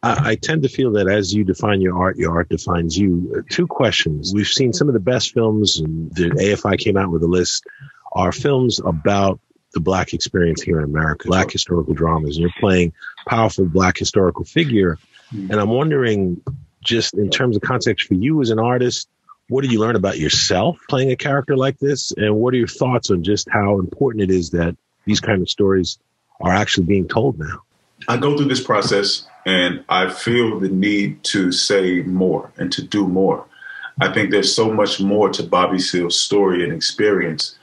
I, 0.00 0.30
I 0.30 0.34
tend 0.36 0.62
to 0.62 0.68
feel 0.68 0.92
that 0.92 1.08
as 1.08 1.34
you 1.34 1.42
define 1.42 1.80
your 1.80 1.98
art, 1.98 2.16
your 2.16 2.32
art 2.32 2.48
defines 2.48 2.96
you. 2.96 3.34
Uh, 3.36 3.42
two 3.50 3.66
questions. 3.66 4.32
We've 4.32 4.46
seen 4.46 4.72
some 4.72 4.88
of 4.88 4.94
the 4.94 5.00
best 5.00 5.32
films, 5.32 5.80
and 5.80 6.14
the 6.14 6.30
AFI 6.30 6.78
came 6.78 6.96
out 6.96 7.10
with 7.10 7.24
a 7.24 7.28
list, 7.28 7.64
are 8.12 8.30
films 8.30 8.80
about 8.84 9.40
the 9.74 9.80
black 9.80 10.12
experience 10.12 10.62
here 10.62 10.78
in 10.78 10.84
America, 10.84 11.26
black 11.26 11.50
historical 11.50 11.94
dramas. 11.94 12.36
And 12.36 12.42
you're 12.42 12.60
playing 12.60 12.92
powerful 13.26 13.64
black 13.64 13.98
historical 13.98 14.44
figure. 14.44 14.98
And 15.32 15.54
I'm 15.54 15.70
wondering, 15.70 16.40
just 16.84 17.14
in 17.14 17.30
terms 17.30 17.56
of 17.56 17.62
context 17.62 18.06
for 18.06 18.14
you 18.14 18.42
as 18.42 18.50
an 18.50 18.58
artist, 18.58 19.08
what 19.48 19.62
did 19.62 19.72
you 19.72 19.80
learn 19.80 19.96
about 19.96 20.18
yourself 20.18 20.78
playing 20.88 21.10
a 21.10 21.16
character 21.16 21.56
like 21.56 21.78
this? 21.78 22.12
And 22.12 22.36
what 22.36 22.54
are 22.54 22.58
your 22.58 22.68
thoughts 22.68 23.10
on 23.10 23.22
just 23.22 23.48
how 23.50 23.78
important 23.78 24.22
it 24.22 24.30
is 24.30 24.50
that 24.50 24.76
these 25.04 25.20
kind 25.20 25.42
of 25.42 25.48
stories 25.48 25.98
are 26.40 26.52
actually 26.52 26.86
being 26.86 27.08
told 27.08 27.38
now? 27.38 27.62
I 28.08 28.16
go 28.16 28.36
through 28.36 28.48
this 28.48 28.62
process 28.62 29.26
and 29.44 29.84
I 29.88 30.10
feel 30.10 30.58
the 30.58 30.68
need 30.68 31.22
to 31.24 31.52
say 31.52 32.02
more 32.02 32.52
and 32.56 32.72
to 32.72 32.82
do 32.82 33.06
more. 33.06 33.44
I 34.00 34.12
think 34.12 34.30
there's 34.30 34.54
so 34.54 34.72
much 34.72 35.00
more 35.00 35.28
to 35.30 35.42
Bobby 35.42 35.78
Seale's 35.78 36.20
story 36.20 36.64
and 36.64 36.72
experience 36.72 37.56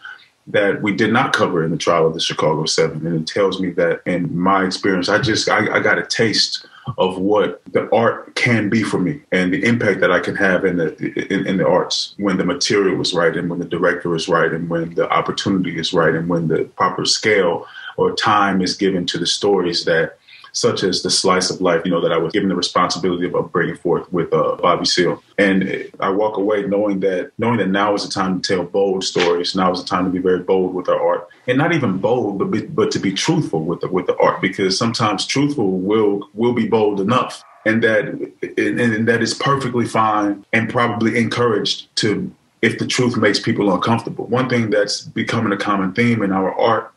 that 0.48 0.82
we 0.82 0.94
did 0.96 1.12
not 1.14 1.34
cover 1.34 1.64
in 1.64 1.72
the 1.72 1.78
trial 1.78 2.08
of 2.08 2.14
the 2.14 2.20
Chicago 2.20 2.66
Seven. 2.66 3.06
And 3.06 3.22
it 3.22 3.28
tells 3.28 3.60
me 3.60 3.72
that 3.72 4.02
in 4.06 4.38
my 4.38 4.66
experience, 4.66 5.10
I 5.10 5.20
just 5.20 5.50
I, 5.50 5.76
I 5.76 5.80
got 5.80 5.98
a 5.98 6.06
taste 6.06 6.66
of 6.98 7.18
what 7.18 7.62
the 7.72 7.90
art 7.94 8.36
can 8.36 8.70
be 8.70 8.84
for 8.84 9.00
me 9.00 9.22
and 9.32 9.54
the 9.54 9.64
impact 9.64 10.00
that 10.02 10.12
I 10.12 10.20
can 10.20 10.36
have 10.36 10.66
in 10.66 10.78
the 10.78 10.96
in, 11.34 11.48
in, 11.48 11.58
the 11.58 11.68
arts 11.68 12.14
when 12.18 12.38
the 12.38 12.46
material 12.46 13.00
is 13.02 13.14
right 13.14 13.36
and 13.36 13.50
when 13.50 13.60
the 13.60 13.66
director 13.66 14.16
is 14.16 14.28
right 14.28 14.52
and 14.52 14.70
when 14.70 14.94
the 14.96 15.10
opportunity 15.10 15.78
is 15.78 15.94
right 15.94 16.14
and 16.14 16.30
when 16.30 16.48
the 16.48 16.66
proper 16.76 17.06
scale 17.06 17.66
or 17.98 18.14
time 18.14 18.62
is 18.62 18.78
given 18.78 19.06
to 19.08 19.18
the 19.18 19.28
stories 19.28 19.86
that 19.86 20.19
such 20.52 20.84
as 20.84 21.04
the 21.04 21.10
slice 21.10 21.50
of 21.50 21.62
life, 21.62 21.82
you 21.86 21.92
know, 21.92 22.02
that 22.02 22.12
I 22.12 22.18
was 22.18 22.34
given 22.34 22.50
the 22.50 22.56
responsibility 22.56 23.26
of, 23.26 23.52
bringing 23.52 23.76
forth 23.76 24.12
with 24.12 24.34
uh, 24.34 24.58
Bobby 24.62 24.86
Seale. 24.86 25.22
And 25.38 25.90
I 26.00 26.10
walk 26.10 26.38
away 26.38 26.64
knowing 26.64 27.00
that 27.02 27.32
knowing 27.38 27.58
that 27.58 27.70
now 27.70 27.94
is 27.94 28.06
the 28.06 28.12
time 28.12 28.42
to 28.42 28.56
tell 28.56 28.66
bold 28.66 29.04
stories. 29.04 29.56
Now 29.56 29.72
is 29.72 29.82
the 29.82 29.88
time 29.88 30.06
to 30.06 30.12
be 30.12 30.20
very 30.20 30.40
bold 30.40 30.74
with 30.74 30.90
our 30.90 31.02
art, 31.02 31.28
and 31.48 31.58
not 31.58 31.74
even 31.74 31.98
bold, 31.98 32.40
but 32.40 32.52
be, 32.52 32.66
but 32.66 32.92
to 32.92 33.00
be 33.00 33.14
truthful 33.14 33.64
with 33.64 33.82
the, 33.82 33.88
with 33.88 34.08
the 34.08 34.18
art, 34.18 34.42
because 34.42 34.78
sometimes 34.78 35.26
truthful 35.26 35.80
will 35.80 36.30
will 36.34 36.54
be 36.54 36.68
bold 36.68 37.00
enough. 37.00 37.44
And 37.66 37.84
that 37.84 38.06
and, 38.58 38.80
and 38.80 39.08
that 39.08 39.22
is 39.22 39.34
perfectly 39.34 39.86
fine 39.86 40.46
and 40.54 40.70
probably 40.70 41.18
encouraged 41.18 41.94
to 41.98 42.32
if 42.62 42.78
the 42.78 42.88
truth 42.88 43.18
makes 43.18 43.40
people 43.40 43.74
uncomfortable. 43.74 44.26
One 44.28 44.50
thing 44.50 44.70
that's 44.70 45.02
becoming 45.02 45.54
a 45.54 45.58
common 45.58 45.94
theme 45.94 46.22
in 46.22 46.32
our 46.32 46.54
art 46.54 46.94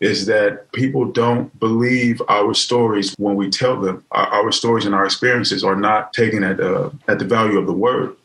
is 0.00 0.26
that 0.26 0.70
people 0.72 1.06
don't 1.06 1.58
believe 1.58 2.20
our 2.28 2.54
stories 2.54 3.14
when 3.18 3.34
we 3.34 3.48
tell 3.48 3.80
them. 3.80 4.04
Our, 4.10 4.26
our 4.26 4.52
stories 4.52 4.84
and 4.84 4.94
our 4.94 5.04
experiences 5.04 5.64
are 5.64 5.76
not 5.76 6.12
taken 6.12 6.44
at 6.44 6.60
uh, 6.60 6.90
at 7.08 7.18
the 7.18 7.24
value 7.24 7.58
of 7.58 7.66
the 7.66 7.72
word. 7.72 8.16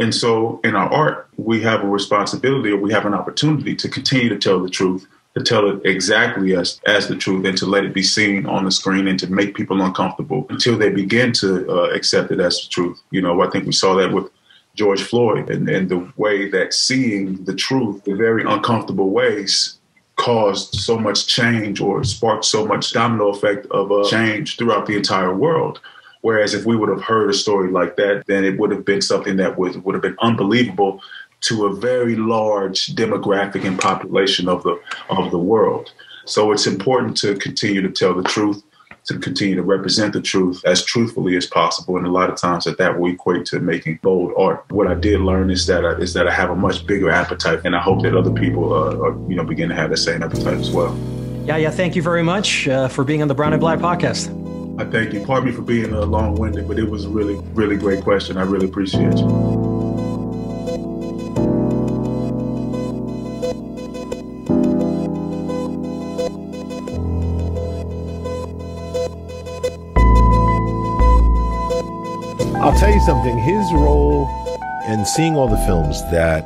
And 0.00 0.14
so, 0.14 0.60
in 0.64 0.74
our 0.74 0.92
art, 0.92 1.28
we 1.36 1.62
have 1.62 1.84
a 1.84 1.86
responsibility 1.86 2.70
or 2.70 2.78
we 2.78 2.92
have 2.92 3.06
an 3.06 3.14
opportunity 3.14 3.76
to 3.76 3.88
continue 3.88 4.28
to 4.28 4.38
tell 4.38 4.60
the 4.60 4.68
truth, 4.68 5.06
to 5.36 5.42
tell 5.42 5.68
it 5.70 5.80
exactly 5.84 6.56
as 6.56 6.80
as 6.86 7.06
the 7.06 7.16
truth, 7.16 7.44
and 7.46 7.56
to 7.58 7.66
let 7.66 7.84
it 7.84 7.94
be 7.94 8.02
seen 8.02 8.46
on 8.46 8.64
the 8.64 8.72
screen 8.72 9.06
and 9.06 9.18
to 9.20 9.30
make 9.30 9.54
people 9.54 9.82
uncomfortable 9.82 10.46
until 10.50 10.76
they 10.76 10.90
begin 10.90 11.32
to 11.34 11.68
uh, 11.70 11.90
accept 11.90 12.32
it 12.32 12.40
as 12.40 12.62
the 12.62 12.68
truth. 12.68 13.00
You 13.10 13.22
know, 13.22 13.42
I 13.42 13.50
think 13.50 13.66
we 13.66 13.72
saw 13.72 13.94
that 13.96 14.12
with 14.12 14.30
George 14.74 15.02
Floyd 15.02 15.50
and, 15.50 15.68
and 15.68 15.88
the 15.88 16.12
way 16.16 16.48
that 16.48 16.74
seeing 16.74 17.44
the 17.44 17.54
truth, 17.54 18.02
the 18.04 18.14
very 18.14 18.42
uncomfortable 18.44 19.10
ways, 19.10 19.78
caused 20.16 20.74
so 20.74 20.98
much 20.98 21.26
change 21.26 21.80
or 21.80 22.04
sparked 22.04 22.44
so 22.44 22.64
much 22.66 22.92
domino 22.92 23.28
effect 23.28 23.66
of 23.70 23.90
a 23.90 24.04
change 24.08 24.56
throughout 24.56 24.86
the 24.86 24.96
entire 24.96 25.34
world. 25.34 25.80
Whereas 26.20 26.54
if 26.54 26.64
we 26.64 26.76
would 26.76 26.88
have 26.88 27.02
heard 27.02 27.28
a 27.28 27.34
story 27.34 27.70
like 27.70 27.96
that, 27.96 28.24
then 28.26 28.44
it 28.44 28.58
would 28.58 28.70
have 28.70 28.84
been 28.84 29.02
something 29.02 29.36
that 29.36 29.58
was, 29.58 29.76
would 29.78 29.94
have 29.94 30.02
been 30.02 30.16
unbelievable 30.20 31.02
to 31.42 31.66
a 31.66 31.74
very 31.74 32.16
large 32.16 32.94
demographic 32.94 33.64
and 33.66 33.78
population 33.78 34.48
of 34.48 34.62
the 34.62 34.80
of 35.10 35.30
the 35.30 35.38
world. 35.38 35.92
So 36.24 36.52
it's 36.52 36.66
important 36.66 37.18
to 37.18 37.36
continue 37.36 37.82
to 37.82 37.90
tell 37.90 38.14
the 38.14 38.22
truth 38.22 38.62
to 39.04 39.18
continue 39.18 39.54
to 39.54 39.62
represent 39.62 40.12
the 40.12 40.20
truth 40.20 40.62
as 40.64 40.84
truthfully 40.84 41.36
as 41.36 41.46
possible. 41.46 41.96
And 41.96 42.06
a 42.06 42.10
lot 42.10 42.30
of 42.30 42.36
times 42.36 42.64
that 42.64 42.78
that 42.78 42.98
will 42.98 43.10
equate 43.10 43.44
to 43.46 43.60
making 43.60 44.00
bold 44.02 44.32
art. 44.36 44.64
What 44.70 44.86
I 44.86 44.94
did 44.94 45.20
learn 45.20 45.50
is 45.50 45.66
that 45.66 45.84
I, 45.84 45.92
is 45.92 46.14
that 46.14 46.26
I 46.26 46.32
have 46.32 46.50
a 46.50 46.56
much 46.56 46.86
bigger 46.86 47.10
appetite, 47.10 47.60
and 47.64 47.76
I 47.76 47.80
hope 47.80 48.02
that 48.02 48.16
other 48.16 48.32
people 48.32 48.72
uh, 48.72 48.96
are, 48.96 49.30
you 49.30 49.36
know 49.36 49.44
begin 49.44 49.68
to 49.68 49.74
have 49.74 49.90
the 49.90 49.96
same 49.96 50.22
appetite 50.22 50.58
as 50.58 50.70
well. 50.70 50.96
Yeah, 51.44 51.58
yeah. 51.58 51.70
Thank 51.70 51.94
you 51.94 52.02
very 52.02 52.22
much 52.22 52.68
uh, 52.68 52.88
for 52.88 53.04
being 53.04 53.20
on 53.20 53.28
the 53.28 53.34
Brown 53.34 53.52
and 53.52 53.60
Black 53.60 53.78
podcast. 53.78 54.30
I 54.80 54.84
thank 54.90 55.12
you. 55.12 55.24
Pardon 55.24 55.50
me 55.50 55.54
for 55.54 55.62
being 55.62 55.94
uh, 55.94 56.00
long-winded, 56.00 56.66
but 56.66 56.78
it 56.78 56.90
was 56.90 57.04
a 57.04 57.08
really, 57.08 57.36
really 57.52 57.76
great 57.76 58.02
question. 58.02 58.36
I 58.38 58.42
really 58.42 58.66
appreciate 58.66 59.18
you. 59.18 59.53
Something. 73.04 73.36
His 73.36 73.70
role 73.74 74.26
and 74.86 75.06
seeing 75.06 75.36
all 75.36 75.48
the 75.48 75.58
films 75.58 76.00
that 76.10 76.42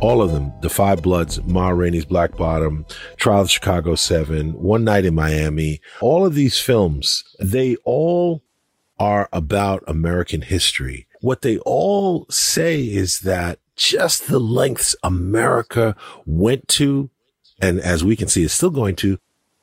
all 0.00 0.20
of 0.20 0.32
them, 0.32 0.52
The 0.60 0.68
Five 0.68 1.02
Bloods, 1.02 1.40
Ma 1.44 1.68
Rainey's 1.68 2.04
Black 2.04 2.36
Bottom, 2.36 2.84
Trial 3.16 3.42
of 3.42 3.50
Chicago 3.50 3.94
7, 3.94 4.60
One 4.60 4.82
Night 4.82 5.04
in 5.04 5.14
Miami, 5.14 5.80
all 6.00 6.26
of 6.26 6.34
these 6.34 6.58
films, 6.58 7.22
they 7.38 7.76
all 7.84 8.42
are 8.98 9.28
about 9.32 9.84
American 9.86 10.42
history. 10.42 11.06
What 11.20 11.42
they 11.42 11.58
all 11.58 12.26
say 12.28 12.80
is 12.82 13.20
that 13.20 13.60
just 13.76 14.26
the 14.26 14.40
lengths 14.40 14.96
America 15.04 15.94
went 16.26 16.66
to, 16.68 17.08
and 17.62 17.78
as 17.78 18.02
we 18.02 18.16
can 18.16 18.26
see, 18.26 18.42
is 18.42 18.52
still 18.52 18.70
going 18.70 18.96
to, 18.96 19.18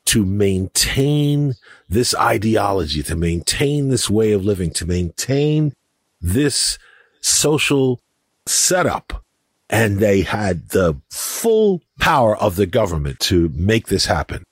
to 0.06 0.26
maintain 0.26 1.56
this 1.90 2.16
ideology, 2.16 3.04
to 3.04 3.18
maintain 3.18 3.90
this 3.90 4.10
way 4.10 4.32
of 4.32 4.46
living, 4.46 4.72
to 4.72 4.86
maintain 4.86 5.74
this 6.22 6.78
social 7.22 8.00
setup 8.46 9.24
and 9.70 10.00
they 10.00 10.22
had 10.22 10.70
the 10.70 11.00
full 11.10 11.82
power 12.00 12.38
of 12.38 12.56
the 12.56 12.66
government 12.66 13.20
to 13.20 13.50
make 13.54 13.88
this 13.88 14.06
happen. 14.06 14.44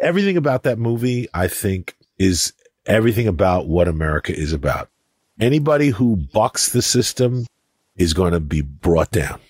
Everything 0.00 0.36
about 0.36 0.64
that 0.64 0.78
movie, 0.78 1.28
I 1.32 1.48
think, 1.48 1.96
is 2.18 2.52
everything 2.86 3.28
about 3.28 3.66
what 3.66 3.88
America 3.88 4.34
is 4.36 4.52
about. 4.52 4.88
Anybody 5.40 5.88
who 5.88 6.16
bucks 6.16 6.72
the 6.72 6.82
system 6.82 7.46
is 7.96 8.12
going 8.12 8.32
to 8.32 8.40
be 8.40 8.60
brought 8.60 9.10
down. 9.10 9.40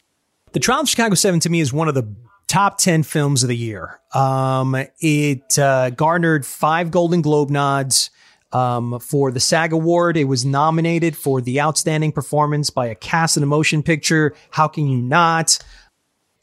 The 0.53 0.61
Trial 0.61 0.82
of 0.82 0.88
Chicago 0.88 1.14
7 1.14 1.40
to 1.40 1.50
me 1.50 1.61
is 1.61 1.72
one 1.72 1.88
of 1.88 1.94
the 1.94 2.14
top 2.46 2.78
10 2.78 3.03
films 3.03 3.42
of 3.42 3.48
the 3.48 3.57
year. 3.57 4.00
Um, 4.14 4.76
it 5.00 5.59
uh, 5.59 5.90
garnered 5.90 6.44
five 6.44 6.90
Golden 6.90 7.22
Globe 7.22 7.50
nods. 7.50 8.11
Um, 8.53 8.98
for 9.00 9.30
the 9.30 9.40
SAG 9.40 9.72
Award, 9.72 10.16
it 10.16 10.24
was 10.24 10.44
nominated 10.44 11.16
for 11.16 11.40
the 11.40 11.61
outstanding 11.61 12.12
performance 12.12 12.70
by 12.70 12.86
a 12.86 12.94
cast 12.94 13.36
in 13.36 13.42
a 13.42 13.46
motion 13.46 13.82
picture. 13.82 14.34
How 14.50 14.68
can 14.68 14.86
you 14.86 15.00
not? 15.00 15.59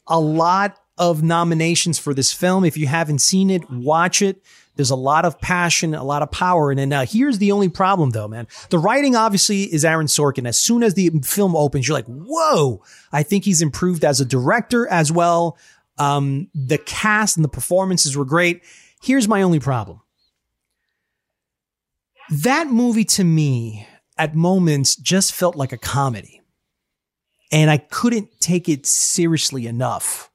A 0.06 0.18
lot 0.18 0.76
of 0.98 1.22
nominations 1.22 1.98
for 1.98 2.12
this 2.12 2.32
film. 2.32 2.64
If 2.64 2.76
you 2.76 2.86
haven't 2.86 3.20
seen 3.20 3.48
it, 3.48 3.70
watch 3.70 4.22
it. 4.22 4.42
There's 4.76 4.90
a 4.90 4.96
lot 4.96 5.24
of 5.24 5.40
passion, 5.40 5.94
a 5.94 6.04
lot 6.04 6.22
of 6.22 6.30
power. 6.30 6.70
And 6.70 6.78
then 6.78 6.92
uh, 6.92 7.04
here's 7.06 7.38
the 7.38 7.52
only 7.52 7.68
problem 7.68 8.10
though, 8.10 8.28
man. 8.28 8.48
The 8.70 8.78
writing 8.78 9.14
obviously 9.14 9.62
is 9.64 9.84
Aaron 9.84 10.06
Sorkin. 10.06 10.48
As 10.48 10.58
soon 10.58 10.82
as 10.82 10.94
the 10.94 11.10
film 11.22 11.54
opens, 11.54 11.86
you're 11.86 11.96
like, 11.96 12.06
whoa, 12.06 12.82
I 13.12 13.22
think 13.22 13.44
he's 13.44 13.62
improved 13.62 14.04
as 14.04 14.20
a 14.20 14.24
director 14.24 14.86
as 14.88 15.12
well. 15.12 15.58
Um, 15.98 16.48
the 16.54 16.78
cast 16.78 17.36
and 17.36 17.44
the 17.44 17.48
performances 17.48 18.16
were 18.16 18.24
great. 18.24 18.62
Here's 19.02 19.28
my 19.28 19.42
only 19.42 19.60
problem. 19.60 20.00
That 22.30 22.68
movie 22.68 23.04
to 23.04 23.24
me 23.24 23.86
at 24.16 24.34
moments 24.34 24.94
just 24.96 25.32
felt 25.32 25.56
like 25.56 25.72
a 25.72 25.78
comedy 25.78 26.40
and 27.52 27.70
I 27.70 27.78
couldn't 27.78 28.28
take 28.40 28.68
it 28.68 28.86
seriously 28.86 29.66
enough. 29.66 30.30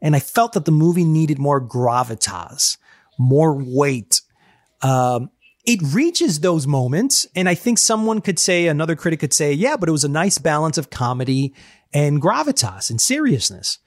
And 0.00 0.14
I 0.14 0.20
felt 0.20 0.52
that 0.52 0.64
the 0.64 0.72
movie 0.72 1.04
needed 1.04 1.38
more 1.38 1.60
gravitas, 1.60 2.78
more 3.18 3.54
weight. 3.54 4.22
Um, 4.82 5.30
it 5.66 5.80
reaches 5.82 6.40
those 6.40 6.66
moments. 6.66 7.26
And 7.34 7.48
I 7.48 7.54
think 7.54 7.78
someone 7.78 8.20
could 8.20 8.38
say, 8.38 8.66
another 8.66 8.96
critic 8.96 9.20
could 9.20 9.34
say, 9.34 9.52
yeah, 9.52 9.76
but 9.76 9.88
it 9.88 9.92
was 9.92 10.04
a 10.04 10.08
nice 10.08 10.38
balance 10.38 10.78
of 10.78 10.90
comedy 10.90 11.54
and 11.92 12.22
gravitas 12.22 12.90
and 12.90 13.00
seriousness. 13.00 13.78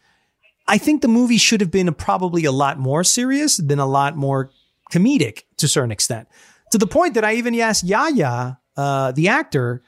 I 0.67 0.77
think 0.77 1.01
the 1.01 1.07
movie 1.07 1.37
should 1.37 1.61
have 1.61 1.71
been 1.71 1.93
probably 1.93 2.45
a 2.45 2.51
lot 2.51 2.77
more 2.77 3.03
serious, 3.03 3.57
than 3.57 3.79
a 3.79 3.85
lot 3.85 4.15
more 4.15 4.51
comedic 4.91 5.43
to 5.57 5.65
a 5.65 5.69
certain 5.69 5.91
extent, 5.91 6.27
to 6.73 6.77
the 6.77 6.87
point 6.87 7.13
that 7.13 7.23
I 7.23 7.35
even 7.35 7.57
asked 7.59 7.83
Yahya, 7.83 8.59
uh, 8.75 9.11
the 9.11 9.27
actor, 9.29 9.83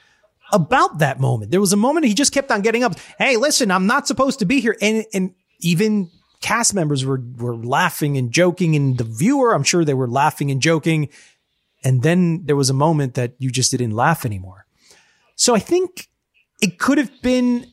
about 0.54 1.00
that 1.00 1.20
moment. 1.20 1.50
There 1.50 1.60
was 1.60 1.74
a 1.74 1.78
moment 1.78 2.06
he 2.06 2.14
just 2.14 2.32
kept 2.32 2.52
on 2.52 2.62
getting 2.62 2.84
up. 2.84 2.94
Hey, 3.18 3.38
listen, 3.38 3.72
I'm 3.72 3.88
not 3.88 4.08
supposed 4.08 4.40
to 4.40 4.46
be 4.46 4.62
here. 4.62 4.78
And, 4.80 5.04
and 5.12 5.34
even 5.60 6.12
cast 6.42 6.76
members 6.76 7.04
were, 7.04 7.22
were 7.38 7.56
laughing 7.56 8.18
and 8.18 8.32
joking 8.32 8.76
and 8.76 9.00
the 9.00 9.04
viewer, 9.04 9.54
I'm 9.56 9.64
sure 9.64 9.84
they 9.84 9.96
were 9.96 10.08
laughing 10.08 10.52
and 10.52 10.62
joking. 10.62 11.10
And 11.84 12.04
then 12.04 12.46
there 12.46 12.56
was 12.56 12.70
a 12.70 12.74
moment 12.74 13.16
that 13.16 13.34
you 13.40 13.50
just 13.50 13.72
didn't 13.72 13.92
laugh 13.92 14.24
anymore. 14.24 14.68
So 15.36 15.56
I 15.56 15.60
think 15.60 16.08
it 16.62 16.78
could 16.78 17.00
have 17.00 17.12
been 17.24 17.66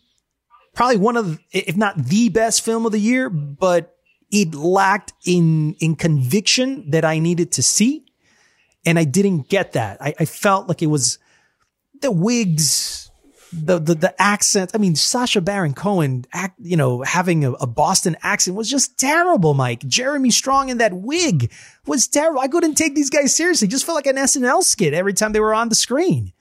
probably 0.74 0.96
one 0.96 1.18
of, 1.18 1.38
if 1.52 1.76
not 1.76 1.98
the 1.98 2.30
best 2.30 2.64
film 2.64 2.86
of 2.86 2.92
the 2.92 2.98
year, 2.98 3.28
but 3.28 3.94
it 4.30 4.54
lacked 4.54 5.12
in, 5.26 5.74
in 5.80 5.96
conviction 5.96 6.90
that 6.92 7.04
I 7.04 7.18
needed 7.18 7.52
to 7.52 7.62
see. 7.62 8.06
And 8.84 8.98
I 8.98 9.04
didn't 9.04 9.48
get 9.48 9.72
that. 9.72 10.00
I, 10.00 10.14
I 10.18 10.24
felt 10.24 10.68
like 10.68 10.82
it 10.82 10.88
was 10.88 11.18
the 12.00 12.10
wigs, 12.10 13.10
the, 13.52 13.78
the, 13.78 13.94
the 13.94 14.22
accent. 14.22 14.72
I 14.74 14.78
mean, 14.78 14.96
Sacha 14.96 15.40
Baron 15.40 15.74
Cohen 15.74 16.24
act, 16.32 16.58
you 16.60 16.76
know, 16.76 17.02
having 17.02 17.44
a, 17.44 17.52
a, 17.52 17.66
Boston 17.66 18.16
accent 18.22 18.56
was 18.56 18.68
just 18.68 18.98
terrible, 18.98 19.54
Mike. 19.54 19.86
Jeremy 19.86 20.30
Strong 20.30 20.70
in 20.70 20.78
that 20.78 20.92
wig 20.92 21.52
was 21.86 22.08
terrible. 22.08 22.40
I 22.40 22.48
couldn't 22.48 22.74
take 22.74 22.94
these 22.94 23.10
guys 23.10 23.34
seriously. 23.34 23.68
Just 23.68 23.86
felt 23.86 23.96
like 23.96 24.06
an 24.06 24.16
SNL 24.16 24.62
skit 24.62 24.94
every 24.94 25.12
time 25.14 25.32
they 25.32 25.40
were 25.40 25.54
on 25.54 25.68
the 25.68 25.74
screen. 25.74 26.32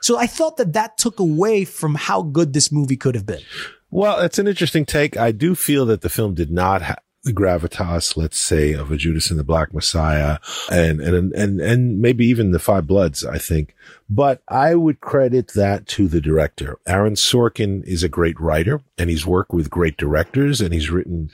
So 0.00 0.16
I 0.16 0.26
felt 0.26 0.56
that 0.56 0.72
that 0.72 0.96
took 0.96 1.20
away 1.20 1.64
from 1.64 1.94
how 1.94 2.22
good 2.22 2.54
this 2.54 2.72
movie 2.72 2.96
could 2.96 3.14
have 3.14 3.26
been. 3.26 3.42
Well, 3.90 4.20
it's 4.20 4.38
an 4.38 4.46
interesting 4.46 4.86
take. 4.86 5.16
I 5.16 5.32
do 5.32 5.54
feel 5.54 5.84
that 5.86 6.00
the 6.00 6.08
film 6.08 6.34
did 6.34 6.50
not 6.50 6.80
have 6.82 7.00
the 7.22 7.32
gravitas, 7.32 8.16
let's 8.16 8.40
say, 8.40 8.72
of 8.72 8.90
a 8.90 8.96
Judas 8.96 9.30
and 9.30 9.38
the 9.38 9.44
Black 9.44 9.74
Messiah 9.74 10.38
and, 10.70 11.00
and, 11.00 11.32
and, 11.34 11.60
and 11.60 12.00
maybe 12.00 12.26
even 12.26 12.50
the 12.50 12.58
Five 12.58 12.86
Bloods, 12.86 13.24
I 13.24 13.38
think. 13.38 13.74
But 14.08 14.42
I 14.48 14.74
would 14.74 15.00
credit 15.00 15.48
that 15.48 15.86
to 15.88 16.08
the 16.08 16.20
director. 16.20 16.78
Aaron 16.86 17.14
Sorkin 17.14 17.84
is 17.84 18.02
a 18.02 18.08
great 18.08 18.40
writer 18.40 18.80
and 18.96 19.10
he's 19.10 19.26
worked 19.26 19.52
with 19.52 19.70
great 19.70 19.96
directors 19.98 20.60
and 20.60 20.72
he's 20.72 20.90
written 20.90 21.30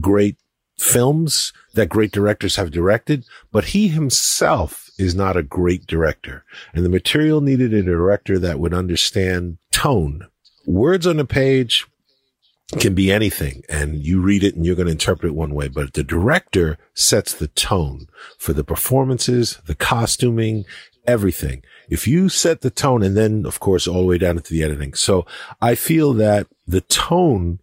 great 0.00 0.36
films 0.78 1.52
that 1.74 1.88
great 1.88 2.10
directors 2.10 2.56
have 2.56 2.70
directed, 2.70 3.24
but 3.52 3.66
he 3.66 3.88
himself 3.88 4.90
is 4.98 5.14
not 5.14 5.36
a 5.36 5.42
great 5.42 5.86
director. 5.86 6.44
And 6.74 6.84
the 6.84 6.90
material 6.90 7.40
needed 7.40 7.72
a 7.72 7.82
director 7.82 8.38
that 8.38 8.58
would 8.58 8.74
understand 8.74 9.58
tone. 9.72 10.26
Words 10.66 11.06
on 11.06 11.18
a 11.18 11.24
page, 11.24 11.86
can 12.78 12.94
be 12.94 13.10
anything 13.10 13.62
and 13.68 14.04
you 14.04 14.20
read 14.20 14.44
it 14.44 14.54
and 14.54 14.64
you're 14.64 14.76
going 14.76 14.86
to 14.86 14.92
interpret 14.92 15.30
it 15.30 15.34
one 15.34 15.54
way, 15.54 15.68
but 15.68 15.94
the 15.94 16.04
director 16.04 16.78
sets 16.94 17.34
the 17.34 17.48
tone 17.48 18.06
for 18.38 18.52
the 18.52 18.64
performances, 18.64 19.58
the 19.66 19.74
costuming, 19.74 20.64
everything. 21.06 21.62
If 21.88 22.06
you 22.06 22.28
set 22.28 22.60
the 22.60 22.70
tone 22.70 23.02
and 23.02 23.16
then 23.16 23.44
of 23.44 23.60
course 23.60 23.88
all 23.88 24.02
the 24.02 24.06
way 24.06 24.18
down 24.18 24.36
into 24.36 24.52
the 24.52 24.62
editing. 24.62 24.94
So 24.94 25.26
I 25.60 25.74
feel 25.74 26.12
that 26.14 26.46
the 26.66 26.82
tone 26.82 27.58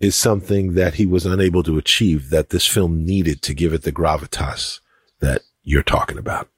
is 0.00 0.16
something 0.16 0.74
that 0.74 0.94
he 0.94 1.06
was 1.06 1.24
unable 1.24 1.62
to 1.62 1.78
achieve 1.78 2.30
that 2.30 2.50
this 2.50 2.66
film 2.66 3.04
needed 3.04 3.40
to 3.42 3.54
give 3.54 3.72
it 3.72 3.82
the 3.82 3.92
gravitas 3.92 4.80
that 5.20 5.42
you're 5.62 5.82
talking 5.82 6.18
about. 6.18 6.48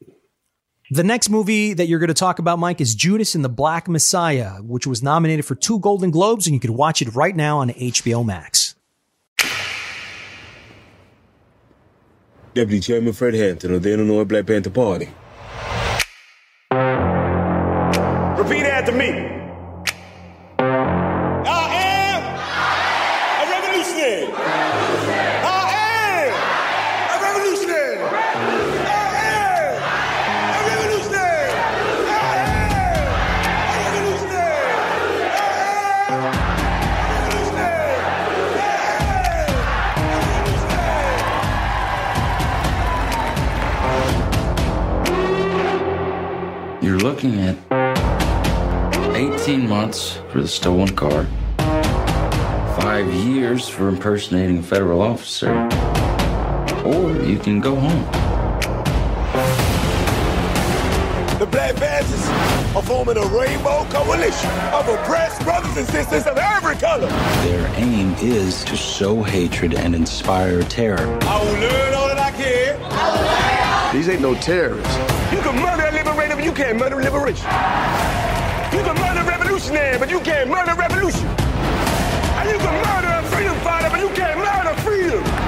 The 0.91 1.03
next 1.03 1.31
movie 1.31 1.73
that 1.73 1.87
you're 1.87 1.99
going 1.99 2.09
to 2.09 2.15
talk 2.15 2.39
about, 2.39 2.59
Mike, 2.59 2.79
is 2.79 2.95
Judas 2.95 3.35
and 3.35 3.43
the 3.43 3.49
Black 3.49 3.89
Messiah, 3.89 4.57
which 4.61 4.87
was 4.87 5.03
nominated 5.03 5.47
for 5.47 5.55
two 5.55 5.79
Golden 5.79 6.11
Globes, 6.11 6.47
and 6.47 6.53
you 6.53 6.61
can 6.61 6.75
watch 6.75 7.01
it 7.01 7.15
right 7.15 7.35
now 7.35 7.61
on 7.61 7.71
HBO 7.71 8.23
Max. 8.23 8.75
Deputy 12.53 12.81
Chairman 12.81 13.15
Fred 13.15 13.33
Hampton 13.33 13.73
of 13.73 13.83
the 13.83 13.95
Illinois 13.95 14.25
Black 14.25 14.47
Panther 14.47 14.69
Party. 14.69 15.09
Looking 47.15 47.39
at 47.39 47.57
18 49.15 49.69
months 49.69 50.19
for 50.33 50.41
the 50.41 50.49
stolen 50.49 50.89
car, 50.97 51.25
five 52.81 53.07
years 53.15 53.69
for 53.69 53.89
impersonating 53.89 54.59
a 54.59 54.63
federal 54.65 55.01
officer, 55.01 55.53
or 56.85 57.13
you 57.23 57.39
can 57.39 57.61
go 57.61 57.77
home. 57.77 58.05
The 61.39 61.47
Black 61.47 61.77
Panthers 61.77 62.27
are 62.75 62.83
forming 62.83 63.17
a 63.17 63.27
rainbow 63.29 63.87
coalition 63.91 64.51
of 64.73 64.89
oppressed 64.89 65.41
brothers 65.45 65.77
and 65.77 65.87
sisters 65.87 66.27
of 66.27 66.37
every 66.37 66.75
color. 66.75 67.07
Their 67.47 67.73
aim 67.77 68.15
is 68.15 68.65
to 68.65 68.77
sow 68.77 69.23
hatred 69.23 69.75
and 69.75 69.95
inspire 69.95 70.65
terror. 70.65 71.17
I 71.23 71.45
will 71.45 71.61
learn 71.61 71.95
all 71.95 72.09
that 72.09 72.19
I 72.19 72.33
can. 72.33 73.95
These 73.95 74.09
ain't 74.09 74.21
no 74.21 74.35
terrorists. 74.35 75.14
You 75.33 75.41
can 75.41 75.57
murder 75.61 75.87
a 75.87 75.93
liberator, 75.93 76.37
but 76.37 76.45
you 76.45 76.53
can't 76.53 76.79
murder 76.79 76.97
liberation. 76.97 77.47
You 78.73 78.83
can 78.83 78.97
murder 78.97 79.21
a 79.21 79.25
revolutionary, 79.25 79.99
but 79.99 80.11
you 80.11 80.21
can't 80.21 80.51
murder 80.51 80.75
revolution. 80.75 81.27
And 82.39 82.51
you 82.51 82.59
can 82.59 82.75
murder 82.87 83.09
a 83.09 83.23
freedom 83.31 83.57
fighter, 83.61 83.91
but 83.91 84.01
you 84.01 84.11
can't 84.11 84.39
murder 84.39 84.75
freedom. 84.83 85.44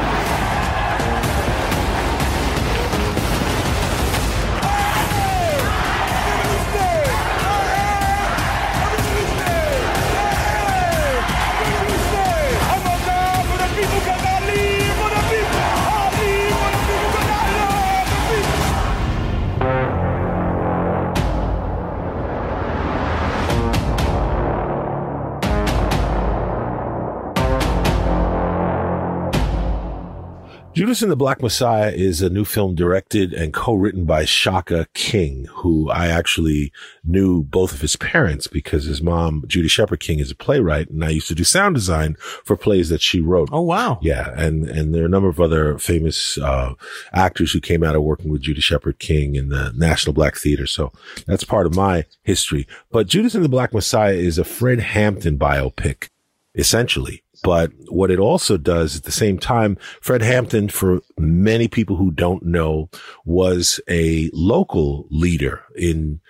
Judas 30.76 31.00
and 31.00 31.10
the 31.10 31.16
Black 31.16 31.40
Messiah 31.40 31.90
is 31.90 32.20
a 32.20 32.28
new 32.28 32.44
film 32.44 32.74
directed 32.74 33.32
and 33.32 33.54
co-written 33.54 34.04
by 34.04 34.26
Shaka 34.26 34.86
King, 34.92 35.46
who 35.46 35.88
I 35.88 36.08
actually 36.08 36.70
knew 37.02 37.42
both 37.42 37.72
of 37.72 37.80
his 37.80 37.96
parents 37.96 38.46
because 38.46 38.84
his 38.84 39.00
mom, 39.00 39.44
Judy 39.46 39.68
Shepard 39.68 40.00
King, 40.00 40.18
is 40.18 40.30
a 40.30 40.34
playwright 40.34 40.90
and 40.90 41.02
I 41.02 41.08
used 41.08 41.28
to 41.28 41.34
do 41.34 41.44
sound 41.44 41.76
design 41.76 42.16
for 42.44 42.58
plays 42.58 42.90
that 42.90 43.00
she 43.00 43.22
wrote. 43.22 43.48
Oh, 43.50 43.62
wow. 43.62 43.98
Yeah. 44.02 44.34
And, 44.36 44.68
and 44.68 44.94
there 44.94 45.04
are 45.04 45.06
a 45.06 45.08
number 45.08 45.30
of 45.30 45.40
other 45.40 45.78
famous, 45.78 46.36
uh, 46.36 46.74
actors 47.10 47.52
who 47.52 47.60
came 47.60 47.82
out 47.82 47.96
of 47.96 48.02
working 48.02 48.30
with 48.30 48.42
Judy 48.42 48.60
Shepard 48.60 48.98
King 48.98 49.34
in 49.34 49.48
the 49.48 49.72
National 49.74 50.12
Black 50.12 50.36
Theater. 50.36 50.66
So 50.66 50.92
that's 51.26 51.42
part 51.42 51.64
of 51.66 51.74
my 51.74 52.04
history. 52.22 52.68
But 52.90 53.06
Judas 53.06 53.34
and 53.34 53.42
the 53.42 53.48
Black 53.48 53.72
Messiah 53.72 54.12
is 54.12 54.36
a 54.36 54.44
Fred 54.44 54.80
Hampton 54.80 55.38
biopic, 55.38 56.10
essentially. 56.54 57.22
But 57.46 57.70
what 57.86 58.10
it 58.10 58.18
also 58.18 58.56
does 58.56 58.96
at 58.96 59.04
the 59.04 59.12
same 59.12 59.38
time, 59.38 59.78
Fred 60.00 60.20
Hampton, 60.20 60.68
for 60.68 61.02
many 61.16 61.68
people 61.68 61.94
who 61.94 62.10
don't 62.10 62.42
know, 62.42 62.90
was 63.24 63.78
a 63.88 64.30
local 64.32 65.06
leader 65.12 65.62
in 65.76 66.20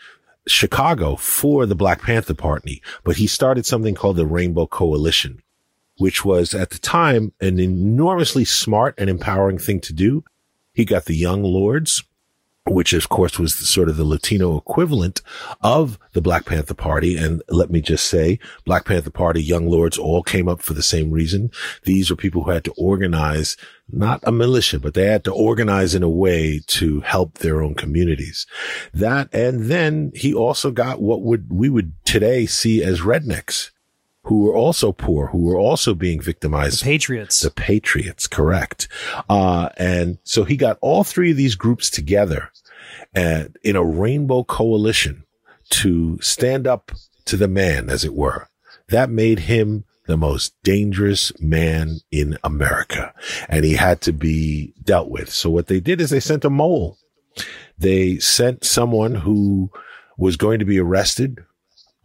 Chicago 0.47 1.17
for 1.17 1.65
the 1.65 1.75
Black 1.75 2.03
Panther 2.03 2.35
Party, 2.35 2.83
but 3.03 3.17
he 3.17 3.27
started 3.27 3.65
something 3.65 3.95
called 3.95 4.17
the 4.17 4.27
Rainbow 4.27 4.67
Coalition, 4.67 5.43
which 5.97 6.23
was 6.23 6.53
at 6.53 6.69
the 6.69 6.79
time 6.79 7.33
an 7.41 7.59
enormously 7.59 8.45
smart 8.45 8.95
and 8.99 9.09
empowering 9.09 9.57
thing 9.57 9.81
to 9.81 9.95
do. 9.95 10.23
He 10.75 10.85
got 10.85 11.07
the 11.07 11.17
Young 11.17 11.43
Lords, 11.43 12.05
which 12.67 12.93
of 12.93 13.09
course 13.09 13.39
was 13.39 13.55
sort 13.55 13.89
of 13.89 13.97
the 13.97 14.05
Latino 14.05 14.57
equivalent 14.57 15.23
of 15.63 15.99
the 16.13 16.21
Black 16.21 16.45
Panther 16.45 16.75
Party. 16.75 17.17
And 17.17 17.43
let 17.49 17.71
me 17.71 17.81
just 17.81 18.07
say, 18.07 18.39
Black 18.65 18.85
Panther 18.85 19.11
Party, 19.11 19.43
Young 19.43 19.69
Lords 19.69 19.99
all 19.99 20.23
came 20.23 20.49
up 20.49 20.61
for 20.61 20.75
the 20.75 20.83
same 20.83 21.11
reason. 21.11 21.51
These 21.85 22.11
were 22.11 22.17
people 22.17 22.45
who 22.45 22.51
had 22.51 22.65
to 22.65 22.75
organize, 22.77 23.57
not 23.91 24.21
a 24.25 24.33
militia, 24.33 24.81
but 24.81 24.95
they 24.95 25.07
had 25.07 25.25
to 25.25 25.33
organize 25.33 25.95
in 25.95 26.03
a 26.03 26.09
way 26.09 26.61
to 26.67 27.01
help 27.01 27.39
their 27.39 27.63
own 27.63 27.75
communities. 27.75 28.47
That, 28.93 29.29
and 29.33 29.65
then 29.65 30.13
he 30.15 30.35
also 30.35 30.71
got 30.71 31.01
what 31.01 31.23
would, 31.23 31.53
we 31.53 31.69
would 31.69 31.93
today 32.05 32.47
see 32.47 32.83
as 32.83 33.01
rednecks 33.01 33.71
who 34.27 34.41
were 34.41 34.55
also 34.55 34.91
poor, 34.91 35.29
who 35.29 35.39
were 35.39 35.57
also 35.57 35.95
being 35.95 36.21
victimized. 36.21 36.81
The 36.81 36.85
Patriots. 36.85 37.41
The 37.41 37.51
Patriots, 37.51 38.27
correct. 38.27 38.89
Uh, 39.29 39.69
and 39.77 40.19
so 40.25 40.43
he 40.43 40.57
got 40.57 40.79
all 40.81 41.05
three 41.05 41.31
of 41.31 41.37
these 41.37 41.55
groups 41.55 41.91
together 41.91 42.51
and 43.15 43.57
in 43.63 43.77
a 43.77 43.85
rainbow 43.85 44.43
coalition 44.43 45.25
to 45.71 46.19
stand 46.21 46.67
up 46.67 46.91
to 47.27 47.37
the 47.37 47.47
man, 47.47 47.89
as 47.89 48.05
it 48.05 48.15
were. 48.15 48.49
That 48.89 49.11
made 49.11 49.41
him 49.41 49.85
the 50.07 50.17
most 50.17 50.55
dangerous 50.65 51.33
man 51.41 51.99
in 52.11 52.37
America 52.43 53.13
and 53.49 53.65
he 53.65 53.75
had 53.75 54.01
to 54.03 54.13
be 54.13 54.75
dealt 54.83 55.09
with. 55.09 55.31
So 55.31 55.51
what 55.51 55.69
they 55.69 55.79
did 55.79 56.01
is 56.01 56.11
they 56.11 56.21
sent 56.21 56.45
a 56.45 56.51
mole. 56.51 56.99
They 57.79 58.19
sent 58.19 58.65
someone 58.65 59.15
who 59.15 59.71
was 60.19 60.37
going 60.37 60.59
to 60.59 60.65
be 60.65 60.81
arrested 60.81 61.45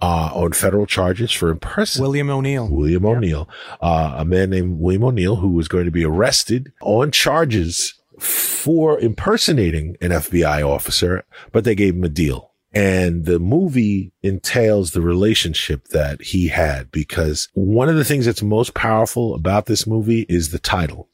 uh, 0.02 0.32
on 0.34 0.52
federal 0.54 0.86
charges 0.86 1.32
for 1.32 1.50
impersonating 1.50 2.08
William 2.08 2.30
O'Neal. 2.30 2.68
William 2.68 3.06
O'Neal, 3.06 3.50
uh, 3.82 4.16
a 4.18 4.26
man 4.26 4.50
named 4.50 4.80
William 4.80 5.04
O'Neal 5.04 5.38
who 5.38 5.52
was 5.52 5.68
going 5.68 5.86
to 5.86 5.92
be 5.92 6.04
arrested 6.04 6.72
on 6.82 7.12
charges 7.12 7.94
for 8.20 9.00
impersonating 9.00 9.98
an 10.02 10.12
FBI 10.12 10.68
officer, 10.68 11.24
but 11.52 11.64
they 11.64 11.76
gave 11.76 11.96
him 11.96 12.04
a 12.04 12.10
deal. 12.10 12.52
And 12.74 13.26
the 13.26 13.40
movie 13.40 14.14
entails 14.24 14.92
the 14.92 15.02
relationship 15.02 15.90
that 15.90 16.22
he 16.22 16.48
had 16.48 16.90
because 16.92 17.50
one 17.54 17.90
of 17.90 17.96
the 17.96 18.06
things 18.06 18.26
that's 18.26 18.42
most 18.42 18.74
powerful 18.74 19.36
about 19.36 19.66
this 19.66 19.86
movie 19.86 20.26
is 20.30 20.52
the 20.52 20.60
title. 20.60 21.10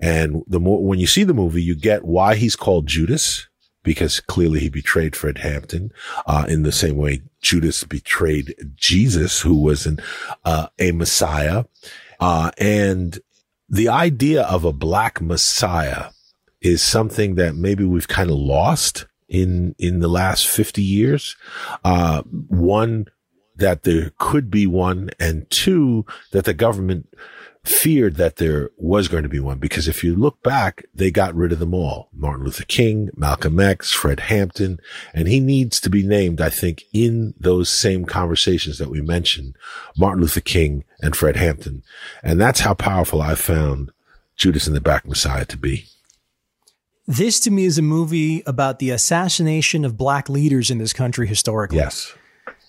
And 0.00 0.42
the 0.46 0.60
more, 0.60 0.84
when 0.84 1.00
you 1.00 1.06
see 1.06 1.24
the 1.24 1.34
movie, 1.34 1.62
you 1.62 1.74
get 1.74 2.04
why 2.04 2.36
he's 2.36 2.54
called 2.54 2.86
Judas 2.86 3.48
because 3.84 4.18
clearly 4.18 4.60
he 4.60 4.68
betrayed 4.68 5.14
Fred 5.14 5.38
Hampton, 5.38 5.92
uh, 6.26 6.46
in 6.48 6.62
the 6.64 6.72
same 6.72 6.96
way 6.96 7.22
Judas 7.44 7.84
betrayed 7.84 8.54
Jesus, 8.74 9.42
who 9.42 9.54
was 9.54 9.86
an, 9.86 10.00
uh, 10.44 10.68
a 10.78 10.92
Messiah. 10.92 11.64
Uh, 12.18 12.50
and 12.58 13.18
the 13.68 13.88
idea 13.88 14.42
of 14.44 14.64
a 14.64 14.72
black 14.72 15.20
Messiah 15.20 16.06
is 16.62 16.82
something 16.82 17.34
that 17.34 17.54
maybe 17.54 17.84
we've 17.84 18.08
kind 18.08 18.30
of 18.30 18.36
lost 18.36 19.06
in, 19.28 19.74
in 19.78 20.00
the 20.00 20.08
last 20.08 20.48
50 20.48 20.82
years. 20.82 21.36
Uh, 21.84 22.22
one, 22.22 23.06
that 23.56 23.84
there 23.84 24.10
could 24.18 24.50
be 24.50 24.66
one 24.66 25.10
and 25.20 25.48
two, 25.50 26.06
that 26.32 26.46
the 26.46 26.54
government 26.54 27.14
feared 27.64 28.16
that 28.16 28.36
there 28.36 28.70
was 28.76 29.08
going 29.08 29.22
to 29.22 29.28
be 29.28 29.40
one 29.40 29.58
because 29.58 29.88
if 29.88 30.04
you 30.04 30.14
look 30.14 30.42
back, 30.42 30.84
they 30.94 31.10
got 31.10 31.34
rid 31.34 31.50
of 31.50 31.58
them 31.58 31.72
all. 31.72 32.08
Martin 32.12 32.44
Luther 32.44 32.64
King, 32.64 33.08
Malcolm 33.16 33.58
X, 33.58 33.90
Fred 33.90 34.20
Hampton, 34.20 34.78
and 35.14 35.28
he 35.28 35.40
needs 35.40 35.80
to 35.80 35.88
be 35.88 36.06
named, 36.06 36.40
I 36.40 36.50
think, 36.50 36.84
in 36.92 37.32
those 37.38 37.70
same 37.70 38.04
conversations 38.04 38.78
that 38.78 38.90
we 38.90 39.00
mentioned, 39.00 39.56
Martin 39.96 40.20
Luther 40.20 40.40
King 40.40 40.84
and 41.00 41.16
Fred 41.16 41.36
Hampton. 41.36 41.82
And 42.22 42.40
that's 42.40 42.60
how 42.60 42.74
powerful 42.74 43.22
I 43.22 43.34
found 43.34 43.92
Judas 44.36 44.66
and 44.66 44.76
the 44.76 44.80
Black 44.80 45.06
Messiah 45.06 45.46
to 45.46 45.56
be. 45.56 45.86
This 47.06 47.38
to 47.40 47.50
me 47.50 47.64
is 47.64 47.78
a 47.78 47.82
movie 47.82 48.42
about 48.46 48.78
the 48.78 48.90
assassination 48.90 49.84
of 49.84 49.96
black 49.96 50.28
leaders 50.28 50.70
in 50.70 50.78
this 50.78 50.92
country 50.92 51.26
historically. 51.26 51.78
Yes. 51.78 52.14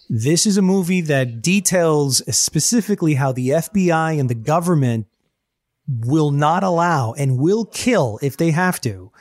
This 0.10 0.45
is 0.45 0.58
a 0.58 0.62
movie 0.62 1.01
that 1.01 1.41
details 1.41 2.22
specifically 2.36 3.16
how 3.16 3.32
the 3.32 3.49
FBI 3.49 4.20
and 4.20 4.30
the 4.30 4.36
government 4.36 5.08
will 5.88 6.32
not 6.32 6.64
allow 6.64 7.14
and 7.14 7.39
will 7.39 7.66
kill 7.66 8.20
if 8.22 8.38
they 8.38 8.51
have 8.51 8.80
to 8.82 9.12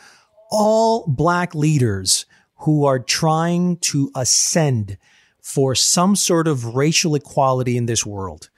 all 0.51 1.05
black 1.09 1.55
leaders 1.55 2.27
who 2.61 2.85
are 2.85 2.99
trying 2.99 3.77
to 3.79 4.11
ascend 4.15 4.97
for 5.43 5.75
some 5.75 6.15
sort 6.15 6.47
of 6.47 6.77
racial 6.77 7.15
equality 7.15 7.77
in 7.77 7.87
this 7.87 8.07
world. 8.07 8.51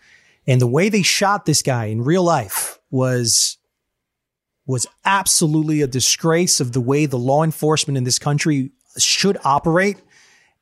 And 0.47 0.61
the 0.61 0.66
way 0.66 0.89
they 0.89 1.03
shot 1.03 1.47
this 1.47 1.62
guy 1.62 1.87
in 1.87 2.03
real 2.03 2.22
life 2.22 2.79
was 2.91 3.59
was 4.66 4.87
absolutely 5.05 5.81
a 5.81 5.87
disgrace 5.87 6.61
of 6.61 6.72
the 6.72 6.81
way 6.81 7.07
the 7.07 7.16
law 7.16 7.45
enforcement 7.45 7.97
in 7.97 8.03
this 8.05 8.18
country 8.18 8.72
should 8.99 9.39
operate. 9.45 9.97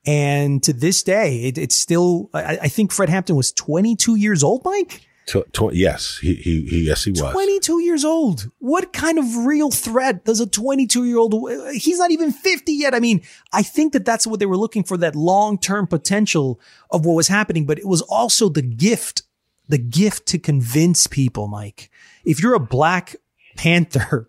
And 0.07 0.62
to 0.64 0.72
this 0.72 1.02
day, 1.02 1.44
it, 1.44 1.59
it's 1.59 1.74
still, 1.74 2.28
I, 2.34 2.59
I, 2.62 2.68
think 2.68 2.92
Fred 2.92 3.09
Hampton 3.09 3.36
was 3.36 3.52
22 3.52 4.16
years 4.16 4.42
old, 4.42 4.62
Mike. 4.64 5.00
Tw- 5.26 5.50
tw- 5.52 5.72
yes, 5.72 6.18
he, 6.20 6.34
he, 6.34 6.66
he, 6.66 6.86
yes, 6.86 7.05
he 7.05 7.11
was 7.11 7.20
22 7.20 7.80
years 7.80 8.05
old. 8.05 8.50
What 8.59 8.92
kind 8.92 9.18
of 9.18 9.46
real 9.46 9.70
threat 9.70 10.24
does 10.24 10.40
a 10.40 10.46
22 10.46 11.05
year 11.07 11.16
old, 11.16 11.34
he's 11.72 11.98
not 11.98 12.11
even 12.11 12.32
50 12.32 12.72
yet. 12.72 12.94
I 12.94 13.00
mean, 13.00 13.22
I 13.50 13.62
think 13.62 13.94
that 13.94 14.05
that's 14.05 14.26
what 14.26 14.40
they 14.40 14.46
were 14.46 14.59
looking 14.59 14.84
for, 14.84 14.98
that 14.98 15.16
long 15.16 15.57
term 15.59 15.86
potential 15.86 16.61
of 16.90 17.07
what 17.07 17.14
was 17.14 17.28
happening, 17.28 17.64
but 17.64 17.78
it 17.78 17.86
was 17.86 18.02
also 18.02 18.50
the 18.50 18.62
gift, 18.62 19.22
the 19.68 19.78
gift 19.78 20.26
to 20.26 20.38
convince 20.38 21.07
people, 21.07 21.48
Mike. 21.48 21.90
If 22.26 22.42
you're 22.42 22.55
a 22.55 22.61
black 22.61 23.16
Panther 23.57 24.28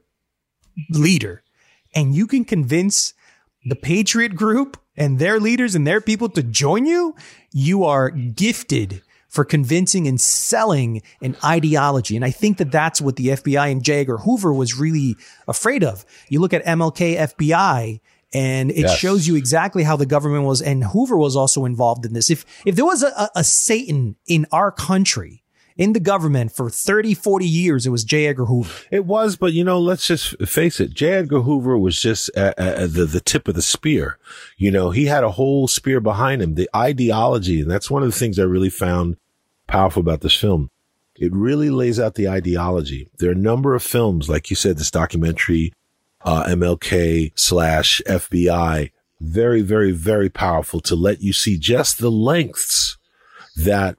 leader 0.90 1.44
and 1.94 2.16
you 2.16 2.28
can 2.28 2.46
convince 2.46 3.14
the 3.66 3.76
Patriot 3.76 4.36
group 4.36 4.78
and 4.98 5.20
their 5.20 5.40
leaders 5.40 5.76
and 5.76 5.86
their 5.86 6.02
people 6.02 6.30
to 6.30 6.44
join 6.44 6.86
you, 6.86 7.16
you 7.52 7.84
are 7.84 8.10
gifted 8.10 9.02
for 9.36 9.44
convincing 9.44 10.08
and 10.08 10.20
selling 10.20 11.02
an 11.22 11.36
ideology. 11.44 12.16
And 12.16 12.24
I 12.24 12.32
think 12.32 12.58
that 12.58 12.72
that's 12.72 13.02
what 13.02 13.18
the 13.18 13.28
FBI 13.28 13.70
and 13.70 13.84
J. 13.84 14.00
Edgar 14.00 14.20
Hoover 14.20 14.54
was 14.54 14.78
really 14.78 15.18
afraid 15.48 15.84
of. 15.84 16.06
You 16.30 16.40
look 16.40 16.54
at 16.54 16.64
MLK 16.64 17.18
FBI 17.18 18.00
and 18.34 18.72
it 18.72 18.80
yes. 18.80 18.98
shows 18.98 19.28
you 19.28 19.36
exactly 19.36 19.84
how 19.84 19.98
the 19.98 20.06
government 20.06 20.46
was 20.46 20.62
and 20.62 20.84
Hoover 20.84 21.18
was 21.18 21.36
also 21.36 21.66
involved 21.66 22.06
in 22.06 22.14
this. 22.14 22.30
If, 22.30 22.46
if 22.66 22.76
there 22.76 22.86
was 22.86 23.04
a, 23.04 23.30
a 23.36 23.44
Satan 23.44 24.16
in 24.26 24.46
our 24.52 24.72
country, 24.72 25.44
in 25.78 25.94
the 25.94 26.00
government 26.00 26.52
for 26.52 26.70
30, 26.70 27.14
40 27.14 27.46
years, 27.46 27.86
it 27.86 27.90
was 27.90 28.04
J. 28.04 28.28
Edgar 28.28 28.46
Hoover. 28.46 28.74
It 28.92 29.06
was, 29.06 29.36
but 29.36 29.54
you 29.54 29.64
know, 29.64 29.80
let's 29.80 30.08
just 30.08 30.40
face 30.48 30.80
it. 30.80 30.94
J. 30.94 31.14
Edgar 31.14 31.42
Hoover 31.42 31.78
was 31.78 32.00
just 32.00 32.30
uh, 32.38 32.54
uh, 32.58 32.88
the, 32.88 33.06
the 33.06 33.20
tip 33.20 33.48
of 33.48 33.56
the 33.56 33.62
spear. 33.62 34.18
You 34.58 34.72
know, 34.72 34.92
he 34.92 35.06
had 35.06 35.24
a 35.24 35.32
whole 35.32 35.68
spear 35.68 36.00
behind 36.00 36.42
him, 36.42 36.56
the 36.56 36.70
ideology. 36.76 37.62
And 37.62 37.70
that's 37.70 37.92
one 37.92 38.04
of 38.04 38.12
the 38.12 38.18
things 38.18 38.40
I 38.40 38.44
really 38.44 38.70
found 38.70 39.18
powerful 39.68 40.00
about 40.00 40.22
this 40.22 40.36
film. 40.36 40.70
It 41.16 41.34
really 41.34 41.70
lays 41.70 42.00
out 42.00 42.16
the 42.16 42.30
ideology. 42.30 43.10
There 43.18 43.30
are 43.30 43.34
a 43.34 43.38
number 43.38 43.76
of 43.76 43.84
films, 43.84 44.30
like 44.30 44.50
you 44.50 44.56
said, 44.56 44.78
this 44.78 44.92
documentary, 44.92 45.74
uh, 46.24 46.46
MLK 46.46 47.32
slash 47.36 48.02
FBI, 48.08 48.92
very, 49.22 49.62
very, 49.62 49.92
very 49.92 50.30
powerful 50.30 50.82
to 50.82 50.96
let 50.96 51.22
you 51.22 51.32
see 51.32 51.58
just 51.58 52.00
the 52.00 52.12
lengths 52.12 52.98
that 53.56 53.98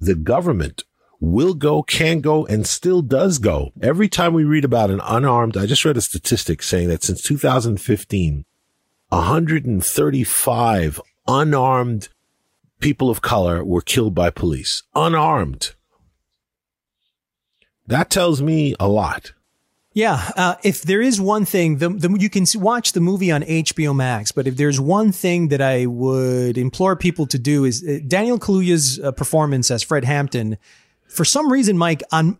the 0.00 0.14
government 0.14 0.84
will 1.20 1.54
go, 1.54 1.82
can 1.82 2.20
go, 2.20 2.46
and 2.46 2.66
still 2.66 3.02
does 3.02 3.38
go. 3.38 3.72
Every 3.80 4.08
time 4.08 4.34
we 4.34 4.44
read 4.44 4.64
about 4.64 4.90
an 4.90 5.00
unarmed, 5.02 5.56
I 5.56 5.66
just 5.66 5.84
read 5.84 5.96
a 5.96 6.00
statistic 6.00 6.62
saying 6.62 6.88
that 6.88 7.02
since 7.02 7.22
2015, 7.22 8.44
135 9.08 11.00
unarmed 11.26 12.08
people 12.80 13.10
of 13.10 13.22
color 13.22 13.64
were 13.64 13.80
killed 13.80 14.14
by 14.14 14.30
police. 14.30 14.82
Unarmed. 14.94 15.74
That 17.86 18.10
tells 18.10 18.42
me 18.42 18.74
a 18.78 18.86
lot. 18.88 19.32
Yeah, 19.94 20.30
uh, 20.36 20.54
if 20.62 20.82
there 20.82 21.00
is 21.00 21.20
one 21.20 21.44
thing, 21.44 21.78
the, 21.78 21.88
the, 21.88 22.16
you 22.20 22.30
can 22.30 22.44
watch 22.54 22.92
the 22.92 23.00
movie 23.00 23.32
on 23.32 23.42
HBO 23.42 23.96
Max. 23.96 24.30
But 24.30 24.46
if 24.46 24.56
there's 24.56 24.78
one 24.78 25.10
thing 25.10 25.48
that 25.48 25.60
I 25.60 25.86
would 25.86 26.56
implore 26.56 26.94
people 26.94 27.26
to 27.26 27.38
do 27.38 27.64
is 27.64 27.82
uh, 27.82 27.98
Daniel 28.06 28.38
Kaluuya's 28.38 29.00
uh, 29.00 29.10
performance 29.10 29.70
as 29.70 29.82
Fred 29.82 30.04
Hampton. 30.04 30.58
For 31.08 31.24
some 31.24 31.50
reason, 31.50 31.76
Mike, 31.76 32.02
uh, 32.12 32.32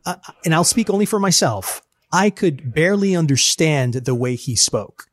and 0.45 0.55
I'll 0.55 0.65
speak 0.65 0.91
only 0.91 1.07
for 1.07 1.19
myself. 1.19 1.83
I 2.13 2.31
could 2.31 2.73
barely 2.73 3.17
understand 3.17 3.95
the 3.95 4.15
way 4.15 4.35
he 4.35 4.57
spoke. 4.57 5.07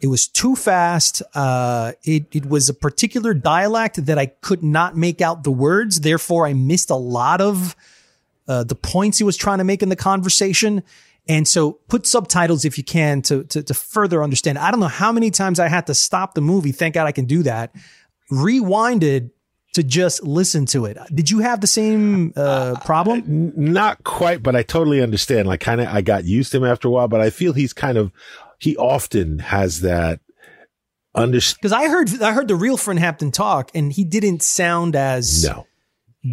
It 0.00 0.08
was 0.08 0.28
too 0.28 0.56
fast. 0.56 1.22
Uh, 1.34 1.92
it, 2.04 2.26
it 2.32 2.46
was 2.46 2.68
a 2.68 2.74
particular 2.74 3.32
dialect 3.32 4.04
that 4.06 4.18
I 4.18 4.26
could 4.26 4.62
not 4.62 4.96
make 4.96 5.20
out 5.20 5.44
the 5.44 5.50
words. 5.50 6.00
Therefore, 6.00 6.46
I 6.46 6.52
missed 6.52 6.90
a 6.90 6.96
lot 6.96 7.40
of 7.40 7.74
uh, 8.46 8.64
the 8.64 8.74
points 8.74 9.18
he 9.18 9.24
was 9.24 9.36
trying 9.36 9.58
to 9.58 9.64
make 9.64 9.82
in 9.82 9.88
the 9.88 9.96
conversation. 9.96 10.82
And 11.28 11.48
so 11.48 11.72
put 11.88 12.06
subtitles 12.06 12.64
if 12.64 12.78
you 12.78 12.84
can 12.84 13.22
to, 13.22 13.44
to, 13.44 13.62
to 13.62 13.74
further 13.74 14.22
understand. 14.22 14.58
I 14.58 14.70
don't 14.70 14.80
know 14.80 14.86
how 14.86 15.12
many 15.12 15.30
times 15.30 15.58
I 15.58 15.68
had 15.68 15.86
to 15.88 15.94
stop 15.94 16.34
the 16.34 16.40
movie. 16.40 16.72
Thank 16.72 16.94
God 16.94 17.06
I 17.06 17.12
can 17.12 17.24
do 17.24 17.42
that. 17.42 17.74
Rewind 18.30 19.02
it 19.02 19.30
to 19.76 19.82
just 19.82 20.22
listen 20.24 20.64
to 20.66 20.86
it. 20.86 20.98
Did 21.14 21.30
you 21.30 21.40
have 21.40 21.60
the 21.60 21.66
same 21.66 22.32
uh, 22.34 22.80
problem? 22.84 23.20
Uh, 23.20 23.52
not 23.56 24.04
quite, 24.04 24.42
but 24.42 24.56
I 24.56 24.62
totally 24.62 25.02
understand. 25.02 25.46
Like 25.46 25.60
kind 25.60 25.80
of, 25.80 25.88
I 25.88 26.00
got 26.00 26.24
used 26.24 26.50
to 26.52 26.58
him 26.58 26.64
after 26.64 26.88
a 26.88 26.90
while, 26.90 27.08
but 27.08 27.20
I 27.20 27.30
feel 27.30 27.52
he's 27.52 27.74
kind 27.74 27.98
of, 27.98 28.10
he 28.58 28.74
often 28.76 29.38
has 29.38 29.82
that 29.82 30.20
understand. 31.14 31.58
Because 31.60 31.72
I 31.72 31.88
heard, 31.88 32.22
I 32.22 32.32
heard 32.32 32.48
the 32.48 32.56
real 32.56 32.78
Fred 32.78 32.98
Hampton 32.98 33.30
talk 33.30 33.70
and 33.74 33.92
he 33.92 34.02
didn't 34.02 34.42
sound 34.42 34.96
as 34.96 35.44
no 35.44 35.66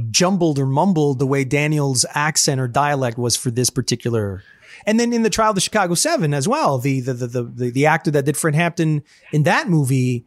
jumbled 0.09 0.57
or 0.57 0.65
mumbled 0.65 1.19
the 1.19 1.27
way 1.27 1.43
Daniel's 1.43 2.03
accent 2.15 2.59
or 2.59 2.67
dialect 2.67 3.17
was 3.17 3.35
for 3.35 3.51
this 3.51 3.69
particular 3.69 4.41
and 4.87 4.99
then 4.99 5.13
in 5.13 5.21
the 5.21 5.29
trial 5.29 5.49
of 5.49 5.55
the 5.55 5.61
Chicago 5.61 5.93
Seven 5.93 6.33
as 6.33 6.47
well, 6.47 6.79
the 6.79 6.99
the 6.99 7.13
the 7.13 7.43
the, 7.43 7.71
the 7.71 7.85
actor 7.85 8.09
that 8.11 8.25
did 8.25 8.35
Fred 8.35 8.55
Hampton 8.55 9.03
in 9.31 9.43
that 9.43 9.69
movie, 9.69 10.25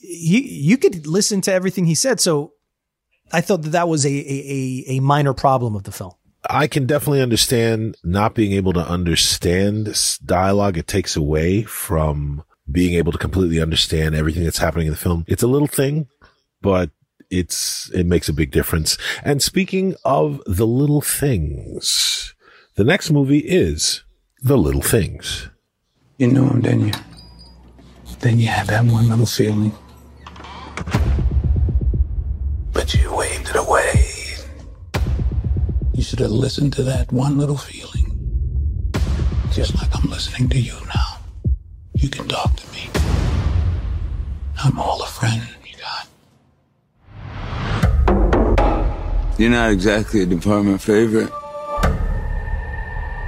he, 0.00 0.62
you 0.62 0.76
could 0.78 1.06
listen 1.06 1.40
to 1.42 1.52
everything 1.52 1.86
he 1.86 1.94
said. 1.94 2.20
So 2.20 2.52
I 3.32 3.40
thought 3.40 3.62
that 3.62 3.70
that 3.70 3.88
was 3.88 4.04
a 4.04 4.10
a 4.10 4.84
a 4.88 5.00
minor 5.00 5.34
problem 5.34 5.74
of 5.74 5.84
the 5.84 5.92
film. 5.92 6.12
I 6.48 6.66
can 6.66 6.86
definitely 6.86 7.22
understand 7.22 7.96
not 8.02 8.34
being 8.34 8.52
able 8.52 8.72
to 8.72 8.80
understand 8.80 10.18
dialogue. 10.24 10.76
It 10.76 10.88
takes 10.88 11.16
away 11.16 11.62
from 11.62 12.42
being 12.70 12.94
able 12.94 13.12
to 13.12 13.18
completely 13.18 13.60
understand 13.60 14.14
everything 14.14 14.44
that's 14.44 14.58
happening 14.58 14.88
in 14.88 14.92
the 14.92 14.98
film. 14.98 15.24
It's 15.28 15.42
a 15.42 15.48
little 15.48 15.68
thing, 15.68 16.08
but 16.60 16.90
it's, 17.30 17.90
it 17.94 18.06
makes 18.06 18.28
a 18.28 18.32
big 18.32 18.50
difference. 18.50 18.98
And 19.22 19.42
speaking 19.42 19.94
of 20.04 20.42
the 20.46 20.66
little 20.66 21.00
things, 21.00 22.34
the 22.74 22.84
next 22.84 23.10
movie 23.10 23.38
is 23.38 24.02
The 24.42 24.58
Little 24.58 24.82
Things. 24.82 25.48
You 26.18 26.28
know 26.28 26.48
him, 26.48 26.60
didn't 26.60 26.86
you? 26.88 26.94
Then 28.22 28.38
you 28.38 28.46
had 28.46 28.68
that 28.68 28.84
one 28.84 29.08
little 29.08 29.26
feeling. 29.26 29.72
But 32.72 32.94
you 32.94 33.12
waved 33.12 33.48
it 33.48 33.56
away. 33.56 34.14
You 35.92 36.04
should 36.04 36.20
have 36.20 36.30
listened 36.30 36.72
to 36.74 36.84
that 36.84 37.10
one 37.10 37.36
little 37.36 37.56
feeling. 37.56 38.92
Just 39.50 39.74
like 39.74 39.88
I'm 39.92 40.08
listening 40.08 40.48
to 40.50 40.58
you 40.60 40.74
now. 40.94 41.18
You 41.94 42.08
can 42.08 42.28
talk 42.28 42.54
to 42.54 42.72
me. 42.72 42.88
I'm 44.62 44.78
all 44.78 45.02
a 45.02 45.06
friend 45.06 45.42
you 45.66 45.74
got. 45.82 46.06
You're 49.36 49.50
not 49.50 49.72
exactly 49.72 50.22
a 50.22 50.26
department 50.26 50.80
favorite. 50.80 51.32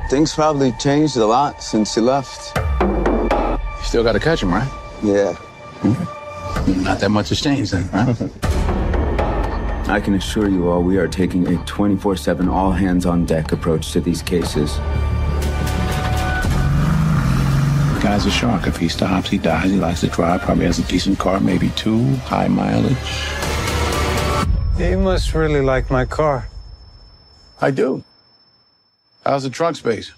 Things 0.09 0.33
probably 0.33 0.71
changed 0.79 1.17
a 1.17 1.27
lot 1.27 1.65
since 1.65 1.97
you 1.97 2.03
left. 2.03 2.57
You 2.81 3.59
still 3.83 4.05
got 4.05 4.13
to 4.13 4.21
catch 4.21 4.41
him, 4.41 4.55
right? 4.55 4.71
Yeah. 5.03 5.35
Hmm. 5.35 6.83
Not 6.83 7.01
that 7.01 7.11
much 7.11 7.29
has 7.29 7.41
changed 7.41 7.73
then, 7.73 7.89
right? 7.93 8.31
I 9.89 10.01
can 10.01 10.15
assure 10.15 10.49
you 10.49 10.71
all 10.71 10.83
we 10.83 10.97
are 10.97 11.07
taking 11.07 11.47
a 11.47 11.63
24 11.67 12.17
7 12.17 12.49
all 12.49 12.73
hands 12.73 13.05
on 13.05 13.27
deck 13.27 13.53
approach 13.53 13.93
to 13.93 14.01
these 14.01 14.23
cases. 14.23 14.77
The 17.95 18.01
guy's 18.03 18.25
a 18.25 18.31
shark. 18.31 18.67
If 18.67 18.79
he 18.79 18.89
stops, 18.89 19.29
he 19.29 19.37
dies. 19.39 19.71
He 19.71 19.77
likes 19.77 20.01
to 20.01 20.09
drive, 20.09 20.41
probably 20.41 20.65
has 20.65 20.79
a 20.79 20.83
decent 20.85 21.19
car, 21.19 21.39
maybe 21.39 21.69
two, 21.71 22.15
high 22.17 22.49
mileage. 22.49 22.97
You 24.79 24.99
must 24.99 25.35
really 25.35 25.61
like 25.61 25.91
my 25.91 26.05
car. 26.05 26.49
I 27.61 27.71
do. 27.71 28.03
How's 29.25 29.45
the 29.45 29.51
trunk 29.51 29.77
space? 29.77 30.13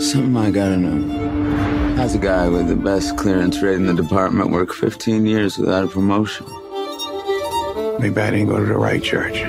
Something 0.00 0.34
I 0.34 0.50
gotta 0.50 0.78
know. 0.78 1.94
How's 1.96 2.14
a 2.14 2.18
guy 2.18 2.48
with 2.48 2.68
the 2.68 2.74
best 2.74 3.18
clearance 3.18 3.60
rate 3.60 3.74
in 3.74 3.84
the 3.84 3.92
department 3.92 4.50
work 4.50 4.72
15 4.72 5.26
years 5.26 5.58
without 5.58 5.84
a 5.84 5.88
promotion? 5.88 6.46
Maybe 8.00 8.18
I 8.18 8.30
didn't 8.30 8.46
go 8.48 8.58
to 8.58 8.64
the 8.64 8.78
right 8.78 9.02
church. 9.02 9.42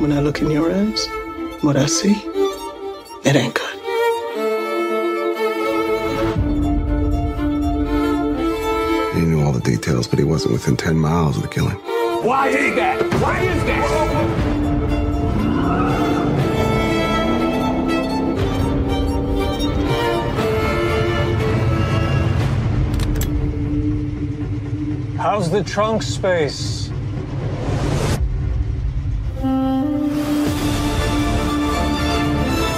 When 0.00 0.10
I 0.10 0.18
look 0.20 0.42
in 0.42 0.50
your 0.50 0.72
eyes, 0.72 1.06
what 1.60 1.76
I 1.76 1.86
see, 1.86 2.20
it 3.24 3.36
ain't 3.36 3.54
good. 3.54 3.78
He 9.14 9.20
knew 9.24 9.40
all 9.44 9.52
the 9.52 9.62
details, 9.62 10.08
but 10.08 10.18
he 10.18 10.24
wasn't 10.24 10.54
within 10.54 10.76
10 10.76 10.98
miles 10.98 11.36
of 11.36 11.42
the 11.42 11.48
killing. 11.48 11.76
Why 12.26 12.48
is 12.48 12.74
that? 12.74 13.00
Why 13.22 13.38
is 13.38 13.64
that? 13.64 14.67
How's 25.18 25.50
the 25.50 25.64
trunk 25.64 26.04
space? 26.04 26.90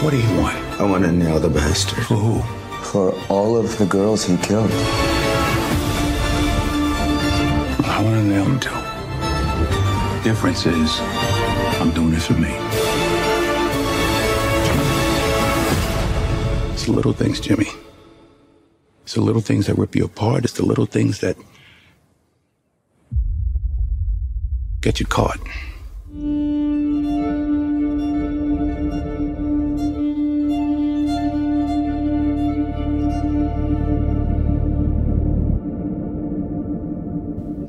What 0.01 0.11
do 0.11 0.16
you 0.16 0.41
want? 0.41 0.57
I 0.80 0.84
want 0.84 1.05
to 1.05 1.12
nail 1.12 1.38
the 1.38 1.51
bastard. 1.51 2.03
For 2.07 2.14
who? 2.14 2.41
For 2.82 3.14
all 3.28 3.59
of 3.59 3.76
the 3.76 3.84
girls 3.84 4.24
he 4.24 4.38
killed. 4.38 4.70
I 7.84 8.01
want 8.03 8.16
to 8.16 8.22
nail 8.24 8.47
him 8.47 8.59
too. 8.59 8.70
Difference 10.24 10.64
is, 10.64 10.99
I'm 11.78 11.91
doing 11.91 12.14
it 12.14 12.22
for 12.22 12.32
me. 12.32 12.57
It's 16.72 16.86
the 16.86 16.93
little 16.93 17.12
things, 17.12 17.38
Jimmy. 17.38 17.68
It's 19.03 19.12
the 19.12 19.20
little 19.20 19.43
things 19.43 19.66
that 19.66 19.76
rip 19.76 19.95
you 19.95 20.07
apart. 20.07 20.45
It's 20.45 20.55
the 20.55 20.64
little 20.64 20.86
things 20.86 21.20
that 21.20 21.36
get 24.81 25.01
you 25.01 25.07
caught. 25.07 25.39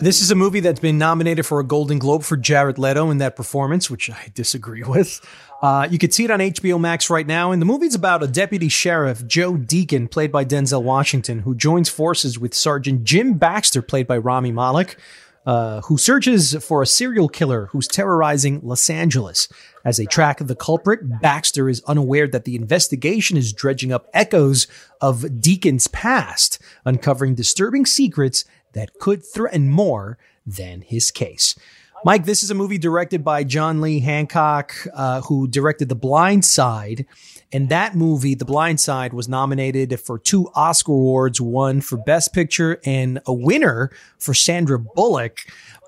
This 0.01 0.19
is 0.19 0.31
a 0.31 0.35
movie 0.35 0.61
that's 0.61 0.79
been 0.79 0.97
nominated 0.97 1.45
for 1.45 1.59
a 1.59 1.63
Golden 1.63 1.99
Globe 1.99 2.23
for 2.23 2.35
Jared 2.35 2.79
Leto 2.79 3.11
in 3.11 3.19
that 3.19 3.35
performance, 3.35 3.87
which 3.87 4.09
I 4.09 4.31
disagree 4.33 4.81
with. 4.87 5.21
Uh, 5.61 5.87
you 5.91 5.99
can 5.99 6.09
see 6.09 6.23
it 6.23 6.31
on 6.31 6.39
HBO 6.39 6.79
Max 6.79 7.11
right 7.11 7.27
now. 7.27 7.51
And 7.51 7.61
the 7.61 7.67
movie's 7.67 7.93
about 7.93 8.23
a 8.23 8.27
deputy 8.27 8.67
sheriff, 8.67 9.27
Joe 9.27 9.57
Deacon, 9.57 10.07
played 10.07 10.31
by 10.31 10.43
Denzel 10.43 10.81
Washington, 10.81 11.41
who 11.41 11.53
joins 11.53 11.87
forces 11.87 12.39
with 12.39 12.55
Sergeant 12.55 13.03
Jim 13.03 13.35
Baxter, 13.35 13.83
played 13.83 14.07
by 14.07 14.17
Rami 14.17 14.51
Malek, 14.51 14.97
uh, 15.45 15.81
who 15.81 15.97
searches 15.97 16.55
for 16.63 16.81
a 16.81 16.87
serial 16.87 17.27
killer 17.27 17.67
who's 17.67 17.87
terrorizing 17.87 18.59
Los 18.63 18.89
Angeles. 18.89 19.47
As 19.83 19.97
they 19.97 20.05
track 20.05 20.37
the 20.39 20.55
culprit, 20.55 21.21
Baxter 21.21 21.67
is 21.67 21.83
unaware 21.87 22.27
that 22.27 22.45
the 22.45 22.55
investigation 22.55 23.37
is 23.37 23.53
dredging 23.53 23.91
up 23.91 24.07
echoes 24.13 24.67
of 24.99 25.41
Deacon's 25.41 25.87
past, 25.87 26.59
uncovering 26.85 27.33
disturbing 27.33 27.85
secrets 27.85 28.45
that 28.73 28.99
could 28.99 29.25
threaten 29.25 29.69
more 29.69 30.17
than 30.45 30.81
his 30.81 31.11
case. 31.11 31.55
Mike, 32.03 32.25
this 32.25 32.41
is 32.41 32.49
a 32.49 32.55
movie 32.55 32.79
directed 32.79 33.23
by 33.23 33.43
John 33.43 33.79
Lee 33.79 33.99
Hancock, 33.99 34.73
uh, 34.93 35.21
who 35.21 35.47
directed 35.47 35.87
The 35.87 35.95
Blind 35.95 36.43
Side. 36.43 37.05
And 37.53 37.69
that 37.69 37.95
movie, 37.95 38.35
The 38.35 38.45
Blind 38.45 38.79
Side, 38.79 39.13
was 39.13 39.27
nominated 39.27 39.99
for 39.99 40.17
two 40.17 40.49
Oscar 40.55 40.93
awards, 40.93 41.41
one 41.41 41.81
for 41.81 41.97
Best 41.97 42.33
Picture 42.33 42.79
and 42.85 43.19
a 43.25 43.33
winner 43.33 43.91
for 44.17 44.33
Sandra 44.33 44.79
Bullock. 44.79 45.39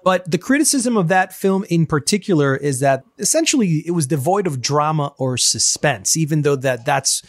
But 0.04 0.30
the 0.30 0.38
criticism 0.38 0.98
of 0.98 1.08
that 1.08 1.34
film 1.34 1.64
in 1.70 1.86
particular 1.86 2.58
is 2.58 2.82
that 2.82 3.06
essentially 3.18 3.84
it 3.86 3.92
was 3.92 4.08
devoid 4.08 4.48
of 4.48 4.60
drama 4.62 5.14
or 5.18 5.38
suspense, 5.38 6.18
even 6.18 6.42
though 6.42 6.58
that 6.58 6.86
that's 6.86 7.22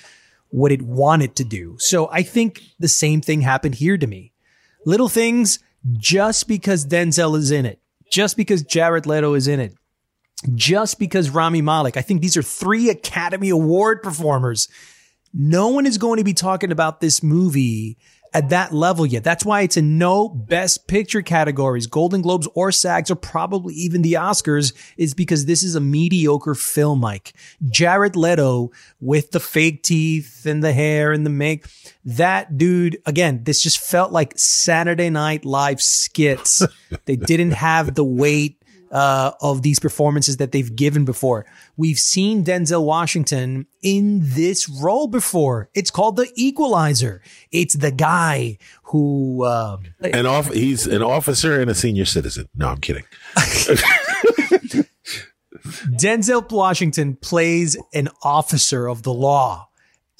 what 0.49 0.73
it 0.73 0.83
wanted 0.83 1.37
to 1.37 1.45
do. 1.45 1.77
So 1.79 2.09
I 2.11 2.23
think 2.23 2.63
the 2.81 2.89
same 2.89 3.21
thing 3.21 3.43
happened 3.43 3.77
here 3.77 3.97
to 3.97 4.07
me. 4.07 4.33
Little 4.85 5.09
things 5.09 5.61
just 5.93 6.49
because 6.49 6.87
Denzel 6.87 7.37
is 7.37 7.51
in 7.51 7.67
it, 7.67 7.81
just 8.11 8.37
because 8.37 8.63
Jared 8.63 9.07
Leto 9.07 9.35
is 9.35 9.47
in 9.47 9.61
it. 9.61 9.75
Just 10.55 10.99
because 10.99 11.31
Rami 11.31 11.63
Malek, 11.63 11.97
I 11.97 12.03
think 12.03 12.21
these 12.21 12.37
are 12.37 12.43
three 12.43 12.91
Academy 12.91 13.51
Award 13.51 14.03
performers. 14.03 14.69
No 15.33 15.69
one 15.69 15.87
is 15.87 15.99
going 15.99 16.19
to 16.19 16.25
be 16.25 16.35
talking 16.35 16.71
about 16.71 17.01
this 17.01 17.23
movie 17.23 17.99
at 18.35 18.49
that 18.49 18.75
level 18.75 19.07
yet. 19.07 19.23
That's 19.23 19.45
why 19.45 19.63
it's 19.63 19.77
in 19.77 19.97
no 19.97 20.29
best 20.29 20.89
picture 20.89 21.23
categories, 21.23 21.87
Golden 21.87 22.21
Globes 22.21 22.49
or 22.55 22.73
SAGs 22.73 23.11
or 23.11 23.15
probably 23.15 23.75
even 23.75 24.03
the 24.03 24.15
Oscars 24.15 24.75
is 24.97 25.15
because 25.15 25.47
this 25.47 25.63
is 25.63 25.77
a 25.77 25.81
mediocre 25.81 26.57
film, 26.57 26.99
Mike. 27.01 27.33
Jared 27.71 28.17
Leto 28.17 28.73
with 29.01 29.31
the 29.31 29.41
fake 29.41 29.85
teeth 29.85 30.45
and 30.45 30.63
the 30.63 30.73
hair 30.73 31.13
and 31.13 31.25
the 31.25 31.31
make. 31.31 31.67
That 32.05 32.59
dude, 32.59 32.99
again, 33.07 33.45
this 33.45 33.63
just 33.63 33.79
felt 33.79 34.13
like 34.13 34.37
Saturday 34.37 35.11
night 35.11 35.45
live 35.45 35.81
skits. 35.81 36.67
they 37.07 37.17
didn't 37.17 37.53
have 37.53 37.95
the 37.95 38.05
weight 38.05 38.61
uh, 38.95 39.33
of 39.41 39.63
these 39.63 39.81
performances 39.81 40.37
that 40.37 40.53
they've 40.53 40.75
given 40.75 41.05
before. 41.05 41.45
We've 41.77 41.99
seen 41.99 42.45
Denzel 42.45 42.85
Washington 42.85 43.67
in 43.83 44.21
this 44.23 44.69
role 44.69 45.09
before. 45.09 45.69
It's 45.75 45.91
called 45.91 46.15
the 46.17 46.31
Equalizer. 46.37 47.21
It's 47.51 47.75
the 47.75 47.91
guy 47.91 48.57
who 48.85 49.43
uh, 49.43 49.79
an 50.01 50.27
off 50.27 50.53
he's 50.53 50.87
an 50.87 51.03
officer 51.03 51.61
and 51.61 51.69
a 51.69 51.75
senior 51.75 52.05
citizen. 52.05 52.49
No, 52.55 52.69
I'm 52.69 52.79
kidding. 52.79 53.05
Denzel 55.99 56.49
Washington 56.51 57.17
plays 57.17 57.77
an 57.93 58.09
officer 58.23 58.87
of 58.87 59.03
the 59.03 59.13
law 59.13 59.69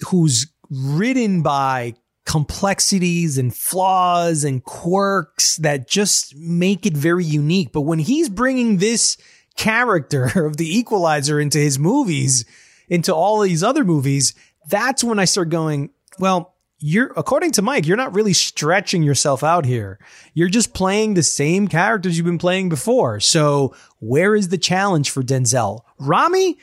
who's 0.09 0.49
ridden 0.69 1.43
by 1.43 1.95
complexities 2.25 3.39
and 3.39 3.55
flaws 3.55 4.45
and 4.45 4.65
quirks 4.65 5.57
that 5.59 5.89
just 5.89 6.37
make 6.37 6.87
it 6.87 6.97
very 6.97 7.25
unique. 7.25 7.73
But 7.73 7.83
when 7.83 7.99
he's 7.99 8.29
bringing 8.29 8.79
this 8.79 9.17
character 9.57 10.25
of 10.47 10.57
the 10.57 10.79
equalizer 10.79 11.39
into 11.41 11.59
his 11.59 11.79
movies, 11.79 12.45
into 12.89 13.15
all 13.15 13.41
these 13.41 13.63
other 13.63 13.85
movies, 13.85 14.35
that's 14.69 15.05
when 15.05 15.19
I 15.19 15.25
start 15.25 15.51
going, 15.51 15.91
well, 16.19 16.55
you're, 16.79 17.13
according 17.17 17.53
to 17.53 17.63
Mike, 17.63 17.87
you're 17.87 17.97
not 17.97 18.15
really 18.15 18.33
stretching 18.33 19.03
yourself 19.03 19.43
out 19.43 19.65
here. 19.65 19.99
You're 20.35 20.49
just 20.49 20.75
playing 20.75 21.15
the 21.15 21.23
same 21.23 21.69
characters 21.69 22.17
you've 22.17 22.27
been 22.27 22.39
playing 22.39 22.69
before. 22.69 23.21
So 23.21 23.75
where 24.01 24.35
is 24.35 24.49
the 24.49 24.59
challenge 24.59 25.11
for 25.11 25.23
Denzel? 25.23 25.81
Rami, 25.99 26.59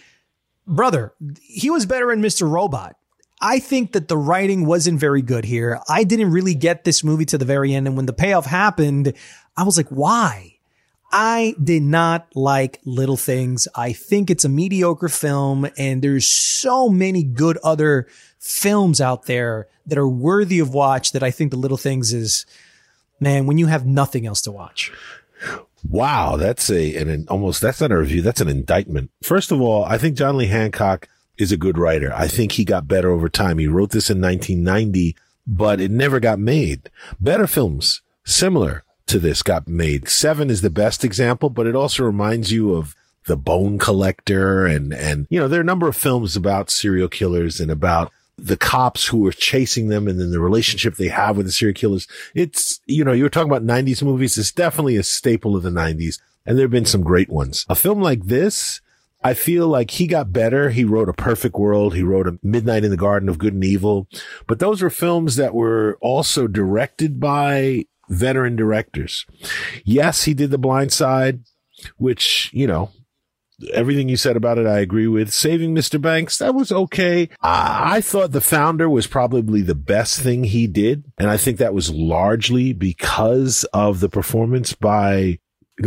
brother, 0.67 1.13
he 1.41 1.69
was 1.69 1.85
better 1.85 2.11
in 2.11 2.21
Mr. 2.21 2.49
Robot. 2.49 2.95
I 3.41 3.59
think 3.59 3.93
that 3.93 4.07
the 4.07 4.17
writing 4.17 4.65
wasn't 4.65 4.99
very 4.99 5.23
good 5.23 5.45
here. 5.45 5.79
I 5.89 6.03
didn't 6.03 6.31
really 6.31 6.53
get 6.53 6.83
this 6.83 7.03
movie 7.03 7.25
to 7.25 7.37
the 7.37 7.45
very 7.45 7.73
end. 7.73 7.87
And 7.87 7.97
when 7.97 8.05
the 8.05 8.13
payoff 8.13 8.45
happened, 8.45 9.13
I 9.57 9.63
was 9.63 9.77
like, 9.77 9.89
why? 9.89 10.57
I 11.11 11.55
did 11.61 11.81
not 11.81 12.27
like 12.35 12.79
Little 12.85 13.17
Things. 13.17 13.67
I 13.75 13.93
think 13.93 14.29
it's 14.29 14.45
a 14.45 14.49
mediocre 14.49 15.09
film 15.09 15.67
and 15.77 16.01
there's 16.01 16.29
so 16.29 16.87
many 16.87 17.23
good 17.23 17.57
other 17.63 18.07
films 18.39 19.01
out 19.01 19.25
there 19.25 19.67
that 19.87 19.97
are 19.97 20.07
worthy 20.07 20.59
of 20.59 20.73
watch 20.73 21.11
that 21.11 21.23
I 21.23 21.31
think 21.31 21.51
the 21.51 21.57
Little 21.57 21.77
Things 21.77 22.13
is, 22.13 22.45
man, 23.19 23.45
when 23.45 23.57
you 23.57 23.67
have 23.67 23.85
nothing 23.85 24.25
else 24.25 24.41
to 24.43 24.51
watch. 24.51 24.91
Wow. 25.89 26.37
That's 26.37 26.69
a, 26.69 26.95
an, 26.95 27.09
an 27.09 27.25
almost, 27.27 27.59
that's 27.59 27.81
not 27.81 27.91
a 27.91 27.97
review. 27.97 28.21
That's 28.21 28.39
an 28.39 28.47
indictment. 28.47 29.11
First 29.23 29.51
of 29.51 29.59
all, 29.59 29.83
I 29.83 29.97
think 29.97 30.15
John 30.15 30.37
Lee 30.37 30.45
Hancock 30.45 31.09
is 31.41 31.51
a 31.51 31.57
good 31.57 31.77
writer. 31.77 32.13
I 32.13 32.27
think 32.27 32.53
he 32.53 32.63
got 32.63 32.87
better 32.87 33.11
over 33.11 33.27
time. 33.27 33.57
He 33.57 33.67
wrote 33.67 33.89
this 33.89 34.09
in 34.09 34.21
1990, 34.21 35.15
but 35.47 35.81
it 35.81 35.91
never 35.91 36.19
got 36.19 36.39
made. 36.39 36.89
Better 37.19 37.47
films 37.47 38.01
similar 38.23 38.83
to 39.07 39.19
this 39.19 39.41
got 39.43 39.67
made. 39.67 40.07
Seven 40.07 40.49
is 40.49 40.61
the 40.61 40.69
best 40.69 41.03
example, 41.03 41.49
but 41.49 41.67
it 41.67 41.75
also 41.75 42.03
reminds 42.03 42.51
you 42.51 42.75
of 42.75 42.95
the 43.25 43.37
bone 43.37 43.77
collector 43.77 44.65
and, 44.65 44.93
and, 44.93 45.27
you 45.29 45.39
know, 45.39 45.47
there 45.47 45.59
are 45.59 45.61
a 45.61 45.65
number 45.65 45.87
of 45.87 45.95
films 45.95 46.35
about 46.35 46.69
serial 46.69 47.07
killers 47.07 47.59
and 47.59 47.69
about 47.69 48.11
the 48.37 48.57
cops 48.57 49.07
who 49.07 49.25
are 49.27 49.31
chasing 49.31 49.87
them 49.87 50.07
and 50.07 50.19
then 50.19 50.31
the 50.31 50.39
relationship 50.39 50.95
they 50.95 51.09
have 51.09 51.37
with 51.37 51.45
the 51.45 51.51
serial 51.51 51.75
killers. 51.75 52.07
It's, 52.33 52.79
you 52.85 53.03
know, 53.03 53.11
you 53.11 53.23
were 53.23 53.29
talking 53.29 53.51
about 53.51 53.65
90s 53.65 54.01
movies. 54.01 54.37
It's 54.37 54.51
definitely 54.51 54.97
a 54.97 55.03
staple 55.03 55.55
of 55.55 55.63
the 55.63 55.69
90s. 55.69 56.19
And 56.45 56.57
there 56.57 56.63
have 56.63 56.71
been 56.71 56.85
some 56.85 57.03
great 57.03 57.29
ones. 57.29 57.65
A 57.69 57.75
film 57.75 58.01
like 58.01 58.23
this, 58.25 58.81
I 59.23 59.33
feel 59.33 59.67
like 59.67 59.91
he 59.91 60.07
got 60.07 60.33
better. 60.33 60.69
He 60.69 60.83
wrote 60.83 61.09
A 61.09 61.13
Perfect 61.13 61.55
World. 61.55 61.93
He 61.93 62.03
wrote 62.03 62.27
A 62.27 62.39
Midnight 62.41 62.83
in 62.83 62.91
the 62.91 62.97
Garden 62.97 63.29
of 63.29 63.37
Good 63.37 63.53
and 63.53 63.63
Evil. 63.63 64.07
But 64.47 64.59
those 64.59 64.81
were 64.81 64.89
films 64.89 65.35
that 65.35 65.53
were 65.53 65.97
also 66.01 66.47
directed 66.47 67.19
by 67.19 67.85
veteran 68.09 68.55
directors. 68.55 69.25
Yes, 69.85 70.23
he 70.23 70.33
did 70.33 70.51
The 70.51 70.57
Blind 70.57 70.91
Side, 70.91 71.41
which, 71.97 72.49
you 72.51 72.67
know, 72.67 72.89
everything 73.73 74.09
you 74.09 74.17
said 74.17 74.35
about 74.35 74.57
it, 74.57 74.65
I 74.65 74.79
agree 74.79 75.07
with. 75.07 75.31
Saving 75.31 75.75
Mr. 75.75 76.01
Banks, 76.01 76.37
that 76.39 76.55
was 76.55 76.71
okay. 76.71 77.29
I, 77.41 77.97
I 77.97 78.01
thought 78.01 78.31
The 78.31 78.41
Founder 78.41 78.89
was 78.89 79.07
probably 79.07 79.61
the 79.61 79.75
best 79.75 80.19
thing 80.19 80.45
he 80.45 80.67
did. 80.67 81.05
And 81.17 81.29
I 81.29 81.37
think 81.37 81.57
that 81.57 81.73
was 81.73 81.91
largely 81.91 82.73
because 82.73 83.63
of 83.65 83.99
the 83.99 84.09
performance 84.09 84.73
by 84.73 85.39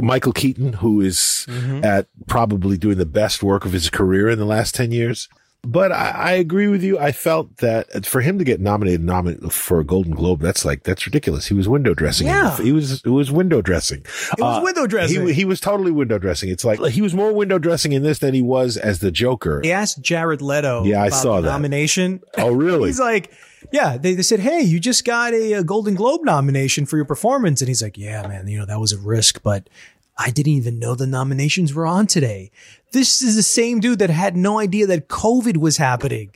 Michael 0.02 0.32
Keaton, 0.32 0.74
who 0.74 1.00
is 1.00 1.46
Mm-hmm. 1.48 1.84
at 1.84 2.06
probably 2.26 2.76
doing 2.78 2.96
the 2.98 3.04
best 3.06 3.42
work 3.42 3.64
of 3.66 3.72
his 3.72 3.90
career 3.90 4.28
in 4.30 4.38
the 4.38 4.44
last 4.46 4.74
10 4.74 4.92
years. 4.92 5.28
But 5.66 5.92
I, 5.92 6.10
I 6.10 6.32
agree 6.32 6.68
with 6.68 6.82
you. 6.82 6.98
I 6.98 7.12
felt 7.12 7.56
that 7.58 8.04
for 8.06 8.20
him 8.20 8.38
to 8.38 8.44
get 8.44 8.60
nominated, 8.60 9.02
nominated 9.02 9.52
for 9.52 9.80
a 9.80 9.84
Golden 9.84 10.14
Globe, 10.14 10.40
that's 10.40 10.64
like, 10.64 10.82
that's 10.82 11.06
ridiculous. 11.06 11.46
He 11.46 11.54
was 11.54 11.68
window 11.68 11.94
dressing. 11.94 12.26
Yeah. 12.26 12.56
He 12.58 12.72
was, 12.72 13.00
it 13.02 13.08
was 13.08 13.30
window 13.30 13.62
dressing. 13.62 14.00
It 14.36 14.40
was 14.40 14.62
window 14.62 14.86
dressing. 14.86 15.26
He, 15.28 15.32
he 15.34 15.44
was 15.46 15.60
totally 15.60 15.90
window 15.90 16.18
dressing. 16.18 16.50
It's 16.50 16.64
like, 16.64 16.80
he 16.90 17.00
was 17.02 17.14
more 17.14 17.32
window 17.32 17.58
dressing 17.58 17.92
in 17.92 18.02
this 18.02 18.18
than 18.18 18.34
he 18.34 18.42
was 18.42 18.76
as 18.76 18.98
the 18.98 19.10
Joker. 19.10 19.60
He 19.62 19.72
asked 19.72 20.00
Jared 20.02 20.42
Leto 20.42 20.84
Yeah, 20.84 21.02
I 21.02 21.08
saw 21.08 21.36
the 21.36 21.42
that. 21.42 21.52
nomination. 21.52 22.20
Oh, 22.36 22.52
really? 22.52 22.88
He's 22.90 23.00
like, 23.00 23.32
yeah, 23.72 23.96
they, 23.96 24.14
they 24.14 24.22
said, 24.22 24.40
hey, 24.40 24.60
you 24.60 24.80
just 24.80 25.04
got 25.04 25.32
a, 25.32 25.54
a 25.54 25.64
Golden 25.64 25.94
Globe 25.94 26.22
nomination 26.24 26.86
for 26.86 26.96
your 26.96 27.04
performance. 27.04 27.60
And 27.60 27.68
he's 27.68 27.82
like, 27.82 27.98
yeah, 27.98 28.26
man, 28.26 28.48
you 28.48 28.58
know, 28.58 28.66
that 28.66 28.80
was 28.80 28.92
a 28.92 28.98
risk, 28.98 29.42
but 29.42 29.68
I 30.16 30.30
didn't 30.30 30.52
even 30.52 30.78
know 30.78 30.94
the 30.94 31.06
nominations 31.06 31.74
were 31.74 31.86
on 31.86 32.06
today. 32.06 32.50
This 32.92 33.22
is 33.22 33.36
the 33.36 33.42
same 33.42 33.80
dude 33.80 33.98
that 33.98 34.10
had 34.10 34.36
no 34.36 34.58
idea 34.58 34.86
that 34.86 35.08
COVID 35.08 35.56
was 35.56 35.76
happening. 35.76 36.30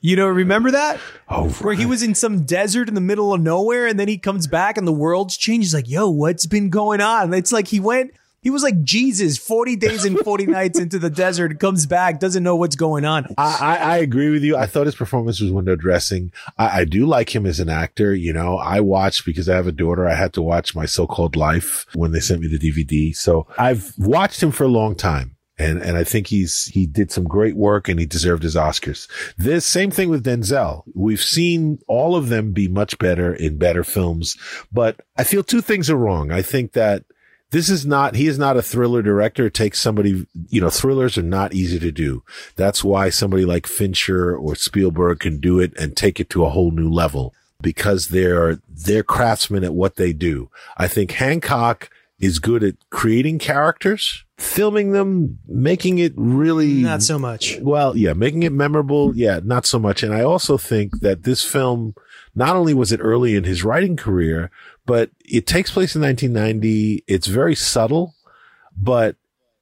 You 0.00 0.16
know, 0.16 0.28
remember 0.28 0.70
that? 0.70 0.98
Oh, 1.28 1.44
right. 1.44 1.60
where 1.60 1.74
he 1.74 1.84
was 1.84 2.02
in 2.02 2.14
some 2.14 2.44
desert 2.44 2.88
in 2.88 2.94
the 2.94 3.02
middle 3.02 3.34
of 3.34 3.42
nowhere 3.42 3.86
and 3.86 4.00
then 4.00 4.08
he 4.08 4.16
comes 4.16 4.46
back 4.46 4.78
and 4.78 4.88
the 4.88 4.92
world's 4.92 5.36
changed. 5.36 5.66
He's 5.66 5.74
like, 5.74 5.90
yo, 5.90 6.08
what's 6.08 6.46
been 6.46 6.70
going 6.70 7.02
on? 7.02 7.34
It's 7.34 7.52
like 7.52 7.68
he 7.68 7.80
went, 7.80 8.12
he 8.42 8.50
was 8.50 8.62
like 8.62 8.82
Jesus, 8.82 9.36
40 9.36 9.76
days 9.76 10.04
and 10.04 10.18
40 10.18 10.46
nights 10.46 10.78
into 10.78 10.98
the 10.98 11.10
desert, 11.10 11.60
comes 11.60 11.86
back, 11.86 12.20
doesn't 12.20 12.42
know 12.42 12.56
what's 12.56 12.76
going 12.76 13.04
on. 13.04 13.26
I, 13.36 13.58
I, 13.60 13.76
I 13.76 13.96
agree 13.98 14.30
with 14.30 14.42
you. 14.42 14.56
I 14.56 14.66
thought 14.66 14.86
his 14.86 14.94
performance 14.94 15.40
was 15.40 15.50
window 15.50 15.76
dressing. 15.76 16.32
I, 16.56 16.80
I 16.80 16.84
do 16.84 17.06
like 17.06 17.34
him 17.34 17.44
as 17.44 17.60
an 17.60 17.68
actor. 17.68 18.14
You 18.14 18.32
know, 18.32 18.56
I 18.56 18.80
watched 18.80 19.26
because 19.26 19.48
I 19.48 19.56
have 19.56 19.66
a 19.66 19.72
daughter. 19.72 20.08
I 20.08 20.14
had 20.14 20.32
to 20.34 20.42
watch 20.42 20.74
my 20.74 20.86
so-called 20.86 21.36
life 21.36 21.86
when 21.94 22.12
they 22.12 22.20
sent 22.20 22.40
me 22.40 22.48
the 22.48 22.58
DVD. 22.58 23.14
So 23.14 23.46
I've 23.58 23.92
watched 23.98 24.42
him 24.42 24.52
for 24.52 24.64
a 24.64 24.68
long 24.68 24.94
time. 24.94 25.36
And, 25.58 25.82
and 25.82 25.98
I 25.98 26.04
think 26.04 26.28
he's, 26.28 26.64
he 26.72 26.86
did 26.86 27.12
some 27.12 27.24
great 27.24 27.54
work 27.54 27.86
and 27.86 28.00
he 28.00 28.06
deserved 28.06 28.42
his 28.42 28.56
Oscars. 28.56 29.08
This 29.36 29.66
same 29.66 29.90
thing 29.90 30.08
with 30.08 30.24
Denzel. 30.24 30.84
We've 30.94 31.20
seen 31.20 31.78
all 31.86 32.16
of 32.16 32.30
them 32.30 32.52
be 32.52 32.66
much 32.66 32.96
better 32.96 33.34
in 33.34 33.58
better 33.58 33.84
films, 33.84 34.38
but 34.72 34.98
I 35.18 35.24
feel 35.24 35.42
two 35.42 35.60
things 35.60 35.90
are 35.90 35.96
wrong. 35.96 36.32
I 36.32 36.40
think 36.40 36.72
that 36.72 37.04
this 37.50 37.68
is 37.68 37.84
not, 37.84 38.14
he 38.14 38.26
is 38.26 38.38
not 38.38 38.56
a 38.56 38.62
thriller 38.62 39.02
director. 39.02 39.46
It 39.46 39.54
takes 39.54 39.80
somebody, 39.80 40.26
you 40.48 40.60
know, 40.60 40.70
thrillers 40.70 41.18
are 41.18 41.22
not 41.22 41.52
easy 41.54 41.78
to 41.80 41.90
do. 41.90 42.22
That's 42.56 42.84
why 42.84 43.10
somebody 43.10 43.44
like 43.44 43.66
Fincher 43.66 44.36
or 44.36 44.54
Spielberg 44.54 45.20
can 45.20 45.38
do 45.40 45.58
it 45.58 45.76
and 45.78 45.96
take 45.96 46.20
it 46.20 46.30
to 46.30 46.44
a 46.44 46.50
whole 46.50 46.70
new 46.70 46.88
level 46.90 47.34
because 47.60 48.08
they're, 48.08 48.60
they're 48.68 49.02
craftsmen 49.02 49.64
at 49.64 49.74
what 49.74 49.96
they 49.96 50.12
do. 50.12 50.48
I 50.76 50.86
think 50.88 51.10
Hancock 51.12 51.90
is 52.18 52.38
good 52.38 52.62
at 52.62 52.74
creating 52.90 53.38
characters, 53.38 54.24
filming 54.36 54.92
them, 54.92 55.38
making 55.48 55.98
it 55.98 56.12
really 56.16 56.82
Not 56.82 57.02
so 57.02 57.18
much. 57.18 57.58
well, 57.60 57.96
yeah, 57.96 58.12
making 58.12 58.42
it 58.42 58.52
memorable. 58.52 59.16
Yeah, 59.16 59.40
not 59.42 59.66
so 59.66 59.78
much. 59.78 60.02
And 60.02 60.14
I 60.14 60.22
also 60.22 60.56
think 60.58 61.00
that 61.00 61.22
this 61.24 61.42
film, 61.42 61.94
not 62.34 62.56
only 62.56 62.74
was 62.74 62.92
it 62.92 63.00
early 63.02 63.36
in 63.36 63.44
his 63.44 63.64
writing 63.64 63.96
career, 63.96 64.50
but 64.90 65.10
it 65.24 65.46
takes 65.46 65.70
place 65.70 65.94
in 65.94 66.02
1990. 66.02 67.04
It's 67.06 67.28
very 67.28 67.54
subtle, 67.54 68.14
but 68.76 69.14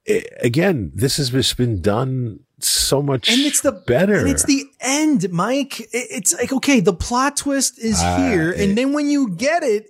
i 0.07 0.23
again, 0.41 0.91
this 0.95 1.17
has 1.17 1.29
just 1.29 1.55
been 1.55 1.81
done 1.81 2.39
so 2.59 3.01
much 3.01 3.29
And 3.29 3.41
it's 3.41 3.61
the 3.61 3.71
better. 3.71 4.15
And 4.15 4.27
it's 4.27 4.43
the 4.43 4.65
end, 4.81 5.31
Mike. 5.31 5.75
It's 5.93 6.33
like, 6.33 6.51
okay, 6.51 6.79
the 6.79 6.93
plot 6.93 7.37
twist 7.37 7.77
is 7.77 7.99
Ah, 8.01 8.17
here. 8.17 8.51
it- 8.51 8.59
And 8.61 8.77
then 8.77 8.91
when 8.93 9.09
you 9.09 9.29
get 9.29 9.61
it, 9.61 9.85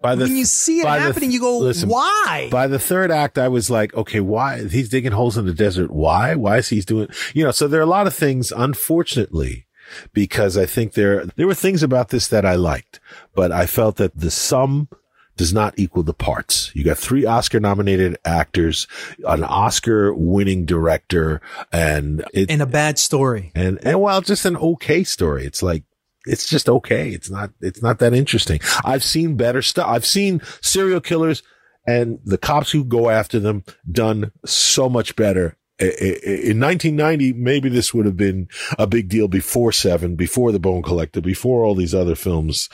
by 0.00 0.14
the, 0.14 0.24
when 0.26 0.36
you 0.36 0.44
see 0.44 0.80
it 0.80 0.86
happening, 0.86 1.32
you 1.32 1.40
go, 1.40 1.58
listen, 1.58 1.88
why? 1.88 2.48
By 2.52 2.66
the 2.68 2.78
third 2.78 3.10
act, 3.10 3.36
I 3.38 3.48
was 3.48 3.68
like, 3.70 3.94
okay, 3.94 4.20
why 4.20 4.68
he's 4.68 4.90
digging 4.90 5.12
holes 5.12 5.36
in 5.36 5.46
the 5.46 5.54
desert? 5.54 5.90
Why? 5.90 6.34
Why 6.34 6.58
is 6.58 6.68
he 6.68 6.80
doing? 6.82 7.08
You 7.32 7.44
know, 7.44 7.50
so 7.50 7.66
there 7.66 7.80
are 7.80 7.88
a 7.90 7.94
lot 7.98 8.06
of 8.06 8.14
things, 8.14 8.52
unfortunately, 8.52 9.66
because 10.12 10.56
I 10.56 10.66
think 10.66 10.92
there 10.94 11.26
there 11.36 11.46
were 11.46 11.54
things 11.54 11.82
about 11.82 12.08
this 12.08 12.28
that 12.28 12.44
I 12.44 12.54
liked, 12.54 13.00
but 13.34 13.52
I 13.52 13.66
felt 13.66 13.96
that 13.96 14.18
the 14.18 14.30
sum 14.30 14.88
does 15.36 15.52
not 15.52 15.74
equal 15.76 16.04
the 16.04 16.14
parts. 16.14 16.70
You 16.74 16.84
got 16.84 16.96
three 16.96 17.26
Oscar 17.26 17.58
nominated 17.58 18.16
actors, 18.24 18.86
an 19.26 19.42
Oscar 19.42 20.14
winning 20.14 20.64
director, 20.64 21.40
and 21.72 22.24
it, 22.32 22.50
And 22.50 22.62
a 22.62 22.66
bad 22.66 22.98
story. 22.98 23.50
and, 23.54 23.84
and 23.84 24.00
well, 24.00 24.20
just 24.20 24.44
an 24.44 24.56
okay 24.56 25.02
story. 25.02 25.44
It's 25.44 25.60
like, 25.60 25.82
it's 26.26 26.48
just 26.48 26.68
okay. 26.68 27.10
It's 27.10 27.30
not, 27.30 27.50
it's 27.60 27.82
not 27.82 27.98
that 27.98 28.14
interesting. 28.14 28.60
I've 28.84 29.02
seen 29.02 29.36
better 29.36 29.60
stuff. 29.60 29.88
I've 29.88 30.06
seen 30.06 30.40
serial 30.62 31.00
killers 31.00 31.42
and 31.86 32.20
the 32.24 32.38
cops 32.38 32.70
who 32.70 32.84
go 32.84 33.10
after 33.10 33.40
them 33.40 33.64
done 33.90 34.30
so 34.46 34.88
much 34.88 35.16
better. 35.16 35.56
In 35.78 36.60
1990, 36.60 37.32
maybe 37.32 37.68
this 37.68 37.92
would 37.92 38.06
have 38.06 38.16
been 38.16 38.48
a 38.78 38.86
big 38.86 39.08
deal 39.08 39.26
before 39.26 39.72
Seven, 39.72 40.14
before 40.14 40.52
The 40.52 40.60
Bone 40.60 40.82
Collector, 40.82 41.20
before 41.20 41.64
all 41.64 41.74
these 41.74 41.94
other 41.94 42.14
films. 42.14 42.68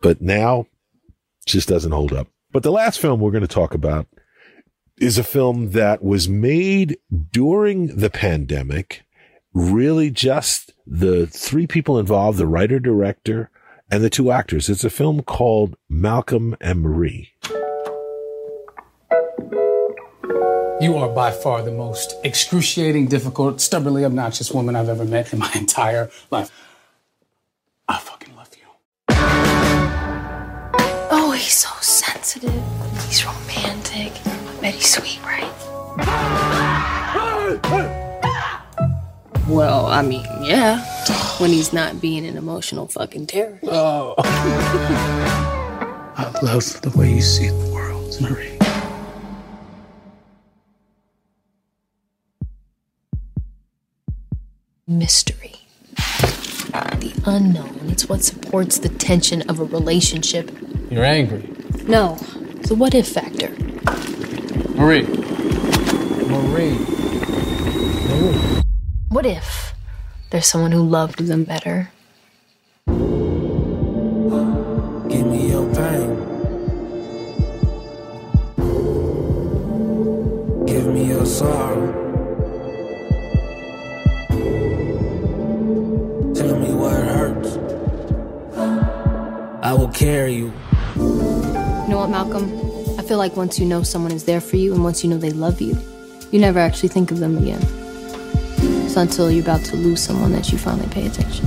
But 0.00 0.20
now, 0.20 0.66
just 1.44 1.68
doesn't 1.68 1.92
hold 1.92 2.12
up. 2.12 2.28
But 2.52 2.62
the 2.62 2.72
last 2.72 3.00
film 3.00 3.20
we're 3.20 3.32
going 3.32 3.42
to 3.42 3.48
talk 3.48 3.74
about 3.74 4.06
is 4.98 5.18
a 5.18 5.24
film 5.24 5.70
that 5.70 6.02
was 6.02 6.28
made 6.28 6.98
during 7.32 7.96
the 7.96 8.10
pandemic. 8.10 9.04
Really 9.52 10.10
just 10.10 10.72
the 10.86 11.26
three 11.26 11.66
people 11.66 11.98
involved, 11.98 12.38
the 12.38 12.46
writer, 12.46 12.78
director, 12.78 13.50
and 13.90 14.04
the 14.04 14.10
two 14.10 14.30
actors. 14.30 14.68
It's 14.68 14.84
a 14.84 14.90
film 14.90 15.22
called 15.22 15.76
Malcolm 15.88 16.56
and 16.60 16.82
Marie. 16.82 17.32
You 20.80 20.96
are 20.96 21.10
by 21.10 21.30
far 21.30 21.60
the 21.60 21.70
most 21.70 22.14
excruciating, 22.24 23.08
difficult, 23.08 23.60
stubbornly 23.60 24.02
obnoxious 24.02 24.50
woman 24.50 24.74
I've 24.74 24.88
ever 24.88 25.04
met 25.04 25.30
in 25.30 25.38
my 25.38 25.52
entire 25.54 26.10
life. 26.30 26.50
I 27.86 27.98
fucking 27.98 28.34
love 28.34 28.48
you. 28.56 28.64
Oh, 31.10 31.32
he's 31.36 31.52
so 31.52 31.68
sensitive. 31.82 32.50
He's 33.06 33.26
romantic. 33.26 34.12
I 34.24 34.60
bet 34.62 34.74
he's 34.74 34.94
sweet, 34.94 35.20
right? 35.22 35.52
Well, 39.46 39.84
I 39.84 40.00
mean, 40.00 40.24
yeah. 40.42 40.82
When 41.38 41.50
he's 41.50 41.74
not 41.74 42.00
being 42.00 42.24
an 42.24 42.38
emotional 42.38 42.86
fucking 42.86 43.26
terror. 43.26 43.60
Oh. 43.64 44.14
I 46.16 46.30
love 46.42 46.80
the 46.80 46.90
way 46.96 47.12
you 47.12 47.20
see 47.20 47.48
the 47.48 47.70
world, 47.70 48.18
Marie. 48.18 48.49
Mystery. 54.90 55.54
The 56.98 57.12
unknown. 57.24 57.78
It's 57.90 58.08
what 58.08 58.24
supports 58.24 58.78
the 58.80 58.88
tension 58.88 59.42
of 59.48 59.60
a 59.60 59.64
relationship. 59.64 60.50
You're 60.90 61.04
angry. 61.04 61.48
No. 61.86 62.16
The 62.66 62.74
what 62.74 62.92
if 62.96 63.06
factor. 63.06 63.50
Marie. 64.74 65.06
Marie. 66.26 66.74
What 69.10 69.26
if 69.26 69.74
there's 70.30 70.46
someone 70.46 70.72
who 70.72 70.82
loved 70.82 71.20
them 71.20 71.44
better? 71.44 71.92
Give 72.88 72.96
me 75.24 75.50
your 75.50 75.72
pain. 75.72 76.16
Give 80.66 80.86
me 80.88 81.04
your 81.06 81.24
sorrow. 81.26 81.89
I 89.70 89.72
will 89.72 89.86
carry 89.86 90.34
you. 90.34 90.52
You 90.96 91.86
know 91.86 91.98
what, 91.98 92.10
Malcolm? 92.10 92.50
I 92.98 93.04
feel 93.04 93.18
like 93.18 93.36
once 93.36 93.56
you 93.56 93.64
know 93.64 93.84
someone 93.84 94.10
is 94.10 94.24
there 94.24 94.40
for 94.40 94.56
you 94.56 94.74
and 94.74 94.82
once 94.82 95.04
you 95.04 95.08
know 95.08 95.16
they 95.16 95.30
love 95.30 95.60
you, 95.60 95.78
you 96.32 96.40
never 96.40 96.58
actually 96.58 96.88
think 96.88 97.12
of 97.12 97.20
them 97.20 97.38
again. 97.38 97.60
It's 98.84 98.96
until 98.96 99.30
you're 99.30 99.44
about 99.44 99.64
to 99.66 99.76
lose 99.76 100.02
someone 100.02 100.32
that 100.32 100.50
you 100.50 100.58
finally 100.58 100.88
pay 100.88 101.06
attention. 101.06 101.46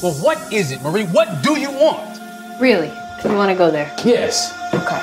Well, 0.00 0.14
what 0.22 0.52
is 0.52 0.70
it, 0.70 0.80
Marie? 0.80 1.06
What 1.06 1.42
do 1.42 1.58
you 1.58 1.72
want? 1.72 2.20
Really? 2.60 2.92
You 3.24 3.34
want 3.34 3.50
to 3.50 3.56
go 3.56 3.72
there? 3.72 3.92
Yes. 4.04 4.52
Okay. 4.72 5.00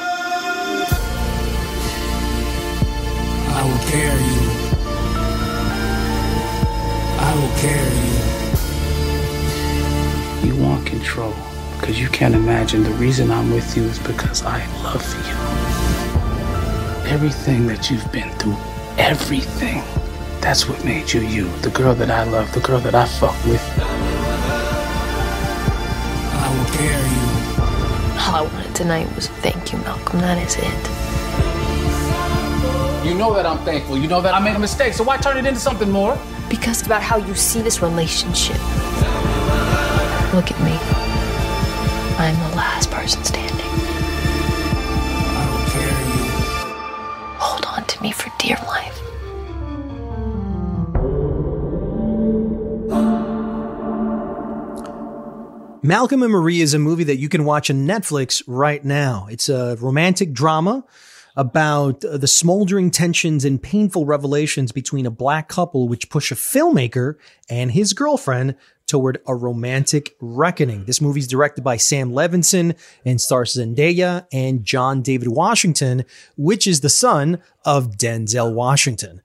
I 3.51 3.61
will 3.67 3.91
carry 3.91 4.26
because 11.87 12.01
you 12.01 12.09
can't 12.09 12.35
imagine 12.35 12.83
the 12.83 12.91
reason 12.95 13.31
I'm 13.31 13.49
with 13.49 13.77
you 13.77 13.83
is 13.83 13.97
because 13.99 14.43
I 14.43 14.57
love 14.83 15.01
you. 15.25 17.09
Everything 17.09 17.65
that 17.67 17.89
you've 17.89 18.11
been 18.11 18.29
through, 18.39 18.57
everything. 18.97 19.81
That's 20.41 20.67
what 20.67 20.83
made 20.83 21.13
you 21.13 21.21
you. 21.21 21.49
The 21.59 21.69
girl 21.69 21.95
that 21.95 22.11
I 22.11 22.25
love, 22.25 22.51
the 22.51 22.59
girl 22.59 22.81
that 22.81 22.93
I 22.93 23.05
fuck 23.05 23.41
with. 23.45 23.63
I 26.33 26.49
will 26.57 26.65
carry 26.75 27.09
you. 27.15 28.21
All 28.21 28.35
I 28.35 28.41
wanted 28.53 28.75
tonight 28.75 29.07
was 29.15 29.29
thank 29.39 29.71
you, 29.71 29.79
Malcolm. 29.79 30.19
That 30.19 30.37
is 30.39 30.57
it. 30.57 30.87
You 33.07 33.17
know 33.17 33.33
that 33.33 33.45
I'm 33.45 33.59
thankful. 33.59 33.97
You 33.97 34.09
know 34.09 34.19
that 34.19 34.33
I 34.33 34.41
made 34.41 34.57
a 34.57 34.59
mistake. 34.59 34.91
So 34.91 35.05
why 35.05 35.15
turn 35.15 35.37
it 35.37 35.45
into 35.45 35.61
something 35.61 35.89
more? 35.89 36.19
Because 36.49 36.85
about 36.85 37.01
how 37.01 37.15
you 37.15 37.33
see 37.33 37.61
this 37.61 37.81
relationship. 37.81 38.57
Look 40.33 40.51
at 40.51 40.59
me. 40.61 40.96
Malcolm 55.87 56.21
and 56.21 56.33
Marie 56.33 56.59
is 56.59 56.73
a 56.73 56.79
movie 56.79 57.05
that 57.05 57.15
you 57.15 57.29
can 57.29 57.45
watch 57.45 57.69
on 57.69 57.87
Netflix 57.87 58.43
right 58.45 58.83
now. 58.83 59.25
It's 59.31 59.47
a 59.47 59.77
romantic 59.77 60.33
drama 60.33 60.83
about 61.37 62.03
uh, 62.03 62.17
the 62.17 62.27
smoldering 62.27 62.91
tensions 62.91 63.45
and 63.45 63.63
painful 63.63 64.05
revelations 64.05 64.73
between 64.73 65.05
a 65.05 65.09
black 65.09 65.47
couple 65.47 65.87
which 65.87 66.09
push 66.09 66.29
a 66.29 66.35
filmmaker 66.35 67.15
and 67.49 67.71
his 67.71 67.93
girlfriend 67.93 68.57
toward 68.85 69.21
a 69.27 69.33
romantic 69.33 70.17
reckoning. 70.19 70.83
This 70.83 70.99
movie 70.99 71.21
is 71.21 71.27
directed 71.27 71.63
by 71.63 71.77
Sam 71.77 72.11
Levinson 72.11 72.75
and 73.05 73.21
stars 73.21 73.55
Zendaya 73.55 74.27
and 74.33 74.65
John 74.65 75.01
David 75.01 75.29
Washington, 75.29 76.03
which 76.35 76.67
is 76.67 76.81
the 76.81 76.89
son 76.89 77.41
of 77.63 77.91
Denzel 77.91 78.53
Washington. 78.53 79.21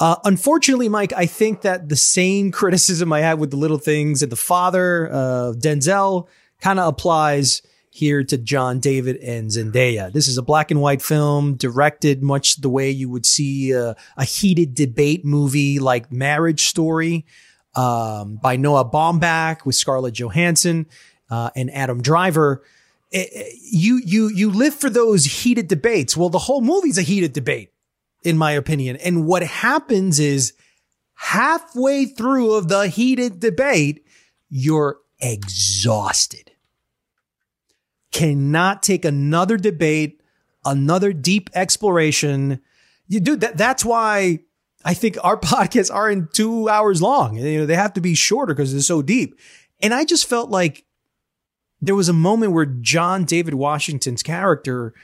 Uh, 0.00 0.16
unfortunately, 0.24 0.88
Mike, 0.88 1.12
I 1.16 1.26
think 1.26 1.62
that 1.62 1.88
the 1.88 1.96
same 1.96 2.50
criticism 2.60 3.12
I 3.12 3.20
had 3.20 3.38
with 3.38 3.50
the 3.50 3.56
little 3.56 3.78
things 3.78 4.22
and 4.22 4.32
the 4.32 4.36
father, 4.36 5.08
uh, 5.12 5.52
Denzel, 5.56 6.26
kind 6.60 6.78
of 6.80 6.88
applies 6.88 7.62
here 7.90 8.24
to 8.24 8.36
John 8.36 8.80
David 8.80 9.16
and 9.18 9.50
Zendaya. 9.50 10.12
This 10.12 10.26
is 10.26 10.36
a 10.36 10.42
black 10.42 10.72
and 10.72 10.80
white 10.80 11.00
film 11.00 11.54
directed 11.54 12.24
much 12.24 12.56
the 12.56 12.68
way 12.68 12.90
you 12.90 13.08
would 13.08 13.24
see 13.24 13.70
a, 13.70 13.94
a 14.16 14.24
heated 14.24 14.74
debate 14.74 15.24
movie 15.24 15.78
like 15.78 16.10
Marriage 16.10 16.64
Story 16.64 17.24
um, 17.76 18.36
by 18.42 18.56
Noah 18.56 18.84
Baumbach 18.90 19.64
with 19.64 19.76
Scarlett 19.76 20.14
Johansson 20.14 20.86
uh, 21.30 21.50
and 21.54 21.70
Adam 21.72 22.02
Driver. 22.02 22.64
It- 23.12 23.28
it- 23.32 23.54
you 23.70 24.00
you 24.04 24.28
you 24.28 24.50
live 24.50 24.74
for 24.74 24.90
those 24.90 25.24
heated 25.24 25.68
debates. 25.68 26.16
Well, 26.16 26.30
the 26.30 26.38
whole 26.38 26.60
movie's 26.62 26.98
a 26.98 27.02
heated 27.02 27.32
debate 27.32 27.70
in 28.24 28.38
my 28.38 28.52
opinion. 28.52 28.96
And 28.96 29.26
what 29.26 29.42
happens 29.42 30.18
is 30.18 30.54
halfway 31.14 32.06
through 32.06 32.54
of 32.54 32.68
the 32.68 32.88
heated 32.88 33.40
debate, 33.40 34.04
you're 34.48 34.98
exhausted. 35.20 36.50
Cannot 38.12 38.82
take 38.82 39.04
another 39.04 39.56
debate, 39.56 40.22
another 40.64 41.12
deep 41.12 41.50
exploration. 41.54 42.60
You 43.06 43.20
do 43.20 43.36
that. 43.36 43.56
That's 43.56 43.84
why 43.84 44.40
I 44.84 44.94
think 44.94 45.16
our 45.22 45.36
podcasts 45.40 45.92
aren't 45.92 46.32
two 46.32 46.68
hours 46.68 47.02
long. 47.02 47.36
You 47.36 47.60
know, 47.60 47.66
they 47.66 47.76
have 47.76 47.94
to 47.94 48.00
be 48.00 48.14
shorter 48.14 48.54
because 48.54 48.72
they're 48.72 48.82
so 48.82 49.02
deep. 49.02 49.38
And 49.82 49.92
I 49.92 50.04
just 50.04 50.26
felt 50.26 50.50
like 50.50 50.84
there 51.80 51.94
was 51.94 52.08
a 52.08 52.14
moment 52.14 52.52
where 52.52 52.66
John 52.66 53.24
David 53.24 53.54
Washington's 53.54 54.22
character 54.22 54.94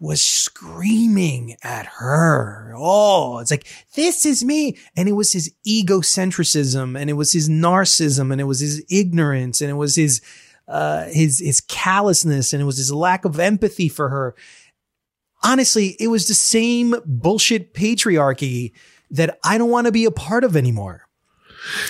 was 0.00 0.22
screaming 0.22 1.56
at 1.62 1.86
her. 1.86 2.72
Oh, 2.76 3.38
it's 3.38 3.50
like, 3.50 3.66
this 3.94 4.24
is 4.24 4.44
me. 4.44 4.78
And 4.96 5.08
it 5.08 5.12
was 5.12 5.32
his 5.32 5.52
egocentrism 5.66 6.98
and 6.98 7.10
it 7.10 7.14
was 7.14 7.32
his 7.32 7.48
narcissism 7.48 8.30
and 8.30 8.40
it 8.40 8.44
was 8.44 8.60
his 8.60 8.84
ignorance 8.90 9.60
and 9.60 9.70
it 9.70 9.74
was 9.74 9.96
his, 9.96 10.20
uh, 10.68 11.06
his, 11.06 11.40
his 11.40 11.60
callousness 11.60 12.52
and 12.52 12.62
it 12.62 12.66
was 12.66 12.78
his 12.78 12.92
lack 12.92 13.24
of 13.24 13.40
empathy 13.40 13.88
for 13.88 14.08
her. 14.08 14.34
Honestly, 15.42 15.96
it 15.98 16.08
was 16.08 16.28
the 16.28 16.34
same 16.34 16.94
bullshit 17.04 17.74
patriarchy 17.74 18.72
that 19.10 19.38
I 19.44 19.58
don't 19.58 19.70
want 19.70 19.86
to 19.86 19.92
be 19.92 20.04
a 20.04 20.10
part 20.10 20.44
of 20.44 20.56
anymore. 20.56 21.08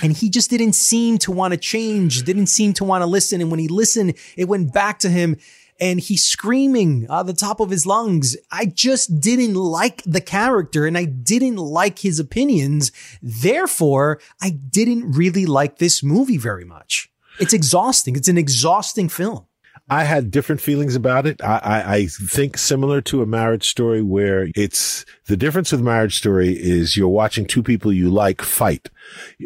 And 0.02 0.16
he 0.16 0.30
just 0.30 0.50
didn't 0.50 0.72
seem 0.72 1.18
to 1.18 1.32
want 1.32 1.52
to 1.52 1.58
change, 1.58 2.22
didn't 2.24 2.46
seem 2.46 2.72
to 2.74 2.84
want 2.84 3.02
to 3.02 3.06
listen. 3.06 3.40
And 3.40 3.50
when 3.50 3.60
he 3.60 3.68
listened, 3.68 4.14
it 4.36 4.48
went 4.48 4.72
back 4.72 4.98
to 5.00 5.10
him. 5.10 5.36
And 5.80 6.00
he's 6.00 6.24
screaming 6.24 7.06
at 7.10 7.26
the 7.26 7.32
top 7.32 7.60
of 7.60 7.70
his 7.70 7.86
lungs. 7.86 8.36
I 8.50 8.66
just 8.66 9.20
didn't 9.20 9.54
like 9.54 10.02
the 10.04 10.20
character 10.20 10.86
and 10.86 10.98
I 10.98 11.04
didn't 11.04 11.56
like 11.56 12.00
his 12.00 12.18
opinions. 12.18 12.92
Therefore, 13.22 14.20
I 14.42 14.50
didn't 14.50 15.12
really 15.12 15.46
like 15.46 15.78
this 15.78 16.02
movie 16.02 16.38
very 16.38 16.64
much. 16.64 17.10
It's 17.40 17.52
exhausting. 17.52 18.16
It's 18.16 18.28
an 18.28 18.38
exhausting 18.38 19.08
film. 19.08 19.44
I 19.90 20.04
had 20.04 20.30
different 20.30 20.60
feelings 20.60 20.94
about 20.94 21.26
it. 21.26 21.42
I, 21.42 21.58
I, 21.58 21.94
I, 21.94 22.06
think 22.06 22.58
similar 22.58 23.00
to 23.02 23.22
a 23.22 23.26
marriage 23.26 23.68
story 23.68 24.02
where 24.02 24.48
it's 24.54 25.06
the 25.28 25.36
difference 25.36 25.72
with 25.72 25.80
marriage 25.80 26.18
story 26.18 26.52
is 26.52 26.94
you're 26.94 27.08
watching 27.08 27.46
two 27.46 27.62
people 27.62 27.90
you 27.90 28.10
like 28.10 28.42
fight. 28.42 28.90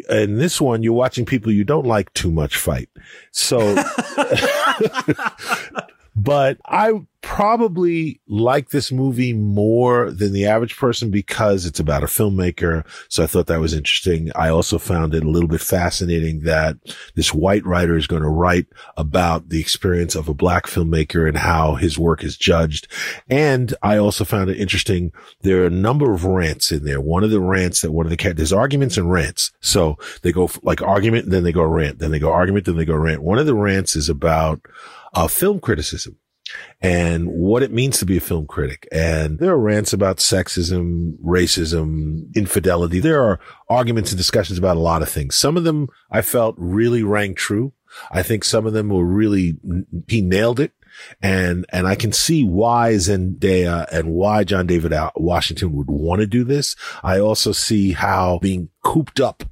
In 0.09 0.37
this 0.37 0.59
one, 0.59 0.83
you're 0.83 0.91
watching 0.91 1.25
people 1.25 1.49
you 1.51 1.63
don't 1.63 1.85
like 1.85 2.13
too 2.13 2.29
much 2.29 2.57
fight. 2.57 2.89
So, 3.31 3.59
but 6.15 6.57
I 6.65 7.01
probably 7.23 8.19
like 8.27 8.69
this 8.69 8.91
movie 8.91 9.31
more 9.31 10.11
than 10.11 10.33
the 10.33 10.45
average 10.45 10.75
person 10.75 11.09
because 11.09 11.65
it's 11.65 11.79
about 11.79 12.03
a 12.03 12.07
filmmaker. 12.07 12.85
So 13.07 13.23
I 13.23 13.27
thought 13.27 13.47
that 13.47 13.61
was 13.61 13.73
interesting. 13.73 14.29
I 14.35 14.49
also 14.49 14.77
found 14.77 15.15
it 15.15 15.23
a 15.23 15.29
little 15.29 15.47
bit 15.47 15.61
fascinating 15.61 16.41
that 16.41 16.75
this 17.15 17.33
white 17.33 17.65
writer 17.65 17.95
is 17.95 18.07
going 18.07 18.23
to 18.23 18.29
write 18.29 18.67
about 18.97 19.49
the 19.49 19.61
experience 19.61 20.15
of 20.15 20.27
a 20.27 20.33
black 20.33 20.67
filmmaker 20.67 21.27
and 21.27 21.37
how 21.37 21.75
his 21.75 21.97
work 21.97 22.25
is 22.25 22.37
judged. 22.37 22.89
And 23.29 23.73
I 23.81 23.97
also 23.97 24.25
found 24.25 24.49
it 24.49 24.59
interesting. 24.59 25.13
There 25.41 25.63
are 25.63 25.67
a 25.67 25.71
number 25.71 26.13
of 26.13 26.25
rants 26.25 26.73
in 26.73 26.83
there. 26.83 26.99
One 26.99 27.23
of 27.23 27.31
the 27.31 27.41
rants 27.41 27.81
that 27.81 27.93
one 27.93 28.05
of 28.05 28.09
the, 28.09 28.17
cat 28.17 28.35
there's 28.35 28.53
arguments 28.53 28.97
and 28.97 29.09
rants. 29.09 29.51
So 29.61 29.97
they 30.23 30.33
go 30.33 30.49
like 30.61 30.81
argument, 30.81 31.29
then 31.29 31.43
they 31.43 31.53
go 31.53 31.63
rant, 31.63 31.99
then 31.99 32.11
they 32.11 32.19
go 32.19 32.33
argument, 32.33 32.65
then 32.65 32.75
they 32.75 32.85
go 32.85 32.95
rant. 32.95 33.23
One 33.23 33.39
of 33.39 33.45
the 33.45 33.55
rants 33.55 33.95
is 33.95 34.09
about 34.09 34.59
uh, 35.13 35.27
film 35.27 35.59
criticism 35.59 36.17
and 36.81 37.27
what 37.27 37.63
it 37.63 37.71
means 37.71 37.99
to 37.99 38.05
be 38.05 38.17
a 38.17 38.21
film 38.21 38.45
critic. 38.45 38.87
And 38.91 39.39
there 39.39 39.51
are 39.51 39.59
rants 39.59 39.93
about 39.93 40.17
sexism, 40.17 41.17
racism, 41.23 42.33
infidelity. 42.35 42.99
There 42.99 43.23
are 43.23 43.39
arguments 43.69 44.11
and 44.11 44.17
discussions 44.17 44.59
about 44.59 44.77
a 44.77 44.81
lot 44.81 45.01
of 45.01 45.09
things. 45.09 45.35
Some 45.35 45.57
of 45.57 45.63
them 45.63 45.87
I 46.11 46.21
felt 46.21 46.55
really 46.57 47.03
rang 47.03 47.35
true. 47.35 47.73
I 48.11 48.23
think 48.23 48.43
some 48.43 48.65
of 48.65 48.73
them 48.73 48.89
were 48.89 49.05
really, 49.05 49.57
he 50.07 50.21
nailed 50.21 50.59
it. 50.59 50.71
And, 51.21 51.65
and 51.69 51.87
I 51.87 51.95
can 51.95 52.11
see 52.11 52.43
why 52.43 52.93
Zendaya 52.93 53.87
and 53.91 54.09
why 54.09 54.43
John 54.43 54.67
David 54.67 54.93
Washington 55.15 55.73
would 55.73 55.89
want 55.89 56.21
to 56.21 56.27
do 56.27 56.43
this. 56.43 56.75
I 57.03 57.19
also 57.19 57.51
see 57.51 57.93
how 57.93 58.39
being 58.39 58.69
cooped 58.83 59.19
up 59.19 59.43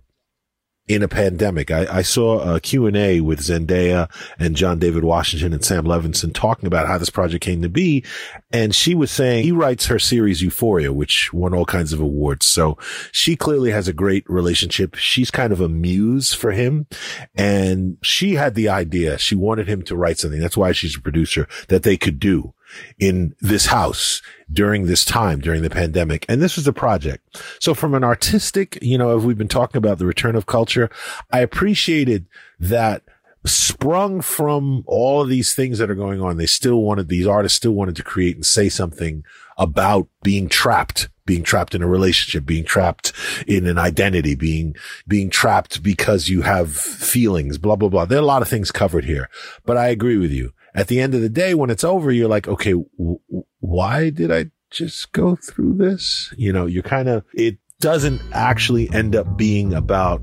in 0.88 1.04
a 1.04 1.08
pandemic. 1.08 1.72
I, 1.72 1.86
I 1.90 2.02
saw 2.02 2.56
a 2.56 2.60
Q&A 2.60 3.22
with 3.22 3.40
Zendaya 3.40 4.10
and 4.38 4.56
John 4.56 4.80
David 4.80 5.04
Washington 5.04 5.54
and 5.54 5.64
Sam 5.64 5.86
Levinson 5.86 6.34
talking 6.34 6.68
about 6.68 6.88
how 6.88 6.98
this 6.98 7.10
project 7.10 7.44
came 7.44 7.62
to 7.62 7.70
be. 7.70 8.04
And 8.52 8.76
she 8.76 8.94
was 8.94 9.12
saying 9.12 9.44
he 9.44 9.52
writes 9.52 9.86
her 9.86 10.00
series 10.00 10.42
Euphoria, 10.42 10.92
which 10.92 11.32
won 11.34 11.54
all 11.54 11.66
kinds 11.66 11.94
of 11.94 12.00
awards. 12.00 12.46
So 12.46 12.78
she 13.12 13.36
clearly 13.36 13.72
has 13.72 13.88
a 13.88 13.94
great 13.94 14.30
relationship. 14.30 14.96
She's 14.96 15.32
kind 15.32 15.54
of 15.54 15.62
a 15.62 15.70
muse 15.70 16.34
for 16.34 16.52
him. 16.52 16.88
And 17.36 17.98
she 18.02 18.36
had 18.36 18.56
the 18.56 18.70
idea. 18.70 19.18
She 19.18 19.36
wanted 19.36 19.68
him 19.68 19.84
to 19.84 19.96
write 19.96 20.18
something. 20.18 20.42
That's 20.42 20.58
why 20.58 20.72
she's 20.74 20.98
a 20.98 21.02
producer 21.02 21.48
that 21.70 21.84
they 21.84 21.96
could 21.96 22.20
do 22.20 22.54
in 23.00 23.36
this 23.40 23.68
house 23.68 24.22
during 24.52 24.86
this 24.86 25.06
time, 25.06 25.40
during 25.40 25.62
the 25.62 25.70
pandemic. 25.70 26.26
And 26.28 26.42
this 26.42 26.56
was 26.56 26.68
a 26.68 26.74
project. 26.74 27.42
So 27.60 27.74
from 27.74 27.94
an 27.94 28.04
artistic, 28.04 28.78
you 28.82 28.98
know, 28.98 29.18
if 29.18 29.24
we've 29.24 29.38
been 29.38 29.48
talking 29.48 29.78
about 29.78 29.98
the 29.98 30.06
return 30.06 30.36
of 30.36 30.46
culture, 30.46 30.90
I 31.32 31.40
appreciated 31.40 32.28
that 32.60 33.04
sprung 33.46 34.22
from 34.22 34.84
all 34.86 35.22
of 35.22 35.30
these 35.30 35.56
things 35.56 35.80
that 35.80 35.90
are 35.90 35.96
going 35.96 36.22
on. 36.22 36.38
They 36.38 36.46
still 36.46 36.82
wanted, 36.82 37.10
these 37.10 37.28
artists 37.28 37.58
still 37.58 37.72
wanted 37.72 37.96
to 37.96 38.04
create 38.04 38.36
and 38.36 38.46
say 38.46 38.70
something 38.70 39.24
about 39.58 40.08
being 40.22 40.48
trapped, 40.48 41.10
being 41.26 41.44
trapped 41.44 41.74
in 41.74 41.82
a 41.82 41.88
relationship, 41.88 42.46
being 42.46 42.64
trapped 42.64 43.14
in 43.48 43.68
an 43.68 43.80
identity, 43.80 44.36
being, 44.36 44.76
being 45.08 45.30
trapped 45.30 45.82
because 45.82 46.30
you 46.30 46.44
have 46.44 46.72
feelings, 46.72 47.58
blah, 47.58 47.76
blah, 47.76 47.90
blah. 47.90 48.06
There 48.06 48.20
are 48.20 48.22
a 48.24 48.26
lot 48.26 48.42
of 48.42 48.48
things 48.48 48.72
covered 48.72 49.06
here, 49.06 49.30
but 49.66 49.78
I 49.78 49.88
agree 49.88 50.18
with 50.18 50.32
you 50.32 50.54
at 50.74 50.88
the 50.88 51.00
end 51.00 51.14
of 51.14 51.22
the 51.22 51.30
day, 51.30 51.54
when 51.54 51.70
it's 51.70 51.84
over, 51.84 52.12
you're 52.12 52.30
like, 52.30 52.48
okay, 52.48 52.74
w- 52.98 53.20
why 53.60 54.10
did 54.10 54.32
I 54.32 54.52
just 54.70 55.12
go 55.12 55.36
through 55.36 55.76
this? 55.76 56.34
You 56.38 56.54
know, 56.54 56.66
you're 56.66 56.84
kind 56.84 57.10
of, 57.10 57.24
it 57.34 57.58
doesn't 57.80 58.22
actually 58.32 58.90
end 58.92 59.16
up 59.16 59.38
being 59.38 59.74
about 59.74 60.22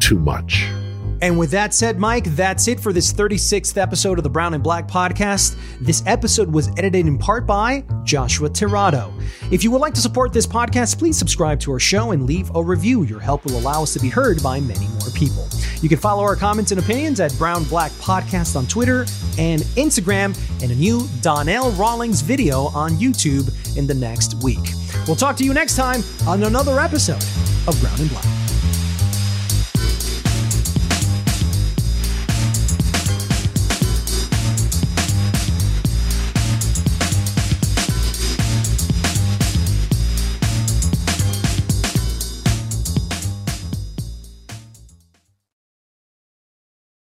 too 0.00 0.18
much. 0.18 0.66
And 1.24 1.38
with 1.38 1.52
that 1.52 1.72
said, 1.72 1.98
Mike, 1.98 2.24
that's 2.36 2.68
it 2.68 2.78
for 2.78 2.92
this 2.92 3.10
36th 3.10 3.78
episode 3.78 4.18
of 4.18 4.24
the 4.24 4.28
Brown 4.28 4.52
and 4.52 4.62
Black 4.62 4.86
podcast. 4.86 5.56
This 5.80 6.02
episode 6.04 6.52
was 6.52 6.68
edited 6.76 7.06
in 7.06 7.16
part 7.16 7.46
by 7.46 7.82
Joshua 8.02 8.50
Tirado. 8.50 9.10
If 9.50 9.64
you 9.64 9.70
would 9.70 9.80
like 9.80 9.94
to 9.94 10.02
support 10.02 10.34
this 10.34 10.46
podcast, 10.46 10.98
please 10.98 11.16
subscribe 11.16 11.60
to 11.60 11.72
our 11.72 11.80
show 11.80 12.10
and 12.10 12.26
leave 12.26 12.54
a 12.54 12.62
review. 12.62 13.04
Your 13.04 13.20
help 13.20 13.46
will 13.46 13.56
allow 13.56 13.84
us 13.84 13.94
to 13.94 14.00
be 14.00 14.10
heard 14.10 14.42
by 14.42 14.60
many 14.60 14.86
more 14.86 15.08
people. 15.14 15.48
You 15.80 15.88
can 15.88 15.96
follow 15.96 16.22
our 16.22 16.36
comments 16.36 16.72
and 16.72 16.78
opinions 16.78 17.20
at 17.20 17.34
Brown 17.38 17.64
Black 17.64 17.92
Podcast 17.92 18.54
on 18.54 18.66
Twitter 18.66 19.06
and 19.38 19.62
Instagram, 19.78 20.38
and 20.62 20.72
a 20.72 20.74
new 20.74 21.08
Donnell 21.22 21.70
Rawlings 21.70 22.20
video 22.20 22.64
on 22.74 22.90
YouTube 22.96 23.48
in 23.78 23.86
the 23.86 23.94
next 23.94 24.42
week. 24.42 24.74
We'll 25.06 25.16
talk 25.16 25.38
to 25.38 25.44
you 25.44 25.54
next 25.54 25.76
time 25.76 26.02
on 26.26 26.42
another 26.42 26.80
episode 26.80 27.22
of 27.66 27.80
Brown 27.80 27.98
and 27.98 28.10
Black. 28.10 28.43